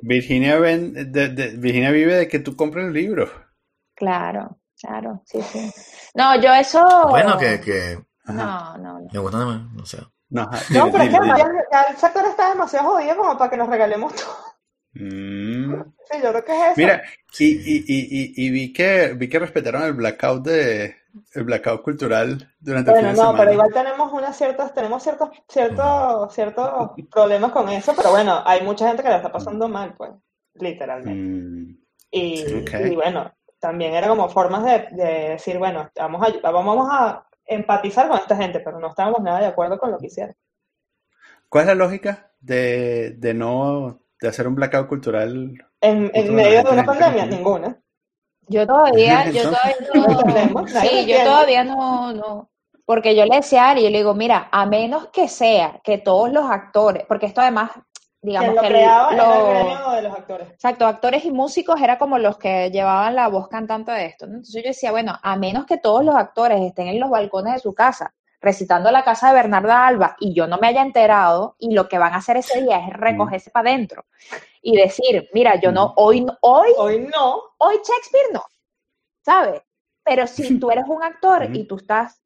[0.01, 3.29] Virginia, ven, de- de- Virginia vive de que tú compres el libro.
[3.95, 5.71] Claro, claro, sí, sí.
[6.15, 7.07] No, yo eso.
[7.09, 7.99] Bueno, que, que
[8.33, 9.07] No, no, no.
[9.11, 9.97] me gusta, no sé.
[10.29, 11.15] No, ajá, No, dile, pero es que
[11.71, 14.35] ya, el sector está demasiado jodido como para que nos regalemos todo.
[14.93, 15.81] Mm,
[16.11, 16.73] Sí, yo creo que es eso.
[16.77, 17.03] Mira,
[17.37, 20.95] y, y, y, y, y vi que vi que respetaron el blackout de
[21.33, 23.37] el blackout cultural durante Bueno, el fin de no, semana.
[23.37, 28.61] pero igual tenemos unas ciertas, tenemos ciertos, ciertos, ciertos problemas con eso, pero bueno, hay
[28.63, 30.11] mucha gente que la está pasando mal, pues.
[30.55, 31.13] literalmente.
[31.13, 31.77] Mm,
[32.11, 38.07] y bueno, también era como formas de, de decir, bueno, vamos a, vamos a empatizar
[38.07, 40.35] con esta gente, pero no estábamos nada de acuerdo con lo que hicieron.
[41.49, 45.53] ¿Cuál es la lógica de, de no de hacer un blackout cultural?
[45.81, 47.81] En, medio de una pandemia, ninguna.
[48.47, 52.49] Yo todavía, yo todavía No sí, yo todavía no, no,
[52.89, 55.99] porque yo le decía a Ari, yo le digo, mira, a menos que sea que
[55.99, 57.69] todos los actores, porque esto además,
[58.21, 60.49] digamos lo que creaba era el lo- gremio de los actores.
[60.51, 64.33] Exacto, actores y músicos era como los que llevaban la voz cantante de esto, ¿no?
[64.35, 67.59] Entonces yo decía, bueno, a menos que todos los actores estén en los balcones de
[67.59, 71.73] su casa recitando la casa de Bernarda Alba y yo no me haya enterado y
[71.73, 74.05] lo que van a hacer ese día es recogerse para adentro
[74.61, 78.43] y decir, mira, yo no, hoy, no- hoy, Hoy no, hoy Shakespeare no,
[79.25, 79.61] ¿sabes?
[80.03, 82.21] Pero si tú eres un actor y tú estás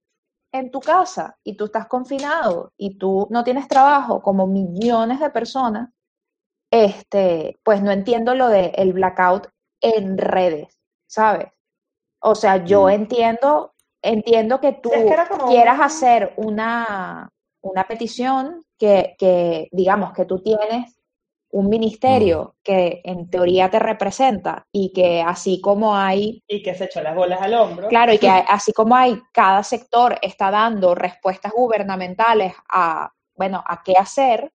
[0.54, 5.30] en tu casa y tú estás confinado y tú no tienes trabajo como millones de
[5.32, 5.90] personas,
[6.72, 9.48] este, pues no entiendo lo de el blackout
[9.82, 11.48] en redes, ¿sabes?
[12.22, 12.90] O sea, yo Mm.
[12.92, 17.30] entiendo, entiendo que tú Sí, es que era como quieras hacer una,
[17.62, 20.96] una petición que, que, digamos, que tú tienes
[21.54, 26.86] un ministerio que en teoría te representa y que así como hay y que se
[26.86, 27.88] echó las bolas al hombro.
[27.90, 33.64] Claro, y que hay- así como hay, cada sector está dando respuestas gubernamentales a, bueno,
[33.68, 34.52] a qué hacer,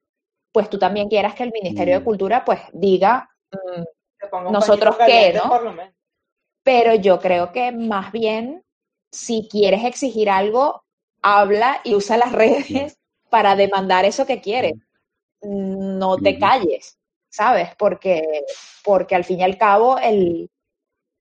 [0.53, 2.05] pues tú también quieras que el Ministerio de Mm.
[2.05, 5.49] Cultura pues diga, mm, nosotros qué, ¿no?
[5.49, 5.95] Por lo menos.
[6.65, 8.63] pero yo creo que más bien,
[9.13, 10.83] si quieres exigir algo,
[11.23, 12.99] habla y usa las redes
[13.31, 14.75] para demandar eso que quieres.
[15.43, 16.99] No te calles,
[17.29, 17.71] ¿sabes?
[17.79, 18.45] Porque,
[18.85, 20.51] porque al fin y al cabo el,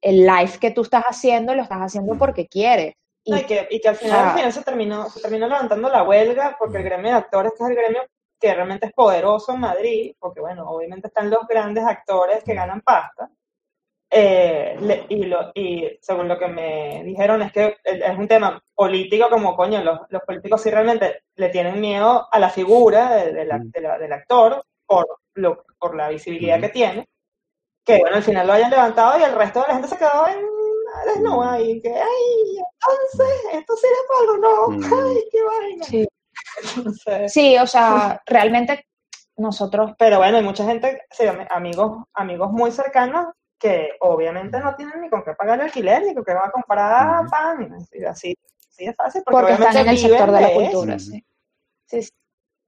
[0.02, 2.94] el live que tú estás haciendo lo estás haciendo porque quieres.
[3.24, 4.30] Y No, y, que, y que al final, Ah.
[4.30, 7.64] al final se terminó, se terminó levantando la huelga porque el gremio de actores, que
[7.64, 8.02] es el gremio
[8.40, 12.82] que realmente es poderoso en Madrid, porque bueno, obviamente están los grandes actores que ganan
[12.82, 13.30] pasta,
[14.10, 18.62] eh, le- y, lo, y según lo que me dijeron es que es un tema
[18.74, 23.34] político como coño, los, los políticos sí realmente le tienen miedo a la figura de-
[23.34, 23.72] de la- Mm.
[23.72, 25.06] de la- del actor por,
[25.36, 26.68] lo, por la visibilidad Ujú.
[26.68, 27.08] que tiene,
[27.86, 30.28] que bueno, al final lo hayan levantado y el resto de la gente se quedó
[30.28, 30.46] en
[31.06, 34.80] desnuda y que, ay, entonces, esto sirve para algo, no, Mm.
[35.18, 35.84] ay, qué vaina.
[35.86, 36.08] Sí.
[36.76, 38.86] Entonces, Sí, o sea, realmente
[39.36, 43.28] nosotros, pero bueno, hay mucha gente, sí, am- amigos, amigos muy cercanos
[43.60, 46.52] que obviamente no tienen ni con qué pagar el alquiler, ni con qué va a
[46.52, 48.36] comprar pan, así, así,
[48.70, 50.60] así de fácil, porque, porque están en el sector de la eso.
[50.62, 51.24] cultura, sí.
[51.88, 52.10] Sí, sí.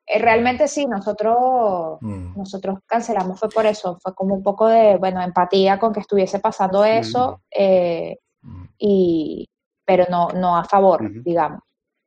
[0.07, 2.35] Eh, Realmente sí, nosotros, Mm.
[2.37, 6.39] nosotros cancelamos fue por eso, fue como un poco de, bueno, empatía con que estuviese
[6.39, 8.65] pasando eso, eh, Mm.
[8.79, 9.47] y,
[9.85, 11.61] pero no, no a favor, digamos.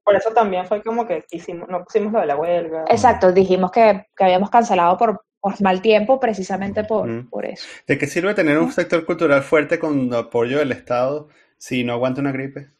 [0.04, 2.84] Por eso también fue como que hicimos, no pusimos lo de la huelga.
[2.88, 7.28] Exacto, dijimos que, que habíamos cancelado por, por mal tiempo precisamente por, Ujú.
[7.28, 7.66] por eso.
[7.86, 11.28] ¿De qué sirve tener un sector cultural fuerte con apoyo del Estado
[11.58, 12.70] si no aguanta una gripe?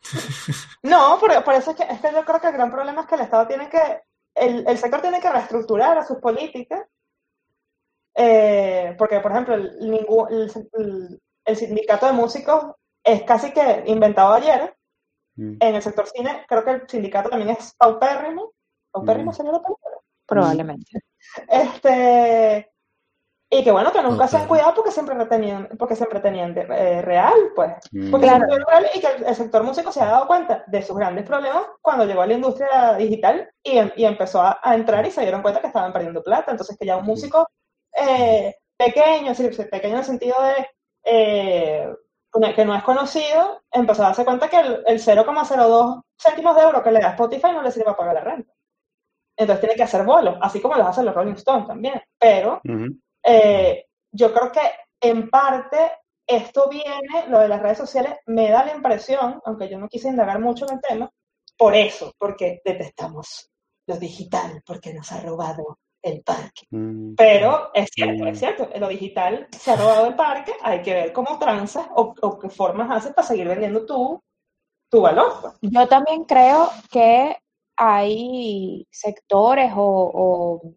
[0.82, 3.06] No, por, por eso es que, es que yo creo que el gran problema es
[3.06, 3.78] que el Estado tiene que,
[4.34, 6.82] el, el sector tiene que reestructurar a sus políticas,
[8.14, 12.74] eh, porque por ejemplo, el, ningún- el, el- el sindicato de músicos
[13.04, 14.74] es casi que inventado ayer,
[15.38, 15.56] Mm.
[15.60, 18.52] en el sector cine creo que el sindicato también es paupérrimo,
[18.90, 19.34] paupérrimo Mm.
[19.34, 20.90] sería la palabra, Probablemente.
[21.48, 22.70] Este,
[23.48, 26.62] y que bueno, que nunca se han cuidado porque siempre tenían, porque siempre tenían de-
[26.68, 27.72] eh, real, pues.
[27.92, 28.10] Mm.
[28.10, 28.44] Porque Claro.
[28.46, 31.24] siempre real y que el, el sector músico se ha dado cuenta de sus grandes
[31.24, 35.10] problemas cuando llegó a la industria digital y, em- y empezó a, a entrar y
[35.10, 36.50] se dieron cuenta que estaban perdiendo plata.
[36.50, 37.48] Entonces que ya un músico
[37.92, 40.68] eh, pequeño, es decir, pequeño en el sentido de
[41.04, 41.88] eh,
[42.54, 46.82] que no es conocido, empezó a darse cuenta que el, el 0,02 céntimos de euro
[46.82, 48.52] que le da Spotify no le sirve para pagar la renta.
[49.36, 52.00] Entonces tiene que hacer bolos, así como los hacen los Rolling Stones también.
[52.18, 52.60] Pero
[53.22, 54.60] eh, yo creo que
[55.00, 55.92] en parte
[56.26, 60.08] esto viene, lo de las redes sociales, me da la impresión, aunque yo no quise
[60.08, 61.10] indagar mucho en el tema,
[61.56, 63.50] por eso, porque detestamos
[63.86, 66.62] lo digital, porque nos ha robado el parque.
[66.70, 67.14] Mm.
[67.16, 68.28] Pero es cierto, Mm.
[68.28, 72.14] es cierto, lo digital se ha robado el parque, hay que ver cómo transas o,
[72.20, 74.20] o qué formas haces para seguir vendiendo tu,
[74.90, 75.32] tu valor.
[75.40, 75.54] pues.
[75.62, 77.36] Yo también creo que
[77.76, 80.74] hay sectores o, o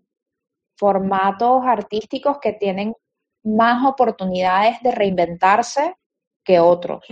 [0.77, 2.95] formatos artísticos que tienen
[3.43, 5.95] más oportunidades de reinventarse
[6.43, 7.05] que otros,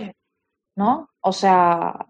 [0.76, 1.10] ¿no?
[1.20, 2.06] O sea,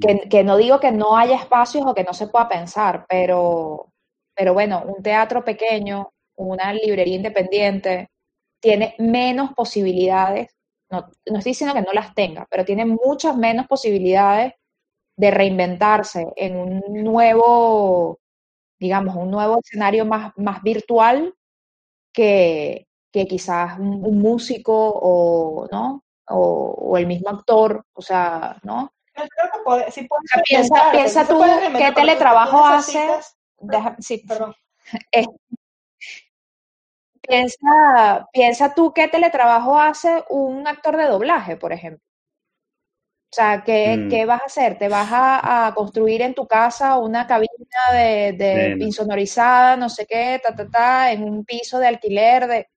[0.00, 3.92] que, que no digo que no haya espacios o que no se pueda pensar, pero,
[4.34, 8.10] pero bueno, un teatro pequeño, una librería independiente,
[8.60, 10.54] tiene menos posibilidades,
[10.90, 14.54] no, no estoy diciendo que no las tenga, pero tiene muchas menos posibilidades
[15.18, 18.20] de reinventarse en un nuevo,
[18.78, 21.34] digamos, un nuevo escenario más, más virtual
[22.12, 26.04] que, que quizás un, un músico o, ¿no?
[26.28, 28.92] O, o el mismo actor, o sea, ¿no?
[29.16, 30.42] Yo creo que puede, sí puede O sea,
[30.92, 31.40] piensa, tú
[31.78, 33.08] qué teletrabajo hace.
[33.60, 34.54] deja- sí, Perdón.
[37.22, 42.04] piensa, piensa tú qué teletrabajo hace un actor de doblaje, por ejemplo.
[43.30, 44.08] O sea, ¿qué, Mm.
[44.08, 44.78] qué vas a hacer?
[44.78, 47.50] ¿Te vas a, a construir en tu casa una cabina
[47.92, 52.68] de, de insonorizada, no sé qué, ta, ta, ta, en un piso de alquiler de...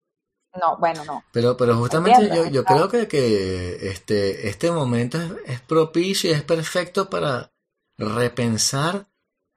[0.59, 1.23] No, bueno, no.
[1.31, 6.33] Pero, pero justamente yo, yo creo que, que este, este momento es, es propicio y
[6.33, 7.51] es perfecto para
[7.97, 9.07] repensar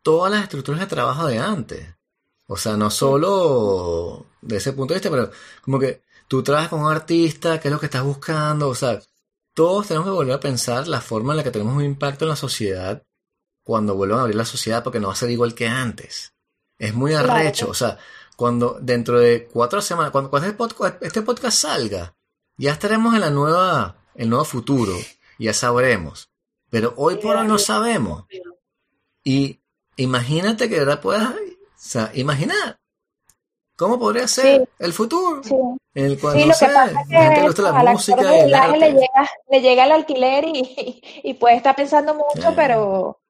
[0.02, 1.88] todas las estructuras de trabajo de antes.
[2.46, 5.30] O sea, no solo de ese punto de vista, pero
[5.62, 9.00] como que tú trabajas con un artista, qué es lo que estás buscando, o sea,
[9.54, 12.30] todos tenemos que volver a pensar la forma en la que tenemos un impacto en
[12.30, 13.02] la sociedad
[13.62, 16.34] cuando vuelvan a abrir la sociedad, porque no va a ser igual que antes.
[16.78, 17.32] Es muy Claro.
[17.32, 17.98] arrecho, o sea,
[18.36, 22.14] cuando dentro de cuatro semanas, cuando, cuando este, podcast, este podcast salga,
[22.56, 24.92] ya estaremos en la nueva, el nuevo futuro,
[25.38, 26.28] ya sabremos.
[26.68, 28.26] Pero hoy por hoy no sabemos.
[29.22, 29.60] Y
[29.96, 31.36] imagínate que verdad puedas, o
[31.76, 32.80] sea, imaginar
[33.76, 34.68] cómo podría ser Sí.
[34.78, 35.42] el futuro.
[35.42, 35.54] Sí,
[35.94, 37.62] En el cual, sí, no lo sé, que pasa es la gente le que gusta
[37.62, 38.92] la al actor música de y el doblaje le arte.
[39.00, 42.54] llega, le llega el alquiler y, y puede estar pensando mucho, Sí.
[42.56, 43.20] pero,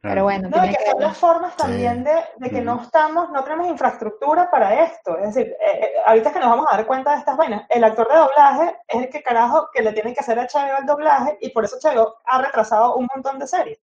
[0.00, 0.90] pero bueno, No, que que...
[0.90, 2.64] son las formas también de, de que Ujú.
[2.64, 5.18] no estamos, no tenemos infraestructura para esto.
[5.18, 7.82] Es decir, eh, eh, ahorita que nos vamos a dar cuenta de estas vainas, el
[7.84, 10.86] actor de doblaje es el que carajo que le tiene que hacer a HBO el
[10.86, 13.78] doblaje y por eso HBO ha retrasado un montón de series.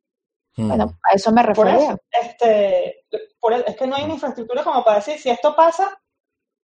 [0.57, 0.69] Mm.
[0.69, 1.89] Bueno, a eso me Por refería.
[1.93, 3.07] eso, este,
[3.41, 5.99] por el- es que no hay una infraestructura como para decir, si esto pasa,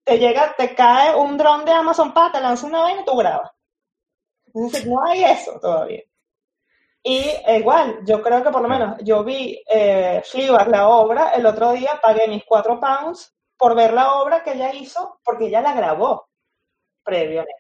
[0.09, 3.17] te llega, te cae un dron de Amazon para, te lanza una vaina y tú
[3.17, 3.51] grabas.
[4.55, 6.03] Es decir, no hay eso todavía.
[7.03, 11.31] Y eh, igual, yo creo que por lo menos yo vi eh, Fleabag, la obra,
[11.31, 15.47] el otro día pagué mis cuatro pounds por ver la obra que ella hizo, porque
[15.47, 16.29] ella la grabó
[17.05, 17.55] previamente.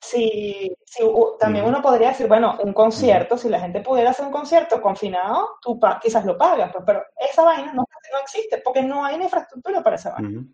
[0.00, 1.02] Si, si
[1.40, 5.58] también uno podría decir, bueno, un concierto, si la gente pudiera hacer un concierto confinado,
[5.62, 9.16] tú pa- quizás lo pagas, pues, pero esa vaina no, no existe, porque no hay
[9.16, 10.28] una infraestructura para esa vaina.
[10.40, 10.48] Ujú.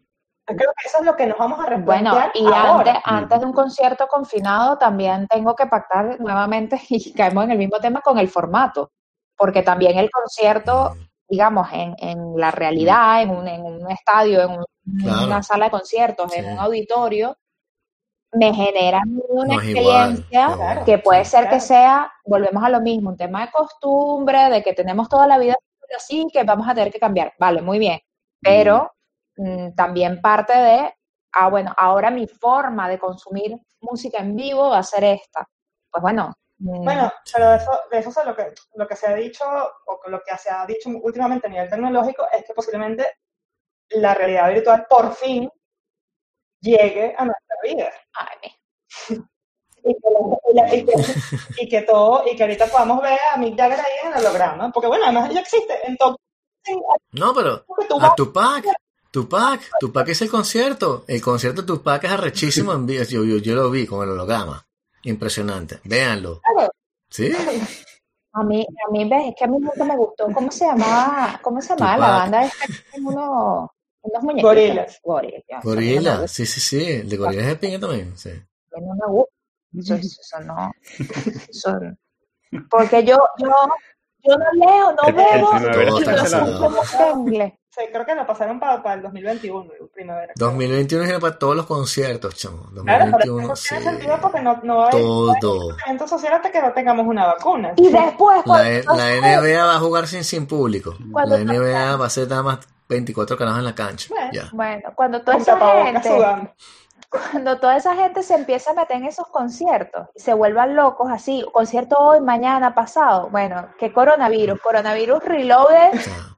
[0.49, 2.91] Yo creo que eso es lo que nos vamos a Bueno, replantear y ahora.
[2.91, 7.59] antes, antes de un concierto confinado también tengo que pactar nuevamente, y caemos en el
[7.59, 8.91] mismo tema, con el formato,
[9.37, 10.93] porque también el concierto,
[11.29, 15.25] digamos, en, en la realidad, en un, en un estadio, en, un- en Claro.
[15.25, 16.51] una sala de conciertos, en Sí.
[16.51, 17.35] un auditorio,
[18.33, 22.69] me genera una No es igual, experiencia claro, que puede ser que sea, volvemos a
[22.69, 25.55] lo mismo, un tema de costumbre, de que tenemos toda la vida
[25.97, 27.33] así, que vamos a tener que cambiar.
[27.39, 27.99] Vale, muy bien,
[28.43, 28.91] pero
[29.36, 30.94] mm, también parte de,
[31.32, 35.47] ah, bueno, ahora mi forma de consumir música en vivo va a ser esta.
[35.90, 39.06] Pues bueno, mm, Bueno, pero de eso, de eso es lo que, lo que se
[39.09, 39.44] ha dicho,
[39.86, 43.06] o que lo que se ha dicho últimamente a nivel tecnológico, es que posiblemente
[43.90, 45.51] la realidad virtual por fin
[46.61, 47.93] llegue a nuestra vida.
[48.15, 48.51] ay,
[49.86, 53.78] Y que, y que- y que todo, y que ahorita podamos ver a Mick Jagger
[53.81, 54.73] ahí en el holograma.
[54.73, 55.74] Porque bueno, además ya existe.
[55.86, 56.16] En todo,
[56.65, 56.81] en-
[57.69, 58.65] No, pero a Tupac,
[59.15, 61.05] Tupac, Tupac es el concierto.
[61.07, 63.05] El concierto de Tupac es arrechísimo en vivo.
[63.05, 64.66] Yo, yo, yo lo vi con el holograma.
[65.05, 65.78] Impresionante.
[65.85, 66.41] Véanlo.
[66.41, 66.73] Claro.
[67.09, 67.31] ¿Sí?
[68.32, 70.27] a mí, a mí ves, es que a mí nunca me gustó.
[70.35, 71.39] ¿Cómo se llamaba?
[71.45, 73.70] ¿Cómo se llamaba la banda esta que tiene unos,
[74.03, 74.51] unos muñequitos?
[74.51, 75.01] Gorilas.
[75.05, 75.45] Gorilas.
[75.49, 76.27] no Gorila.
[76.28, 76.85] Sí, sí, sí.
[76.85, 78.19] El de Gorila es de pinga también.
[78.19, 78.31] Sí.
[78.31, 79.32] a mí no me gusta.
[79.78, 80.73] Eso, eso- eso no.
[81.49, 81.78] eso-
[82.69, 83.49] porque yo, yo,
[84.24, 87.24] yo no leo, no Todo y está no
[87.75, 90.33] Sí, creo que la pasaron para, para el 2021, el primavera.
[90.35, 90.47] creo.
[90.49, 92.69] 2021 era para todos los conciertos, chamo.
[92.85, 93.89] Claro, pero 2021, eso tiene sí.
[93.91, 95.03] sentido porque no, no va a haber
[95.41, 95.77] Todo.
[95.87, 97.73] evento social hasta que no tengamos una vacuna.
[97.77, 98.43] Y después, La,
[98.87, 100.95] cuando, la NBA va a jugar sin, sin público.
[101.11, 104.07] Cuando- La NBA va a ser nada más 24 canales en la cancha.
[104.11, 104.31] Bueno.
[104.33, 104.49] Ya.
[104.53, 106.51] bueno, cuando toda esa gente, sudando.
[107.11, 111.11] cuando toda esa gente se empieza a meter en esos conciertos y se vuelvan locos
[111.11, 114.61] así, concierto hoy, mañana, pasado, bueno, ¿qué coronavirus?
[114.61, 116.37] Coronavirus Reloaded, sea,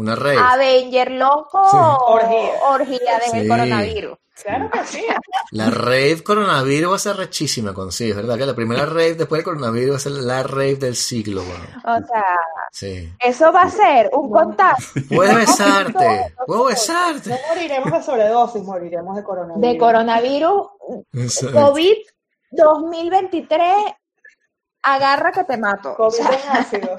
[0.00, 0.38] una rave.
[0.38, 1.76] Avenger loco, Sí.
[1.76, 2.50] Orgía.
[2.70, 3.48] orgía de Sí.
[3.48, 4.18] coronavirus.
[4.40, 5.04] Claro que sí.
[5.50, 9.14] La rave coronavirus va a ser rechísima con sí, es verdad que la primera rave
[9.14, 11.64] después del coronavirus va a ser la rave del siglo, bueno.
[11.84, 12.24] O sea,
[12.70, 13.12] Sí.
[13.18, 17.30] eso va a ser un contagio Puedes besarte, puedo besarte.
[17.30, 19.60] No moriremos de sobredosis, moriremos de coronavirus.
[19.72, 20.62] de coronavirus
[21.14, 21.60] Exacto.
[21.60, 21.96] COVID
[22.52, 23.72] 2023,
[24.82, 25.90] agarra que te mato.
[25.92, 26.96] O COVID sea, en ácido.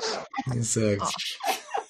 [0.54, 1.06] Exacto.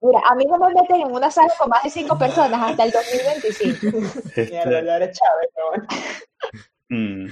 [0.00, 2.84] mira, a mí no me meten en una sala con más de cinco personas hasta
[2.84, 3.98] el 2025.
[4.28, 5.86] Este, Mierda, ya eres Chávez, pero bueno.
[6.88, 7.26] mm.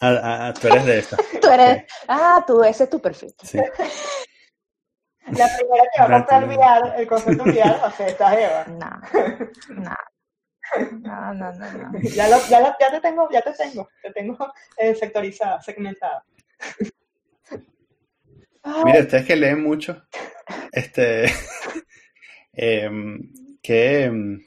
[0.00, 1.16] Ah, ah, tú eres de esta.
[1.40, 3.34] Tú eres, ah, tú, ese es tu perfil.
[3.42, 3.58] Sí.
[5.26, 6.44] La primera que va a comprar.
[6.44, 8.64] VR, el concepto VR va a ser esta Eva.
[8.68, 9.00] Nada,
[9.68, 10.10] nada.
[11.00, 11.98] No, no, no, no.
[12.02, 16.24] Ya, lo- ya, lo- ya te tengo, ya te tengo, te tengo eh, sectorizada, segmentada.
[18.84, 20.02] Mira, ustedes que leen mucho,
[20.72, 21.26] este,
[22.52, 23.30] em,
[23.62, 24.40] ¿qué, em,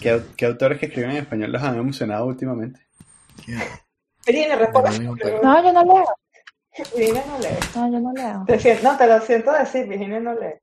[0.00, 2.80] qué, qué autores que escriben en español los han emocionado últimamente?
[3.46, 3.60] Ya.
[4.26, 4.98] Virginia, responde.
[5.42, 6.04] No, yo no leo.
[6.96, 7.58] Virginia no lee.
[7.74, 8.44] No, yo no leo.
[8.46, 10.54] Te siento- no, te lo siento decir, Virginia no lee.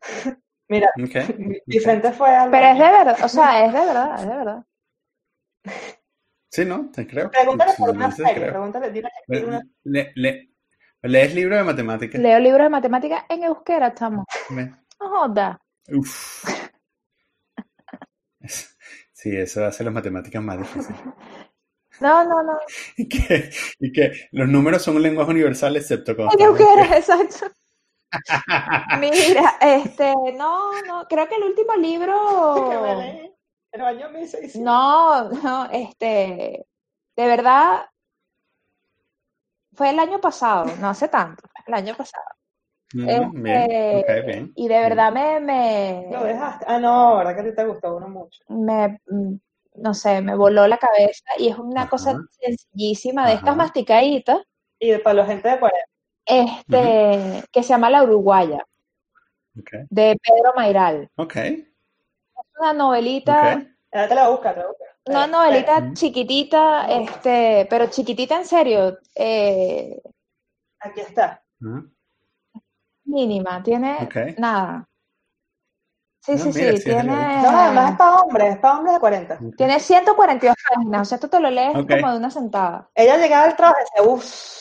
[0.68, 1.36] Mira, Ok.
[1.66, 4.64] Vicente fue al Pero es de verdad, o sea, es de verdad, es de verdad.
[6.50, 6.90] Sí, ¿no?
[6.90, 7.30] Te creo.
[7.30, 9.08] Pregúntale por una serie, pregúntale, dile
[9.46, 10.51] una Le- le-
[11.02, 12.20] ¿Lees libros de matemáticas?
[12.20, 14.24] Leo libros de matemáticas en euskera, chamo.
[14.50, 15.60] Me- No joda.
[15.92, 16.44] Uf.
[19.12, 21.00] Sí, eso hace las matemáticas más difíciles.
[22.00, 22.58] No, no, no.
[22.96, 27.46] Y que, y que los números son un lenguaje universal excepto con En euskera, exacto.
[28.98, 33.34] Mira, este, no, no, creo que el último que me libro,
[33.72, 34.56] el año 1600.
[34.62, 36.66] no, no, este,
[37.14, 37.84] de verdad,
[39.74, 42.24] fue el año pasado, no hace tanto, el año pasado.
[42.94, 44.52] Mm, bien, Este, bien.
[44.54, 46.64] y de verdad me, me, Lo dejaste.
[46.68, 48.42] Ah, no, verdad que a ti te gustó uno mucho.
[48.48, 49.34] me, mm,
[49.76, 54.38] no sé, me voló la cabeza y es una cosa sencillísima de estas masticaditas,
[54.78, 55.88] Y de- para la gente de 40.
[56.26, 58.64] este, que se llama La Uruguaya,
[59.90, 61.10] de Pedro Mairal.
[61.16, 61.64] ok, Es
[62.58, 63.52] una novelita.
[63.92, 64.81] Ahora te la busca, te la busca.
[65.06, 65.94] Una Eh, novelita Mm.
[65.94, 70.00] chiquitita, este, pero chiquitita en serio, eh,
[70.80, 71.42] Aquí está.
[71.64, 71.82] Ah,
[73.04, 74.08] mínima, tiene
[74.38, 74.88] nada.
[76.20, 77.42] Sí, No, sí, mira, sí, tiene.
[77.42, 79.34] No, además es para hombres, es para hombres de 40.
[79.34, 79.56] ok.
[79.56, 82.90] tiene 142 páginas, o sea, esto te lo lees como de una sentada.
[82.94, 84.52] Ella llegaba al trabajo y decía, uff.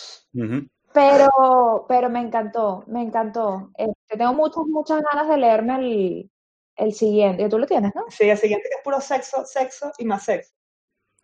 [0.93, 3.71] Pero, pero me encantó, me encantó.
[3.77, 6.31] Este, tengo muchas, muchas ganas de leerme el,
[6.75, 7.47] el siguiente.
[7.49, 8.05] Tú lo tienes, ¿no?
[8.09, 10.53] sí, el siguiente que es puro sexo, sexo y más sexo.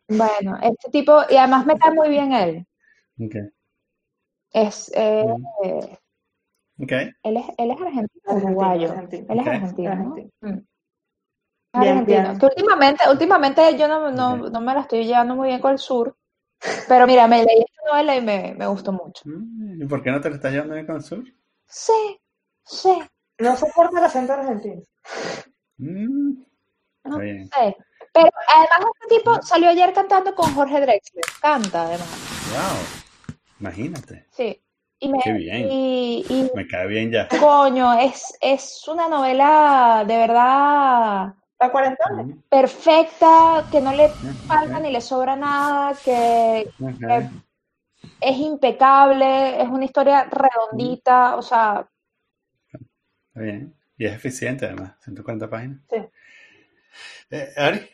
[0.09, 2.65] Bueno, este tipo, y además me cae muy bien él.
[3.19, 3.35] Ok,
[4.53, 5.45] Es, eh, Mm.
[5.65, 5.99] eh,
[6.79, 6.91] ok.
[7.23, 8.91] él es, él es argentino, Argentino, uruguayo.
[8.91, 9.25] argentino.
[9.29, 10.01] Él es argentino, ¿no?
[10.13, 10.31] Argentino.
[11.73, 11.79] Mm.
[11.81, 12.39] Bien, bien.
[12.39, 15.77] Que últimamente, últimamente yo no, no, no me la estoy llevando muy bien con el
[15.79, 16.15] sur.
[16.87, 19.23] Pero mira, me leí esta novela y me, me gustó mucho.
[19.25, 21.23] Mm, ¿Y por qué no te lo estás llevando bien con el sur?
[21.67, 22.19] Sí,
[22.63, 22.97] sí,
[23.39, 24.81] No soporta el acento argentino.
[25.77, 26.33] Mm,
[27.05, 27.49] no bien.
[27.49, 27.75] sé.
[28.13, 31.23] Pero además este tipo salió ayer cantando con Jorge Drexler.
[31.41, 32.09] Canta además.
[32.51, 33.07] Wow,
[33.59, 34.25] imagínate.
[34.31, 34.59] Sí.
[34.99, 35.67] Y me, Qué bien.
[35.69, 37.27] y, y, Me cae bien ya.
[37.39, 42.25] coño, es, es una novela de verdad ¿Está 40 años?
[42.27, 44.13] Mm, perfecta, que no le ok,
[44.47, 46.69] falta ni le sobra nada, que
[48.21, 51.87] es impecable, es una historia redondita, o sea,
[53.29, 53.73] Está bien.
[53.97, 55.81] Y es eficiente además, 140 páginas.
[55.89, 55.97] Sí.
[57.31, 57.89] Eh, Ari,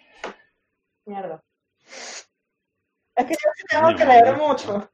[1.06, 1.44] Mierda.
[3.16, 4.90] Es que yo sí tengo que leer mucho.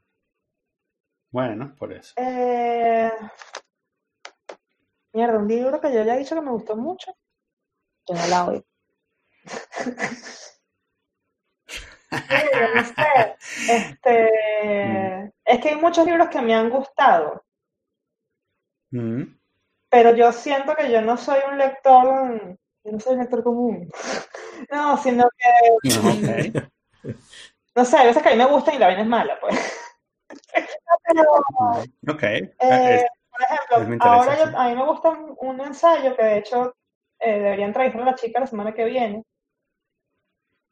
[1.32, 2.14] bueno, por eso.
[2.18, 3.12] Eh...
[5.14, 7.16] Mierda, un libro que yo ya he dicho que me gustó mucho.
[8.08, 8.66] yo no la oigo.
[12.12, 13.38] Mira, no sé.
[13.68, 14.30] Este...
[15.46, 17.44] Es que hay muchos libros que me han gustado,
[18.92, 19.39] Mm,
[19.90, 23.90] pero yo siento que yo no soy un lector, yo no soy un lector común.
[24.72, 25.90] No, sino que,
[27.76, 29.56] no sé, a veces que a mí me gustan y la vaina es mala, pues.
[31.06, 31.24] Pero,
[32.14, 32.24] ok.
[32.24, 34.52] Eh, Es- por ejemplo, ahora yo- sí.
[34.58, 36.76] a mí me gusta un, ensayo que de hecho
[37.20, 39.24] eh, debería entrevistar a la chica la semana que viene.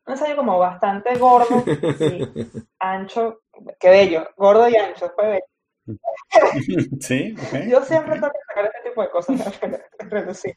[0.06, 1.64] Un ensayo como bastante gordo
[2.02, 2.28] y
[2.80, 3.40] ancho,
[3.80, 5.46] qué bello, gordo y ancho, fue bello.
[7.00, 7.36] sí.
[7.70, 10.56] Yo siempre tengo que sacar este tipo de cosas para reducir.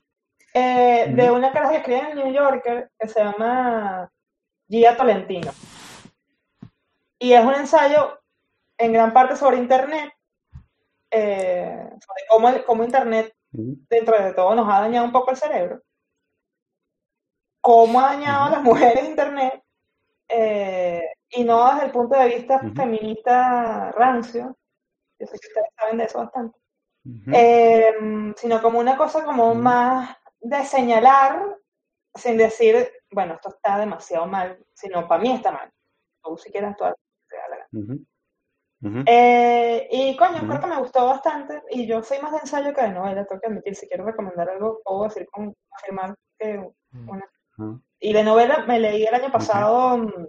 [0.52, 4.10] Eh, de una cara que escribe en el New Yorker que se llama
[4.68, 5.52] Gia Tolentino.
[7.18, 8.18] Y es un ensayo
[8.78, 10.12] en gran parte sobre Internet,
[11.10, 15.36] eh, sobre cómo, el- cómo Internet dentro de todo nos ha dañado un poco el
[15.36, 15.82] cerebro.
[17.60, 19.62] Cómo ha dañado a las mujeres Internet,
[20.28, 24.56] eh, y no desde el punto de vista feminista rancio,
[25.20, 26.58] yo sé que ustedes saben de eso bastante,
[27.32, 27.94] eh,
[28.36, 31.56] sino como una cosa como más de señalar
[32.14, 35.70] sin decir, bueno, esto está demasiado mal, sino para mí está mal.
[36.22, 36.96] Tú si quieres actuar,
[38.82, 39.04] ujú.
[39.06, 41.62] Eh, y coño, creo que me gustó bastante.
[41.70, 43.76] Y yo soy más de ensayo que de novela, tengo que admitir.
[43.76, 46.66] Si quiero recomendar algo, puedo decir con afirmar que
[47.06, 47.30] una.
[47.58, 50.26] Ah, Y de novela me leí el año pasado mm,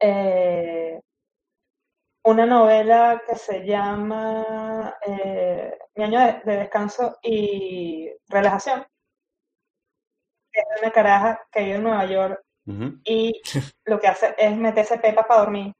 [0.00, 1.00] eh,
[2.26, 8.84] una novela que se llama eh, Mi año de, de descanso y relajación.
[10.52, 12.42] Es una caraja que vive en Nueva York
[13.04, 13.40] y
[13.84, 15.72] lo que hace es meterse pepa para dormir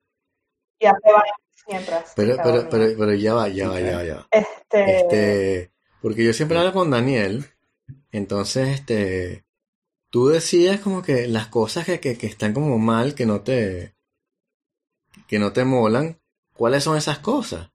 [0.78, 4.14] y hace vainas mientras Pero, pero, pero, pero ya va, ya va, ya va, ya
[4.16, 4.28] va.
[4.30, 7.44] Este, Este, porque yo siempre hablo con Daniel,
[8.12, 9.44] entonces, este,
[10.10, 13.96] tú decías como que las cosas que, que, que están como mal, que no te,
[15.26, 16.20] que no te molan,
[16.56, 17.68] ¿cuáles son esas cosas?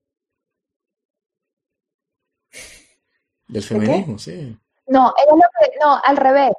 [3.47, 4.57] Del feminismo, sí.
[4.87, 6.51] No, ella lo que- no, al revés.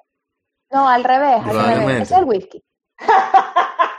[0.70, 2.02] No, al revés, al revés.
[2.02, 2.62] Es el whisky.
[2.98, 3.08] Es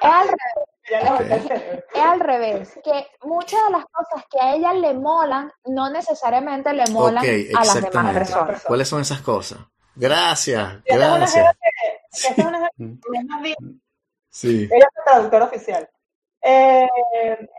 [0.04, 1.52] al revés,
[1.94, 2.80] es al revés.
[2.84, 7.30] Que muchas de las cosas que a ella le molan, no necesariamente le molan Ok,
[7.56, 8.64] a las demás personas.
[8.64, 9.60] ¿Cuáles son esas cosas?
[9.95, 11.34] Gracias, Esta es una gracias.
[11.36, 11.60] jeva que-
[12.10, 12.70] que esta es una
[14.30, 15.90] Sí, Ella es traductora oficial.
[16.44, 16.88] Eh,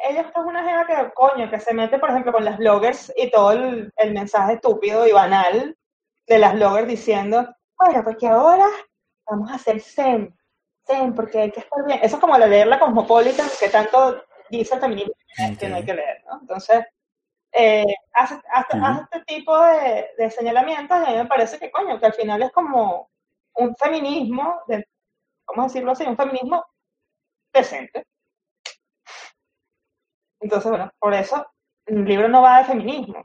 [0.09, 3.31] ella es una jeva que, coño, que se mete, por ejemplo, con las bloggers y
[3.31, 5.77] todo el, el mensaje estúpido y banal
[6.27, 7.49] de las bloggers diciendo,
[7.79, 8.67] bueno, porque ahora
[9.27, 10.37] vamos a hacer zen,
[10.87, 12.01] zen, porque hay que estar bien.
[12.03, 15.15] Eso es como la leer la Cosmopolitan, que tanto dice el feminismo
[15.59, 16.41] que no hay que leer, ¿no?
[16.41, 16.85] Entonces,
[17.53, 17.85] eh,
[18.15, 22.07] hace, hace- este tipo de, de señalamientos y a mí me parece que, coño, que
[22.07, 23.11] al final es como
[23.57, 24.87] un feminismo, de,
[25.45, 26.05] ¿cómo decirlo así?
[26.05, 26.65] Un feminismo
[27.53, 28.05] decente.
[30.45, 31.47] Entonces, bueno, por eso
[31.87, 33.21] el libro no va de feminismo.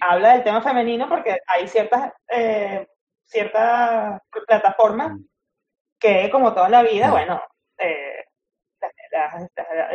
[0.00, 2.86] Habla del tema femenino porque hay ciertas, eh,
[3.24, 5.24] ciertas plataformas Mm.
[5.98, 7.10] que, como toda la vida, Mm.
[7.10, 7.42] bueno,
[7.78, 8.24] eh,
[9.12, 9.34] las,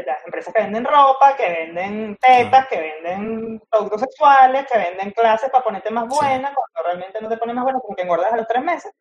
[0.06, 5.50] las- empresas que venden ropa, que venden tetas, que venden productos sexuales, que venden clases
[5.50, 6.20] para ponerte más Sí.
[6.20, 8.92] buena, cuando realmente no te pones más buena, como que engordas a los tres meses.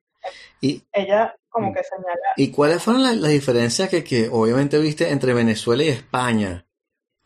[0.61, 1.75] ¿Y, Ella como Mm.
[1.75, 5.89] que señala, y cuáles fueron las, las diferencias que, que obviamente viste entre Venezuela y
[5.89, 6.64] España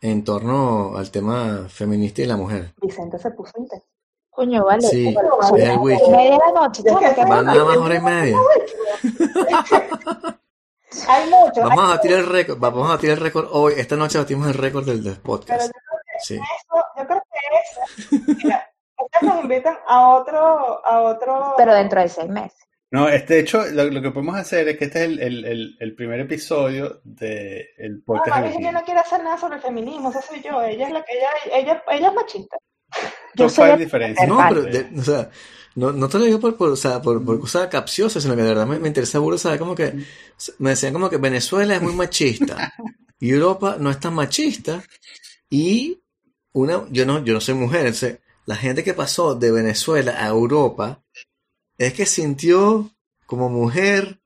[0.01, 2.73] en torno al tema feminista y la mujer?
[2.81, 3.85] Vicente se puso intenso.
[4.31, 4.81] Coño, vale.
[4.87, 7.65] Sí, es el y media de la noche, Es chamo, que ¿qué esa- Van nada
[7.65, 8.37] más hora y media.
[11.07, 13.73] Hay muchos, hay Vamos a batir el récord, vamos a batir el récord hoy.
[13.77, 15.65] Esta noche batimos el récord del, del pero podcast.
[15.67, 16.35] yo creo que Sí.
[16.35, 22.01] eso, yo creo que eso, mira, ustedes nos invitan a otro, a otro, Pero dentro
[22.01, 22.59] de seis meses.
[22.91, 25.45] No, este, de hecho, lo, lo que podemos hacer es que este es el, el-
[25.45, 27.67] el- el primer episodio del
[27.97, 28.71] no, podcast de María Virginia Virginia.
[28.71, 31.57] no quiere hacer nada sobre el feminismo, eso soy yo, ella es la que, ella,
[31.61, 32.57] ella, ella es machista.
[33.35, 34.27] Yo Top soy diferencias.
[34.27, 35.29] No, pero, de- o sea,
[35.75, 38.41] no, no te lo digo por, por, o sea, por, por cosa capciosa, sino que
[38.41, 39.93] de verdad me, me interesa burda saber como que,
[40.57, 42.73] me decían como que Venezuela es muy machista,
[43.19, 44.81] y Europa no es tan machista,
[45.47, 46.01] y
[46.53, 48.17] una, yo no, yo no soy mujer, entonces,
[48.47, 51.03] la gente que pasó de Venezuela a Europa,
[51.79, 52.89] es que sintió
[53.25, 54.19] como mujer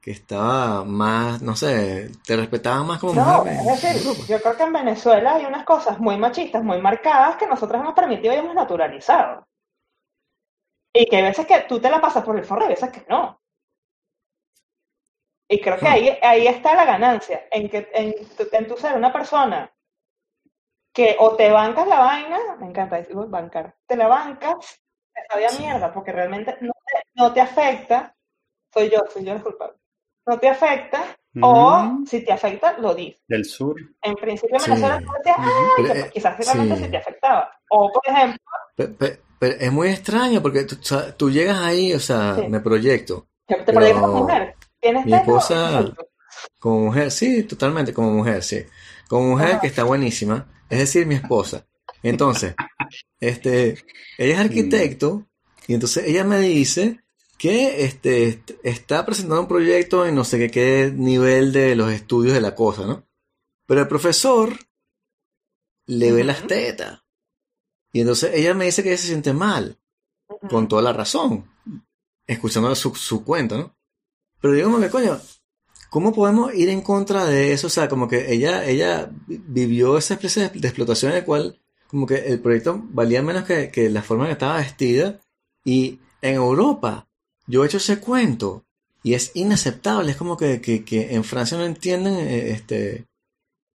[0.00, 4.56] que estaba más, no sé, te respetaban más como No, mujer es decir, yo creo
[4.56, 8.36] que en Venezuela hay unas cosas muy machistas, muy marcadas, que nosotros hemos permitido y
[8.36, 9.46] hemos naturalizado.
[10.94, 12.90] Y que hay veces que tú te la pasas por el forro y hay veces
[12.90, 13.38] que no.
[15.48, 18.96] Y creo que ahí, ahí está la ganancia, en que en tu, en tu ser
[18.96, 19.70] una persona
[20.94, 24.80] que o te bancas la vaina, me encanta decir bancar, te la bancas,
[25.14, 28.14] te sabía mierda, porque realmente no te, no te afecta,
[28.72, 29.76] soy yo, soy yo el culpable,
[30.26, 31.02] no te afecta,
[31.42, 33.22] o Mm, si te afecta, lo dices.
[33.28, 33.76] del sur.
[34.02, 34.70] En principio en Sí.
[34.70, 35.46] Venezuela tú decías, Ujú.
[35.48, 36.84] "Ay, Pero, que quizás realmente sí.
[36.84, 37.52] sí te afectaba.
[37.70, 38.38] O, por ejemplo,
[38.76, 40.76] Pe- pe- Pero, es muy extraño porque tú,
[41.16, 42.48] tú llegas ahí, o sea, Sí.
[42.48, 44.54] me proyecto te proyectas como mujer.
[44.80, 45.84] ¿Tienes mi esposa-
[46.58, 48.64] como mujer, sí, totalmente como mujer, sí.
[49.08, 51.64] Como mujer que está buenísima, es decir, mi esposa.
[52.02, 52.54] Entonces,
[53.20, 53.84] este,
[54.18, 55.26] ella es arquitecto
[55.66, 57.00] y entonces ella me dice
[57.38, 61.90] que este, est- está presentando un proyecto en no sé qué, qué nivel de los
[61.92, 63.06] estudios de la cosa, ¿no?
[63.66, 64.56] Pero el profesor
[65.86, 67.02] le ve las tetas.
[67.92, 69.78] Y entonces ella me dice que ella se siente mal.
[70.48, 71.50] Con toda la razón,
[72.26, 73.76] escuchando su, su cuento, ¿no?
[74.40, 75.20] Pero digo, como que coño,
[75.90, 77.66] ¿cómo podemos ir en contra de eso?
[77.66, 81.24] O sea, como que ella, ella vi- vivió esa especie de, de explotación en la
[81.24, 81.60] cual
[81.90, 85.18] como que el proyecto valía menos que, que la forma en que estaba vestida.
[85.64, 87.06] Y en Europa,
[87.46, 88.64] yo he hecho ese cuento
[89.02, 90.12] y es inaceptable.
[90.12, 93.06] Es como que, que, que en Francia no entienden eh, este,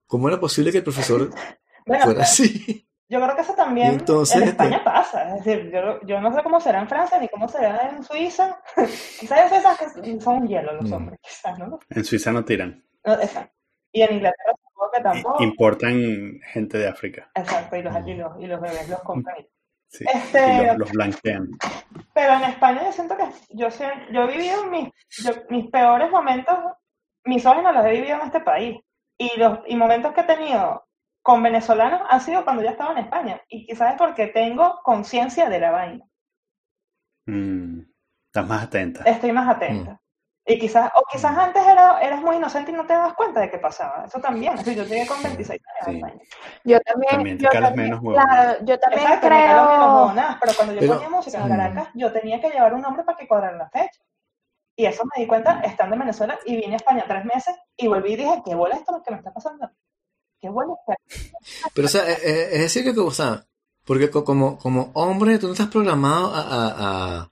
[0.06, 1.30] cómo era posible que el profesor
[1.86, 2.86] Bueno, fuera así.
[3.10, 5.36] yo creo que eso también entonces, en este- España pasa.
[5.36, 8.58] Es decir, yo, yo no sé cómo será en Francia ni cómo será en Suiza.
[9.20, 10.92] quizás en Suiza que son un hielo los Mm.
[10.94, 11.78] hombres, quizás, ¿no?
[11.90, 12.82] En Suiza no tiran.
[13.04, 13.52] No, exacto.
[13.92, 14.54] Y en Inglaterra
[14.84, 15.42] supongo que tampoco.
[15.42, 17.30] Importan gente de África.
[17.34, 18.08] Exacto, y los, Mm.
[18.08, 19.36] y los, y los bebés los compran.
[19.88, 20.04] Sí.
[20.12, 21.48] Este- Y los, los blanquean.
[22.12, 24.88] Pero en España yo siento que yo, he vivido mis,
[25.22, 26.56] yo- mis peores momentos,
[27.24, 28.78] mis ojos no los he vivido en este país.
[29.18, 30.84] Y los y momentos que he tenido
[31.22, 33.40] con venezolanos han sido cuando ya estaba en España.
[33.48, 36.04] Y quizás es porque tengo conciencia de la vaina.
[37.26, 37.80] Mm,
[38.26, 39.02] estás más atenta.
[39.04, 40.00] Estoy más atenta.
[40.46, 43.50] Y quizás, o quizás antes era, eras muy inocente y no te dabas cuenta de
[43.50, 44.04] qué pasaba.
[44.06, 44.58] Eso también.
[44.58, 46.02] Sí, yo llegué con 26 años.
[46.10, 46.28] Sí.
[46.64, 50.52] Yo también, También te yo calas también- menos claro, yo también Exacto, me creo, pero
[50.56, 51.48] cuando yo Pero- ponía música en Mm.
[51.48, 54.02] Caracas, yo tenía que llevar un hombre para que cuadraran la fecha.
[54.76, 57.86] Y eso me di cuenta estando en Venezuela y vine a España tres meses y
[57.86, 59.70] volví y dije, qué bola esto lo que me está pasando.
[60.40, 61.00] Qué bola esto.
[61.74, 63.44] Pero, o sea, eh, eh, es decir que, o sea,
[63.86, 67.30] porque co- como, como hombre tú no estás programado a, a, a,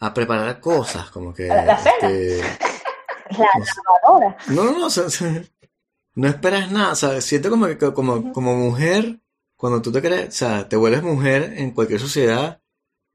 [0.00, 1.48] a preparar cosas, como que...
[1.48, 1.94] La- la cena.
[2.08, 2.42] este,
[3.38, 3.48] la
[4.02, 4.36] lavadora.
[4.48, 5.04] no, no, no, o sea,
[6.14, 9.20] no esperas nada, o sea, siento como que como, como mujer,
[9.56, 12.60] cuando tú te crees, o sea, te vuelves mujer en cualquier sociedad,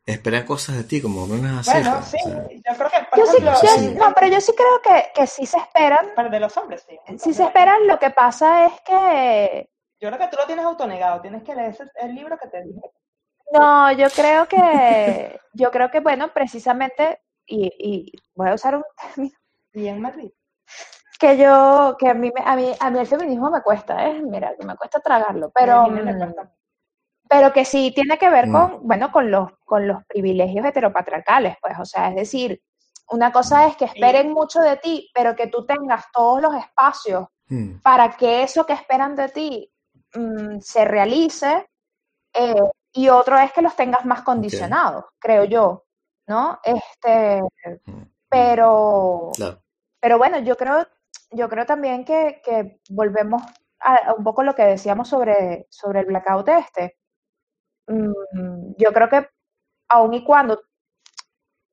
[0.06, 1.72] esperan cosas de ti, como es así.
[1.72, 3.94] Bueno, sí, o sea, yo creo que, por Yo sí, ejemplo, yo- sí.
[3.98, 6.98] no, pero yo sí creo que, que sí se esperan, para de los hombres, sí.
[7.20, 11.22] sí se esperan, lo que pasa es que, Yo creo que tú lo tienes autonegado,
[11.22, 12.82] tienes que leer ese- el libro que te dije.
[13.52, 18.84] No, yo creo que, yo creo que, bueno, precisamente, y, y voy a usar un
[19.02, 19.36] término
[19.74, 20.32] Y en Madrid.
[21.20, 24.22] que yo, que a mí, me- a mí, a mí el feminismo me cuesta, ¿eh?
[24.24, 25.86] Mira, que me cuesta tragarlo, pero,
[27.30, 28.52] pero que sí tiene que ver Mm.
[28.52, 32.62] con, bueno, con los, con los privilegios heteropatriarcales, pues, o sea, es decir,
[33.10, 37.28] una cosa es que esperen mucho de ti, pero que tú tengas todos los espacios
[37.48, 39.72] mm, para que eso que esperan de ti
[40.16, 41.68] mm, se realice,
[42.34, 42.56] eh,
[42.94, 45.86] y otro es que los tengas más condicionados, creo yo,
[46.28, 46.60] ¿no?
[46.64, 47.42] Este,
[47.86, 49.62] mm, pero, claro.
[50.00, 50.88] pero bueno, yo creo,
[51.32, 53.42] yo creo también que, que volvemos
[53.80, 56.98] a, a un poco lo que decíamos sobre, sobre el blackout este.
[57.88, 59.30] Mm, yo creo que
[59.90, 60.62] aun y cuando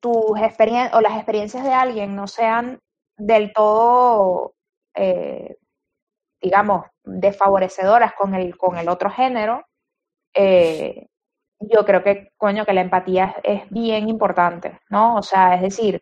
[0.01, 2.79] tus experiencias o las experiencias de alguien no sean
[3.17, 4.55] del todo,
[4.95, 5.57] eh,
[6.41, 9.65] digamos, desfavorecedoras con el, con el otro género,
[10.33, 11.08] eh,
[11.59, 15.15] yo creo que, coño, que la empatía es, es bien importante, ¿no?
[15.15, 16.01] O sea, es decir,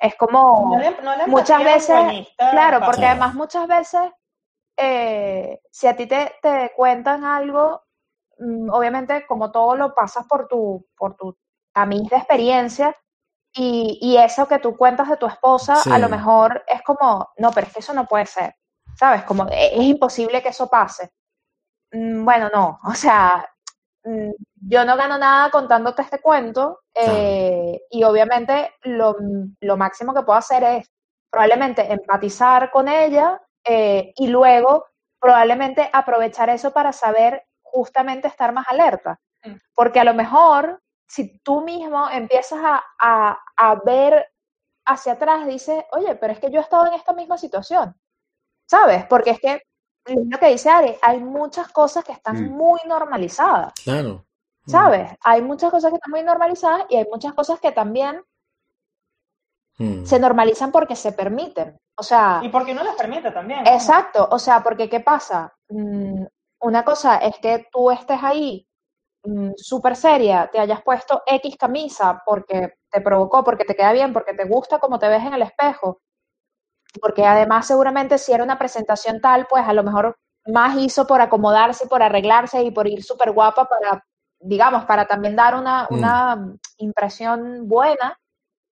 [0.00, 0.74] es como...
[0.76, 4.10] No le- no le muchas veces, Claro, porque además muchas veces,
[4.76, 7.82] eh, si a ti te, te cuentan algo,
[8.38, 11.36] mm, obviamente como todo lo pasas por tu, por tu
[11.72, 12.96] tamiz de experiencia,
[13.52, 15.90] y, y eso que tú cuentas de tu esposa, Sí.
[15.92, 18.54] a lo mejor es como, no, pero es que eso no puede ser,
[18.94, 19.22] ¿sabes?
[19.24, 21.10] Como e- es imposible que eso pase.
[21.92, 23.48] Mm, Bueno, no, o sea,
[24.04, 29.16] yo no gano nada contándote este cuento eh, y obviamente lo,
[29.60, 30.90] lo máximo que puedo hacer es
[31.30, 34.86] probablemente empatizar con ella eh, y luego
[35.20, 39.18] probablemente aprovechar eso para saber justamente estar más alerta.
[39.44, 39.54] Mm.
[39.74, 44.26] Porque a lo mejor si tú mismo empiezas a, a- a ver
[44.86, 47.94] hacia atrás, dices, oye, pero es que yo he estado en esta misma situación,
[48.66, 49.04] ¿sabes?
[49.06, 49.62] Porque es que
[50.08, 52.50] es lo que dice Ari, hay muchas cosas que están Mm.
[52.56, 53.72] muy normalizadas.
[53.84, 54.24] Claro.
[54.66, 54.70] Mm.
[54.70, 55.10] ¿Sabes?
[55.22, 58.22] Hay muchas cosas que están muy normalizadas y hay muchas cosas que también
[59.78, 60.04] Mm.
[60.04, 61.78] se normalizan porque se permiten.
[61.96, 63.66] O sea, Y porque no les permite también.
[63.66, 64.26] exacto.
[64.30, 65.52] O sea, porque ¿qué pasa?
[65.68, 66.24] Mm,
[66.60, 68.64] una cosa es que tú estés ahí
[69.24, 74.12] mm, súper seria, te hayas puesto X camisa porque te provocó, porque te queda bien,
[74.12, 76.00] porque te gusta como te ves en el espejo.
[77.00, 80.16] Porque además seguramente si era una presentación tal, pues a lo mejor
[80.46, 84.02] más hizo por acomodarse, por arreglarse y por ir súper guapa para,
[84.40, 85.94] digamos, para también dar una, Mm.
[85.94, 88.18] una impresión buena,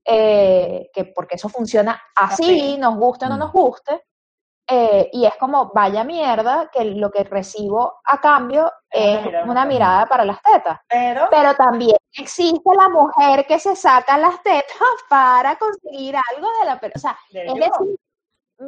[0.04, 3.38] eh, que porque eso funciona así, nos guste o no Mm.
[3.40, 4.04] nos guste,
[4.68, 9.44] eh, y es como, vaya mierda, que lo que recibo a cambio Es una mirada
[9.44, 10.80] una más mirada para las tetas.
[10.88, 14.64] Pero, Pero también existe la mujer que se saca las tetas
[15.10, 16.96] para conseguir algo de la persona.
[16.96, 17.96] O sea, de es decir,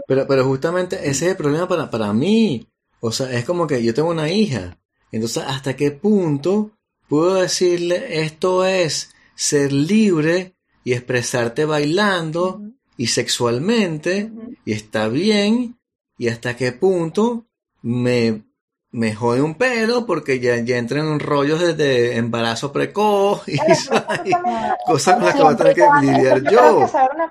[0.06, 2.69] Pero, pero justamente ese es el problema para, para mí.
[3.01, 4.78] O sea, es como que yo tengo una hija.
[5.12, 6.73] Entonces, ¿hasta qué punto
[7.09, 12.60] puedo decirle esto es ser libre y expresarte bailando
[12.97, 14.31] y sexualmente
[14.65, 15.78] y está bien?
[16.19, 17.47] ¿Y hasta qué punto
[17.82, 18.43] me,
[18.90, 23.56] me jode un pelo porque ya, ya entra en rollos de, de embarazo precoz y
[24.86, 26.86] cosas con las que voy a tener que lidiar yo?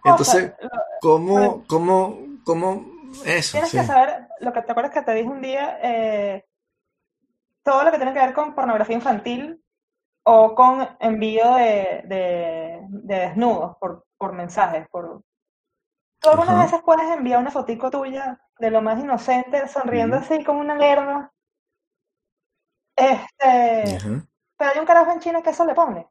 [0.06, 0.52] Entonces,
[1.02, 2.86] ¿Cómo, cómo, cómo
[3.26, 3.52] eso?
[3.52, 3.78] Tienes sí.
[3.78, 6.45] que saber, lo que te acuerdas que te dije un día, eh,
[7.61, 9.61] todo lo que tiene que ver con pornografía infantil
[10.24, 14.88] o con envío de, de, de desnudos por, por mensajes.
[14.90, 15.22] Por...
[16.19, 16.64] Tú algunas Ajá.
[16.64, 21.34] veces puedes enviar una fotico tuya de lo más inocente, sonriendo así como una lerda.
[22.95, 24.28] Este, Ajá.
[24.57, 26.07] pero hay un carajo en China que eso le pone.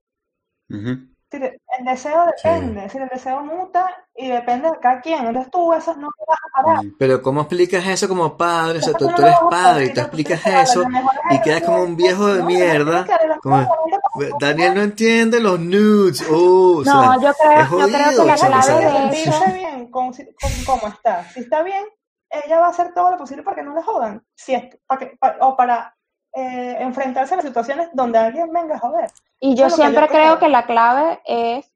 [1.39, 5.27] Te- El deseo depende, si el deseo muta y depende de cada quien.
[5.27, 6.79] Entonces tú eso no te vas a parar.
[6.85, 6.97] Ujú.
[6.99, 8.79] Pero ¿cómo explicas eso como padre?
[8.79, 10.85] O sea, tú, tú no eres padre y tú explicas eso
[11.31, 13.07] y quedas como un viejo de No, mierda.
[13.43, 13.69] Como, para
[14.15, 16.25] que Daniel no entiende los nudes.
[16.31, 19.45] Oh, o no, sea, yo creo, es yo creo que jodido, la clave de eso,
[19.55, 21.25] bien con, con cómo está.
[21.31, 21.85] Si está bien,
[22.31, 24.23] ella va a hacer todo lo posible para que no le jodan.
[24.35, 25.96] Si es, para que, pa- o para
[26.37, 29.11] eh, enfrentarse a las situaciones donde alguien venga a joder.
[29.41, 30.39] Y yo que siempre yo creo creo.
[30.39, 31.73] que la clave es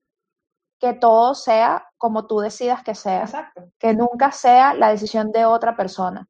[0.79, 3.63] que todo sea como tú decidas que sea, Exacto.
[3.79, 6.27] que nunca sea la decisión de otra persona.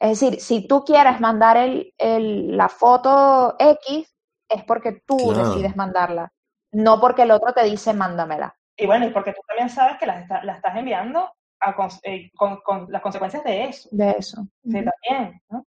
[0.00, 4.14] Es decir, si tú quieres mandar el, el- la foto X,
[4.48, 5.48] es porque tú Claro.
[5.50, 6.32] decides mandarla,
[6.72, 8.54] no porque el otro te dice mándamela.
[8.76, 11.74] Y bueno, y porque tú también sabes que la, está- la estás enviando a
[12.04, 13.88] eh, con, con las consecuencias de eso.
[13.90, 14.46] De eso.
[14.62, 15.64] Sí, también, ¿no?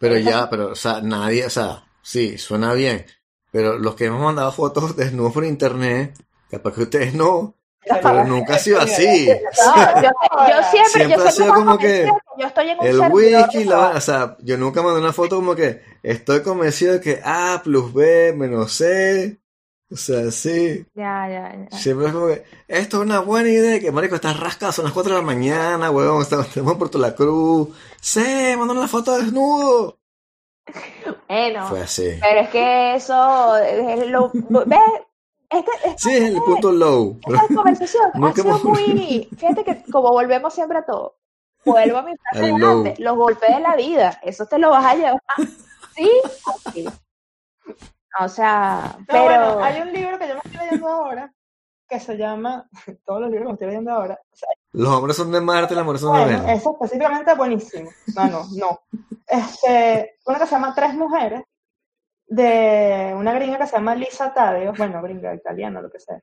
[0.00, 3.04] Pero ya, pero, o sea, nadie, o sea, sí, suena bien.
[3.52, 6.14] Pero los que hemos mandado fotos desnudos por internet,
[6.50, 7.54] capaz que ustedes no,
[7.84, 9.28] pero nunca ha sido así.
[9.28, 10.08] No, yo,
[10.48, 12.98] yo siempre, Siempre yo ha siempre sido como que yo estoy en un El
[13.52, 17.20] de la, o sea, yo nunca mandé una foto como que estoy convencido de que
[17.22, 19.38] A plus B menos C.
[19.92, 20.86] O sea, sí.
[20.94, 21.76] Ya, ya, ya.
[21.76, 23.80] Siempre es como que esto es una buena idea.
[23.80, 27.14] Que marico, estás rascado, son las 4 de la mañana, huevón, estamos, estamos por la
[27.14, 27.68] cruz.
[28.00, 28.20] Sí,
[28.56, 29.98] mandaron la foto desnudo.
[31.28, 32.10] Bueno, Fue así.
[32.20, 34.30] pero es que eso, es lo,
[34.66, 34.78] ¿ves?
[35.48, 37.18] Este, esta, Sí, es el punto low.
[37.26, 41.16] esta conversación ha sido hemos- muy, fíjate que como volvemos siempre a todo,
[41.64, 44.94] vuelvo a mi frase antes, los golpes de la vida, eso te lo vas a
[44.94, 45.20] llevar,
[45.96, 46.10] sí.
[48.18, 51.32] O sea, No, pero bueno, hay un libro que yo me estoy leyendo ahora
[51.88, 52.68] que se llama,
[53.04, 55.74] todos los libros que me estoy leyendo ahora, o sea, Los hombres son de Marte,
[55.74, 56.60] las mujeres son de bueno, Venus.
[56.60, 57.90] eso específicamente es buenísimo.
[58.14, 58.80] No, no, no.
[59.26, 61.42] Este, una que se llama Tres Mujeres,
[62.26, 66.20] de una gringa que se llama Lisa Tadeo, bueno, gringa, italiana, lo que sea.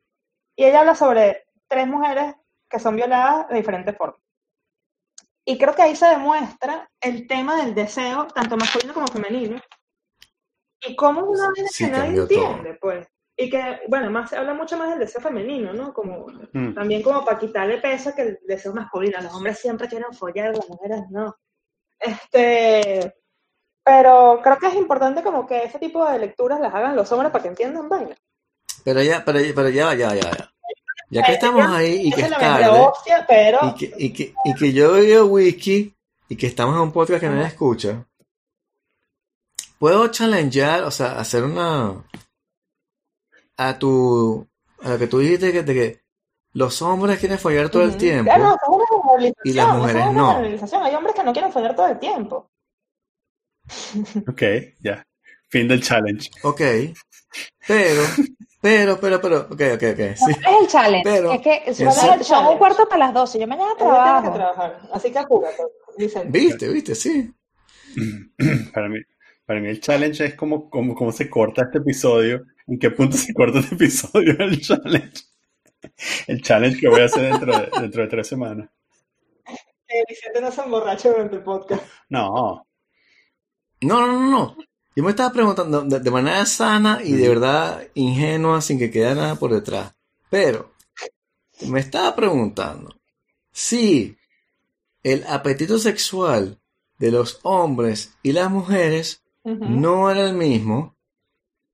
[0.55, 2.35] Y ella habla sobre tres mujeres
[2.69, 4.21] que son violadas de diferentes formas.
[5.43, 9.59] Y creo que ahí se demuestra el tema del deseo, tanto masculino como femenino,
[10.81, 12.21] y cómo es una vaina Sí, que nadie todo.
[12.23, 13.07] entiende, pues.
[13.39, 15.93] Y que, bueno, más se habla mucho más del deseo femenino, ¿no?
[15.93, 16.73] Como Mm.
[16.73, 19.19] también como para quitarle peso que el deseo masculino.
[19.21, 21.35] Los hombres siempre quieren follar, las mujeres no.
[21.99, 23.13] Este,
[23.83, 27.31] pero creo que es importante como que ese tipo de lecturas las hagan los hombres
[27.31, 28.15] para que entiendan vaina.
[28.83, 30.51] Pero ya, pero, pero ya, ya, ya, ya.
[31.09, 32.67] Ya que estamos ahí y que es tarde.
[32.69, 35.93] hostia, pero Y que, y que, y que yo bebo whisky
[36.27, 38.05] y que estamos en un podcast que nadie escucha,
[39.79, 42.03] puedo challengear, o sea, hacer una
[43.57, 44.47] a tu
[44.83, 46.01] a lo que tú dijiste que, de que
[46.53, 47.97] los hombres quieren follar todo el Ujú.
[47.97, 48.31] tiempo.
[48.33, 50.83] Ah, no, eso es una y las mujeres una no.
[50.85, 52.49] Hay hombres que no quieren follar todo el tiempo.
[54.27, 54.41] Ok,
[54.81, 55.05] ya.
[55.49, 56.29] Fin del challenge.
[56.43, 56.61] Ok.
[57.67, 58.01] Pero,
[58.61, 60.15] pero, pero, pero, ok, ok, ok.
[60.15, 60.31] Sí.
[60.31, 63.71] es el challenge, Pero- es que son, son un cuarto para las 12, yo mañana
[63.71, 64.33] Ella tiene que trabajo.
[64.33, 65.63] trabajar, así que apúrate.
[66.27, 66.67] ¿Viste?
[66.69, 66.95] ¿Viste?
[66.95, 67.31] Sí.
[68.73, 68.99] Para mí,
[69.47, 72.45] para mí el challenge es como, como, cómo se corta este episodio.
[72.67, 75.23] ¿En qué punto se corta este episodio el challenge?
[76.27, 78.69] El challenge que voy a hacer dentro de, dentro de tres semanas.
[79.87, 81.81] Que Vicente no se emborrache durante el podcast.
[82.09, 82.67] No,
[83.79, 84.57] No, no, no, no.
[84.97, 89.15] Yo me estaba preguntando de, de manera sana y de verdad ingenua, sin que quede
[89.15, 89.93] nada por detrás.
[90.29, 90.73] Pero
[91.67, 92.93] me estaba preguntando
[93.53, 94.17] si
[95.03, 96.59] el apetito sexual
[96.99, 99.23] de los hombres y las mujeres
[99.55, 100.95] No era el mismo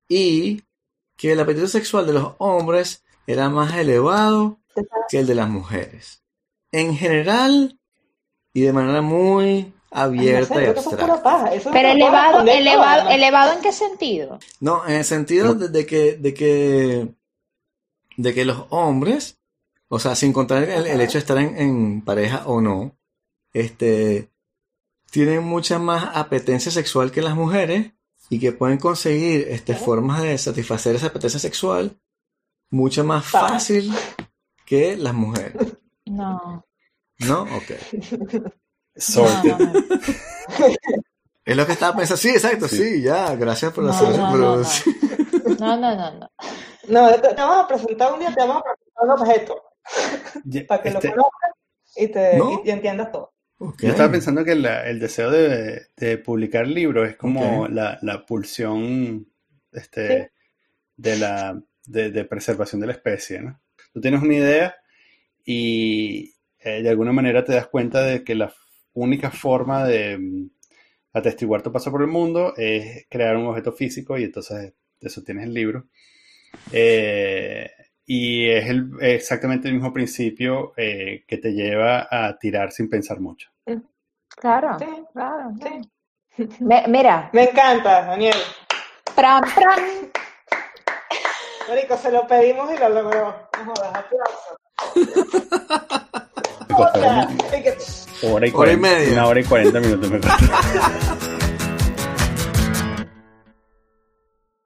[0.08, 0.62] y
[1.16, 4.58] que el apetito sexual de los hombres era más elevado
[5.08, 6.22] que el de las mujeres.
[6.70, 7.78] En general
[8.52, 13.60] y de manera muy Ay, no sé, abierta y es Pero elevado, elevado, elevado en
[13.60, 14.38] qué sentido?
[14.60, 17.14] No, en el sentido de, de que, de que,
[18.16, 19.38] de que los hombres,
[19.88, 22.96] o sea, sin contar el, el hecho de estar en, en pareja o no,
[23.52, 24.30] este,
[25.14, 27.92] tienen mucha más apetencia sexual que las mujeres
[28.30, 32.00] y que pueden conseguir, este, formas de satisfacer esa apetencia sexual
[32.68, 33.94] mucho más fácil
[34.66, 35.54] que las mujeres.
[36.06, 36.62] No,
[37.20, 37.42] ¿No?
[37.44, 37.70] Ok.
[38.32, 38.50] no,
[38.98, 39.56] sorted.
[39.58, 39.72] no, no.
[41.46, 42.18] Es lo que estaba pensando.
[42.20, 42.76] Sí, exacto, Sí.
[42.76, 44.62] sí, ya, gracias por No, hacer no, no, no.
[45.58, 46.30] No, no, no, no.
[46.88, 49.62] No, te, te vamos a presentar un día, te vamos a presentar un objeto
[50.44, 51.50] Ya, para que este, lo conozcas
[51.96, 52.60] y, te, ¿No?
[52.64, 53.33] y, y entiendas todo.
[53.58, 53.82] Ok.
[53.82, 57.68] Yo estaba pensando que la- el deseo de, de publicar libros es como Ok.
[57.68, 59.28] la, la pulsión
[59.72, 60.32] este,
[60.96, 63.60] de la de, de preservación de la especie, ¿no?
[63.92, 64.76] Tú tienes una idea
[65.44, 68.54] y eh, de alguna manera te das cuenta de que la
[68.94, 70.50] única forma de mm,
[71.14, 75.22] atestiguar tu paso por el mundo es crear un objeto físico y entonces de eso
[75.24, 75.88] tienes el libro.
[76.70, 77.70] Eh,
[78.06, 83.20] y es el- exactamente el mismo principio eh, que te lleva a tirar sin pensar
[83.20, 83.50] mucho.
[84.36, 85.52] Claro, Sí, claro.
[85.62, 86.48] sí.
[86.60, 88.36] Me- mira, Me encanta, Daniel.
[89.14, 89.80] pram, pram.
[91.68, 93.48] Marico, se lo pedimos y lo logró.
[93.58, 94.56] No jodas, aplausos.
[96.66, 97.36] Y hora
[98.18, 99.12] y, Hora y 40, media.
[99.12, 100.18] Una hora y 40 minutos me.